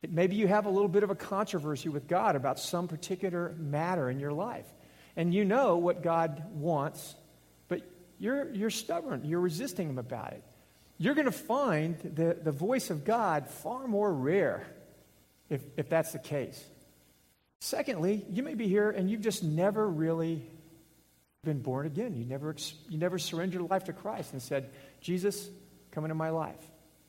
Maybe 0.07 0.36
you 0.36 0.47
have 0.47 0.66
a 0.66 0.70
little 0.70 0.89
bit 0.89 1.03
of 1.03 1.09
a 1.09 1.16
controversy 1.16 1.89
with 1.89 2.07
God 2.07 2.36
about 2.36 2.59
some 2.59 2.88
particular 2.88 3.55
matter 3.57 4.09
in 4.09 4.20
your 4.20 4.34
life. 4.34 4.66
And 5.16 5.34
you 5.34 5.45
know 5.45 5.78
what 5.78 6.01
God 6.01 6.43
wants, 6.55 7.16
but 7.68 7.82
you're, 8.20 8.51
you're 8.51 8.70
stubborn. 8.70 9.24
You're 9.24 9.39
resisting 9.39 9.89
Him 9.89 9.97
about 9.97 10.34
it. 10.34 10.43
You're 10.97 11.16
going 11.16 11.26
to 11.26 11.32
find 11.32 11.97
the, 11.99 12.38
the 12.41 12.51
voice 12.51 12.89
of 12.89 13.05
God 13.05 13.47
far 13.47 13.88
more 13.88 14.14
rare 14.14 14.66
if, 15.49 15.61
if 15.78 15.89
that's 15.89 16.11
the 16.11 16.20
case. 16.20 16.61
Secondly, 17.64 18.26
you 18.30 18.43
may 18.43 18.55
be 18.55 18.68
here 18.68 18.89
and 18.89 19.09
you've 19.09 19.22
just 19.22 19.41
never 19.41 19.88
really 19.88 20.43
been 21.45 21.61
born 21.61 21.86
again. 21.86 22.14
You 22.14 22.26
never, 22.26 22.53
you 22.89 22.97
never 22.97 23.18
surrendered 23.18 23.53
your 23.53 23.70
life 23.70 23.86
to 23.86 23.93
Christ 23.93 24.34
and 24.34 24.41
said, 24.41 24.70
Jesus, 24.99 25.49
come 25.91 26.03
into 26.03 26.14
my 26.14 26.32
life. 26.32 26.59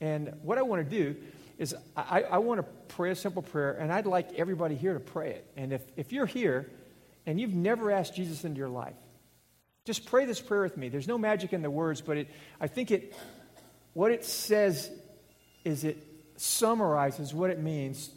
And 0.00 0.32
what 0.42 0.56
I 0.58 0.62
want 0.62 0.88
to 0.88 0.96
do 0.96 1.16
is 1.58 1.74
I, 1.96 2.22
I 2.22 2.38
want 2.38 2.60
to 2.60 2.66
pray 2.94 3.10
a 3.10 3.16
simple 3.16 3.42
prayer, 3.42 3.72
and 3.72 3.92
I'd 3.92 4.06
like 4.06 4.34
everybody 4.34 4.76
here 4.76 4.94
to 4.94 5.00
pray 5.00 5.30
it. 5.30 5.50
And 5.56 5.72
if, 5.72 5.82
if 5.96 6.12
you're 6.12 6.24
here 6.24 6.70
and 7.26 7.40
you've 7.40 7.52
never 7.52 7.90
asked 7.90 8.14
Jesus 8.14 8.44
into 8.44 8.58
your 8.58 8.68
life, 8.68 8.94
just 9.84 10.06
pray 10.06 10.24
this 10.24 10.40
prayer 10.40 10.62
with 10.62 10.76
me. 10.76 10.88
There's 10.88 11.08
no 11.08 11.18
magic 11.18 11.52
in 11.52 11.62
the 11.62 11.70
words, 11.70 12.00
but 12.00 12.16
it, 12.16 12.30
I 12.60 12.68
think 12.68 12.92
it, 12.92 13.12
what 13.92 14.12
it 14.12 14.24
says 14.24 14.88
is 15.64 15.82
it 15.82 15.98
summarizes 16.36 17.34
what 17.34 17.50
it 17.50 17.58
means 17.58 18.08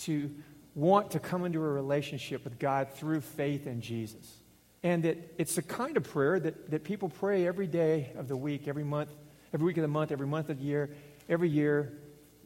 to 0.00 0.30
want 0.74 1.12
to 1.12 1.20
come 1.20 1.44
into 1.44 1.62
a 1.62 1.68
relationship 1.68 2.44
with 2.44 2.58
God 2.58 2.90
through 2.92 3.20
faith 3.20 3.66
in 3.66 3.80
Jesus. 3.80 4.40
And 4.82 5.04
that 5.04 5.34
it's 5.38 5.54
the 5.54 5.62
kind 5.62 5.96
of 5.96 6.04
prayer 6.04 6.38
that, 6.38 6.70
that 6.70 6.84
people 6.84 7.08
pray 7.08 7.46
every 7.46 7.66
day 7.66 8.12
of 8.16 8.28
the 8.28 8.36
week, 8.36 8.68
every 8.68 8.84
month, 8.84 9.10
every 9.52 9.66
week 9.66 9.76
of 9.78 9.82
the 9.82 9.88
month, 9.88 10.12
every 10.12 10.26
month 10.26 10.50
of 10.50 10.58
the 10.58 10.64
year, 10.64 10.90
every 11.28 11.48
year 11.48 11.92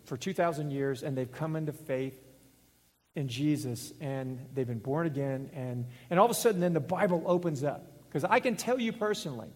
for 0.05 0.17
2,000 0.17 0.71
years, 0.71 1.03
and 1.03 1.17
they've 1.17 1.31
come 1.31 1.57
into 1.57 1.73
faith 1.73 2.19
in 3.15 3.29
Jesus, 3.29 3.93
and 4.01 4.39
they've 4.55 4.67
been 4.67 4.79
born 4.79 5.07
again, 5.07 5.51
and, 5.53 5.87
and 6.09 6.21
all 6.21 6.25
of 6.25 6.31
a 6.31 6.35
sudden, 6.35 6.61
then 6.61 6.73
the 6.73 6.81
Bible 6.81 7.25
opens 7.27 7.65
up. 7.65 7.93
Because 8.09 8.25
I 8.25 8.41
can 8.41 8.57
tell 8.57 8.81
you 8.81 8.93
personally, 8.93 9.49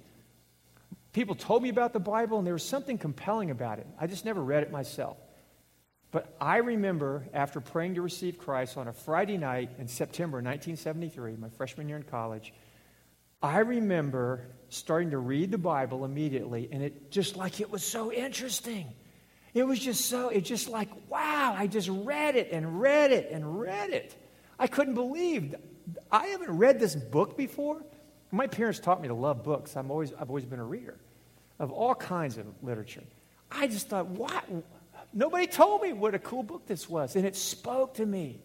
people 1.13 1.35
told 1.35 1.63
me 1.63 1.69
about 1.69 1.93
the 1.93 2.01
Bible, 2.01 2.39
and 2.39 2.47
there 2.47 2.55
was 2.55 2.65
something 2.65 2.99
compelling 2.99 3.51
about 3.51 3.79
it. 3.79 3.87
I 4.01 4.07
just 4.07 4.25
never 4.25 4.43
read 4.43 4.63
it 4.63 4.73
myself. 4.73 5.17
But 6.13 6.37
I 6.39 6.59
remember 6.59 7.27
after 7.33 7.61
praying 7.61 7.95
to 7.95 8.03
receive 8.03 8.39
Christ 8.39 8.77
on 8.77 8.87
a 8.87 8.93
Friday 8.93 9.39
night 9.39 9.71
in 9.79 9.89
September 9.89 10.37
1973, 10.37 11.37
my 11.37 11.49
freshman 11.49 11.89
year 11.89 11.97
in 11.97 12.03
college, 12.03 12.53
I 13.43 13.61
remember 13.61 14.47
starting 14.69 15.11
to 15.11 15.19
read 15.19 15.51
the 15.51 15.59
Bible 15.59 16.05
immediately, 16.05 16.69
and 16.71 16.83
it 16.83 17.11
just 17.11 17.37
like 17.37 17.61
it 17.61 17.71
was 17.71 17.83
so 17.83 18.13
interesting. 18.13 18.93
It 19.55 19.65
was 19.65 19.79
just 19.79 20.07
so, 20.07 20.29
it 20.29 20.43
just 20.43 20.69
like, 20.69 20.91
wow, 21.09 21.55
I 21.57 21.67
just 21.67 21.89
read 21.89 22.37
it 22.37 22.53
and 22.53 22.81
read 22.81 23.11
it 23.11 23.31
and 23.33 23.59
read 23.59 23.91
it. 23.91 24.15
I 24.59 24.67
couldn't 24.67 24.95
believe. 24.95 25.55
I 26.11 26.27
haven't 26.27 26.57
read 26.57 26.79
this 26.79 26.95
book 26.95 27.39
before. 27.39 27.83
My 28.31 28.47
parents 28.47 28.79
taught 28.81 29.01
me 29.01 29.09
to 29.09 29.15
love 29.15 29.43
books. 29.43 29.77
I'm 29.77 29.91
always, 29.91 30.13
I've 30.13 30.29
always 30.29 30.45
been 30.45 30.61
a 30.61 30.65
reader 30.65 30.99
of 31.59 31.73
all 31.73 31.95
kinds 31.95 32.37
of 32.37 32.47
literature. 32.63 33.03
I 33.51 33.67
just 33.67 33.89
thought, 33.89 34.07
what? 34.07 34.45
Nobody 35.13 35.47
told 35.47 35.83
me 35.83 35.93
what 35.93 36.15
a 36.15 36.19
cool 36.19 36.43
book 36.43 36.67
this 36.67 36.89
was. 36.89 37.17
And 37.17 37.27
it 37.27 37.37
spoke 37.37 37.95
to 37.95 38.07
me. 38.07 38.41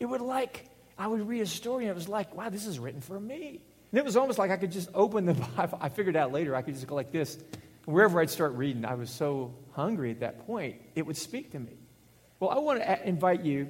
It 0.00 0.06
would 0.06 0.20
like, 0.20 0.64
I 0.96 1.06
would 1.06 1.26
read 1.26 1.42
a 1.42 1.46
story 1.46 1.84
and 1.84 1.90
it 1.90 1.94
was 1.94 2.08
like, 2.08 2.34
wow, 2.34 2.48
this 2.48 2.66
is 2.66 2.78
written 2.78 3.00
for 3.00 3.18
me. 3.18 3.60
And 3.90 3.98
it 3.98 4.04
was 4.04 4.16
almost 4.16 4.38
like 4.38 4.50
I 4.50 4.56
could 4.56 4.72
just 4.72 4.88
open 4.94 5.26
the 5.26 5.34
Bible. 5.56 5.78
I 5.80 5.88
figured 5.88 6.16
out 6.16 6.32
later 6.32 6.54
I 6.54 6.62
could 6.62 6.74
just 6.74 6.86
go 6.86 6.94
like 6.94 7.12
this 7.12 7.38
wherever 7.88 8.20
I'd 8.20 8.28
start 8.28 8.52
reading, 8.52 8.84
I 8.84 8.94
was 8.94 9.08
so 9.08 9.54
hungry 9.72 10.10
at 10.10 10.20
that 10.20 10.46
point, 10.46 10.76
it 10.94 11.06
would 11.06 11.16
speak 11.16 11.52
to 11.52 11.58
me. 11.58 11.72
Well, 12.38 12.50
I 12.50 12.58
want 12.58 12.80
to 12.80 13.08
invite 13.08 13.46
you, 13.46 13.68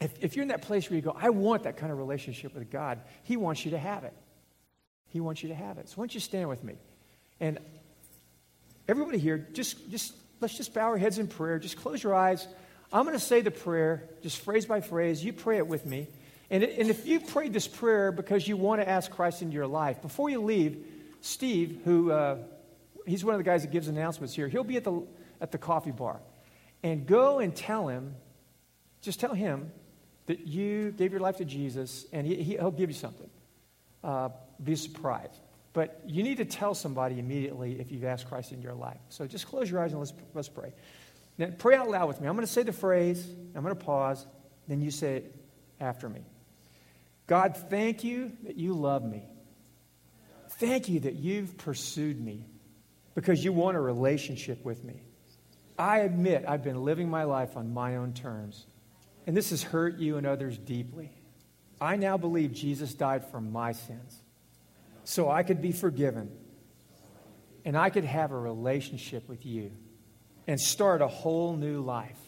if, 0.00 0.12
if 0.20 0.34
you're 0.34 0.42
in 0.42 0.48
that 0.48 0.62
place 0.62 0.90
where 0.90 0.96
you 0.96 1.02
go, 1.02 1.16
I 1.16 1.30
want 1.30 1.62
that 1.62 1.76
kind 1.76 1.92
of 1.92 1.98
relationship 1.98 2.54
with 2.54 2.68
God, 2.72 3.00
He 3.22 3.36
wants 3.36 3.64
you 3.64 3.70
to 3.70 3.78
have 3.78 4.02
it. 4.02 4.14
He 5.06 5.20
wants 5.20 5.44
you 5.44 5.50
to 5.50 5.54
have 5.54 5.78
it. 5.78 5.88
So 5.88 5.94
why 5.94 6.02
don't 6.02 6.14
you 6.14 6.20
stand 6.20 6.48
with 6.48 6.64
me? 6.64 6.74
And 7.38 7.60
everybody 8.88 9.18
here, 9.18 9.38
just, 9.52 9.90
just 9.92 10.12
let's 10.40 10.56
just 10.56 10.74
bow 10.74 10.82
our 10.82 10.98
heads 10.98 11.18
in 11.18 11.26
prayer. 11.26 11.58
Just 11.58 11.76
close 11.76 12.02
your 12.02 12.14
eyes. 12.14 12.46
I'm 12.92 13.04
going 13.04 13.14
to 13.14 13.24
say 13.24 13.40
the 13.40 13.50
prayer, 13.50 14.08
just 14.22 14.38
phrase 14.38 14.66
by 14.66 14.80
phrase. 14.80 15.24
You 15.24 15.32
pray 15.32 15.58
it 15.58 15.66
with 15.66 15.84
me. 15.84 16.08
And, 16.50 16.62
and 16.62 16.88
if 16.88 17.06
you 17.06 17.20
prayed 17.20 17.52
this 17.52 17.66
prayer 17.66 18.12
because 18.12 18.46
you 18.46 18.56
want 18.56 18.80
to 18.80 18.88
ask 18.88 19.10
Christ 19.10 19.42
into 19.42 19.54
your 19.54 19.66
life, 19.66 20.00
before 20.00 20.30
you 20.30 20.40
leave, 20.40 20.84
Steve, 21.20 21.80
who 21.84 22.12
uh, 22.12 22.38
he's 23.06 23.24
one 23.24 23.34
of 23.34 23.38
the 23.38 23.44
guys 23.44 23.62
that 23.62 23.72
gives 23.72 23.88
announcements 23.88 24.34
here. 24.34 24.48
He'll 24.48 24.64
be 24.64 24.76
at 24.76 24.84
the, 24.84 25.02
at 25.40 25.52
the 25.52 25.58
coffee 25.58 25.90
bar. 25.90 26.20
And 26.82 27.06
go 27.06 27.38
and 27.38 27.54
tell 27.54 27.88
him, 27.88 28.14
just 29.00 29.18
tell 29.18 29.34
him 29.34 29.72
that 30.26 30.46
you 30.46 30.92
gave 30.92 31.12
your 31.12 31.20
life 31.20 31.38
to 31.38 31.44
Jesus, 31.44 32.06
and 32.12 32.26
he, 32.26 32.56
will 32.60 32.70
give 32.70 32.90
you 32.90 32.94
something. 32.94 33.30
Uh, 34.04 34.28
be 34.62 34.76
surprised. 34.76 35.40
But 35.76 36.00
you 36.06 36.22
need 36.22 36.38
to 36.38 36.46
tell 36.46 36.74
somebody 36.74 37.18
immediately 37.18 37.78
if 37.78 37.92
you've 37.92 38.04
asked 38.04 38.30
Christ 38.30 38.50
into 38.50 38.62
your 38.62 38.72
life. 38.72 38.96
So 39.10 39.26
just 39.26 39.46
close 39.46 39.70
your 39.70 39.78
eyes 39.82 39.90
and 39.90 40.00
let's, 40.00 40.14
let's 40.32 40.48
pray. 40.48 40.72
Now, 41.36 41.48
pray 41.58 41.76
out 41.76 41.90
loud 41.90 42.08
with 42.08 42.18
me. 42.18 42.26
I'm 42.26 42.34
going 42.34 42.46
to 42.46 42.52
say 42.52 42.62
the 42.62 42.72
phrase, 42.72 43.28
I'm 43.54 43.62
going 43.62 43.76
to 43.76 43.84
pause, 43.84 44.26
then 44.68 44.80
you 44.80 44.90
say 44.90 45.16
it 45.16 45.36
after 45.78 46.08
me. 46.08 46.22
God, 47.26 47.58
thank 47.68 48.04
you 48.04 48.32
that 48.44 48.56
you 48.56 48.72
love 48.72 49.04
me. 49.04 49.24
Thank 50.52 50.88
you 50.88 51.00
that 51.00 51.16
you've 51.16 51.58
pursued 51.58 52.18
me 52.18 52.46
because 53.14 53.44
you 53.44 53.52
want 53.52 53.76
a 53.76 53.80
relationship 53.80 54.64
with 54.64 54.82
me. 54.82 55.02
I 55.78 55.98
admit 55.98 56.46
I've 56.48 56.64
been 56.64 56.86
living 56.86 57.10
my 57.10 57.24
life 57.24 57.54
on 57.54 57.74
my 57.74 57.96
own 57.96 58.14
terms, 58.14 58.64
and 59.26 59.36
this 59.36 59.50
has 59.50 59.62
hurt 59.62 59.98
you 59.98 60.16
and 60.16 60.26
others 60.26 60.56
deeply. 60.56 61.12
I 61.82 61.96
now 61.96 62.16
believe 62.16 62.54
Jesus 62.54 62.94
died 62.94 63.26
for 63.30 63.42
my 63.42 63.72
sins 63.72 64.22
so 65.06 65.30
I 65.30 65.44
could 65.44 65.62
be 65.62 65.70
forgiven 65.70 66.30
and 67.64 67.78
I 67.78 67.90
could 67.90 68.04
have 68.04 68.32
a 68.32 68.36
relationship 68.36 69.28
with 69.28 69.46
you 69.46 69.70
and 70.48 70.60
start 70.60 71.00
a 71.00 71.06
whole 71.06 71.56
new 71.56 71.80
life. 71.80 72.18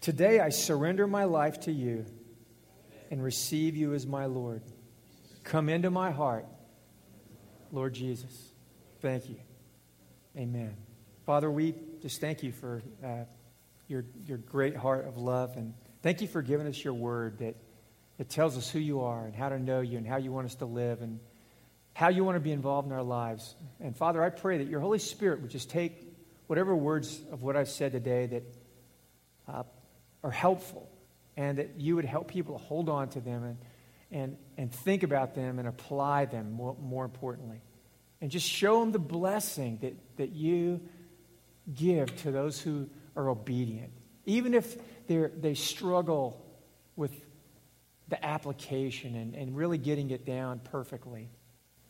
Today, 0.00 0.40
I 0.40 0.48
surrender 0.48 1.06
my 1.06 1.22
life 1.24 1.60
to 1.60 1.72
you 1.72 2.04
and 3.12 3.22
receive 3.22 3.76
you 3.76 3.94
as 3.94 4.08
my 4.08 4.26
Lord. 4.26 4.62
Come 5.44 5.68
into 5.68 5.88
my 5.88 6.10
heart, 6.10 6.46
Lord 7.70 7.94
Jesus. 7.94 8.50
Thank 9.00 9.30
you. 9.30 9.36
Amen. 10.36 10.76
Father, 11.26 11.48
we 11.48 11.76
just 12.00 12.20
thank 12.20 12.42
you 12.42 12.50
for 12.50 12.82
uh, 13.04 13.24
your, 13.86 14.04
your 14.26 14.38
great 14.38 14.76
heart 14.76 15.06
of 15.06 15.16
love. 15.16 15.56
And 15.56 15.74
thank 16.02 16.22
you 16.22 16.26
for 16.26 16.42
giving 16.42 16.66
us 16.66 16.82
your 16.82 16.94
word 16.94 17.38
that, 17.38 17.54
that 18.18 18.28
tells 18.28 18.58
us 18.58 18.68
who 18.68 18.80
you 18.80 19.02
are 19.02 19.26
and 19.26 19.34
how 19.36 19.48
to 19.48 19.60
know 19.60 19.80
you 19.80 19.98
and 19.98 20.06
how 20.06 20.16
you 20.16 20.32
want 20.32 20.46
us 20.46 20.56
to 20.56 20.66
live 20.66 21.02
and 21.02 21.20
how 21.94 22.08
you 22.08 22.24
want 22.24 22.36
to 22.36 22.40
be 22.40 22.52
involved 22.52 22.86
in 22.86 22.92
our 22.92 23.02
lives. 23.02 23.54
And 23.80 23.96
Father, 23.96 24.22
I 24.22 24.30
pray 24.30 24.58
that 24.58 24.68
your 24.68 24.80
Holy 24.80 24.98
Spirit 24.98 25.42
would 25.42 25.50
just 25.50 25.70
take 25.70 26.06
whatever 26.46 26.74
words 26.74 27.20
of 27.30 27.42
what 27.42 27.56
I've 27.56 27.68
said 27.68 27.92
today 27.92 28.26
that 28.26 28.42
uh, 29.48 29.62
are 30.24 30.30
helpful 30.30 30.88
and 31.36 31.58
that 31.58 31.78
you 31.78 31.96
would 31.96 32.04
help 32.04 32.28
people 32.28 32.58
hold 32.58 32.88
on 32.88 33.08
to 33.10 33.20
them 33.20 33.44
and, 33.44 33.58
and, 34.10 34.36
and 34.56 34.72
think 34.72 35.02
about 35.02 35.34
them 35.34 35.58
and 35.58 35.68
apply 35.68 36.26
them 36.26 36.52
more, 36.52 36.76
more 36.80 37.04
importantly. 37.04 37.60
And 38.20 38.30
just 38.30 38.48
show 38.48 38.80
them 38.80 38.92
the 38.92 38.98
blessing 38.98 39.78
that, 39.82 39.94
that 40.16 40.30
you 40.30 40.80
give 41.74 42.14
to 42.22 42.30
those 42.30 42.60
who 42.60 42.88
are 43.16 43.28
obedient. 43.28 43.92
Even 44.26 44.54
if 44.54 44.76
they 45.06 45.16
they 45.16 45.54
struggle 45.54 46.40
with 46.96 47.12
the 48.08 48.24
application 48.24 49.16
and, 49.16 49.34
and 49.34 49.56
really 49.56 49.78
getting 49.78 50.10
it 50.10 50.24
down 50.24 50.60
perfectly. 50.60 51.30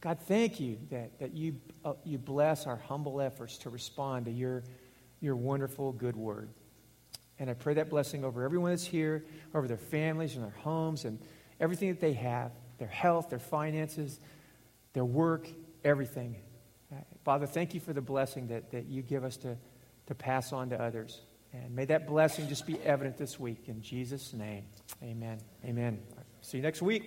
God, 0.02 0.18
thank 0.26 0.58
you 0.58 0.78
that, 0.90 1.18
that 1.20 1.32
you, 1.32 1.54
uh, 1.84 1.92
you 2.04 2.18
bless 2.18 2.66
our 2.66 2.76
humble 2.76 3.20
efforts 3.20 3.56
to 3.58 3.70
respond 3.70 4.26
to 4.26 4.32
your, 4.32 4.64
your 5.20 5.36
wonderful 5.36 5.92
good 5.92 6.16
word. 6.16 6.50
And 7.38 7.48
I 7.48 7.54
pray 7.54 7.74
that 7.74 7.88
blessing 7.88 8.24
over 8.24 8.42
everyone 8.42 8.72
that's 8.72 8.84
here, 8.84 9.24
over 9.54 9.68
their 9.68 9.76
families 9.76 10.34
and 10.34 10.44
their 10.44 10.58
homes 10.58 11.04
and 11.04 11.20
everything 11.60 11.88
that 11.88 12.00
they 12.00 12.12
have 12.14 12.50
their 12.78 12.88
health, 12.88 13.30
their 13.30 13.38
finances, 13.38 14.18
their 14.92 15.04
work, 15.04 15.46
everything. 15.84 16.34
Uh, 16.90 16.96
Father, 17.24 17.46
thank 17.46 17.72
you 17.72 17.78
for 17.78 17.92
the 17.92 18.00
blessing 18.00 18.48
that, 18.48 18.72
that 18.72 18.86
you 18.86 19.02
give 19.02 19.22
us 19.22 19.36
to, 19.36 19.56
to 20.08 20.14
pass 20.16 20.52
on 20.52 20.70
to 20.70 20.82
others. 20.82 21.20
And 21.52 21.76
may 21.76 21.84
that 21.84 22.08
blessing 22.08 22.48
just 22.48 22.66
be 22.66 22.76
evident 22.80 23.18
this 23.18 23.38
week. 23.38 23.68
In 23.68 23.80
Jesus' 23.82 24.32
name, 24.32 24.64
amen. 25.00 25.38
Amen. 25.64 26.00
See 26.40 26.56
you 26.56 26.62
next 26.64 26.82
week. 26.82 27.00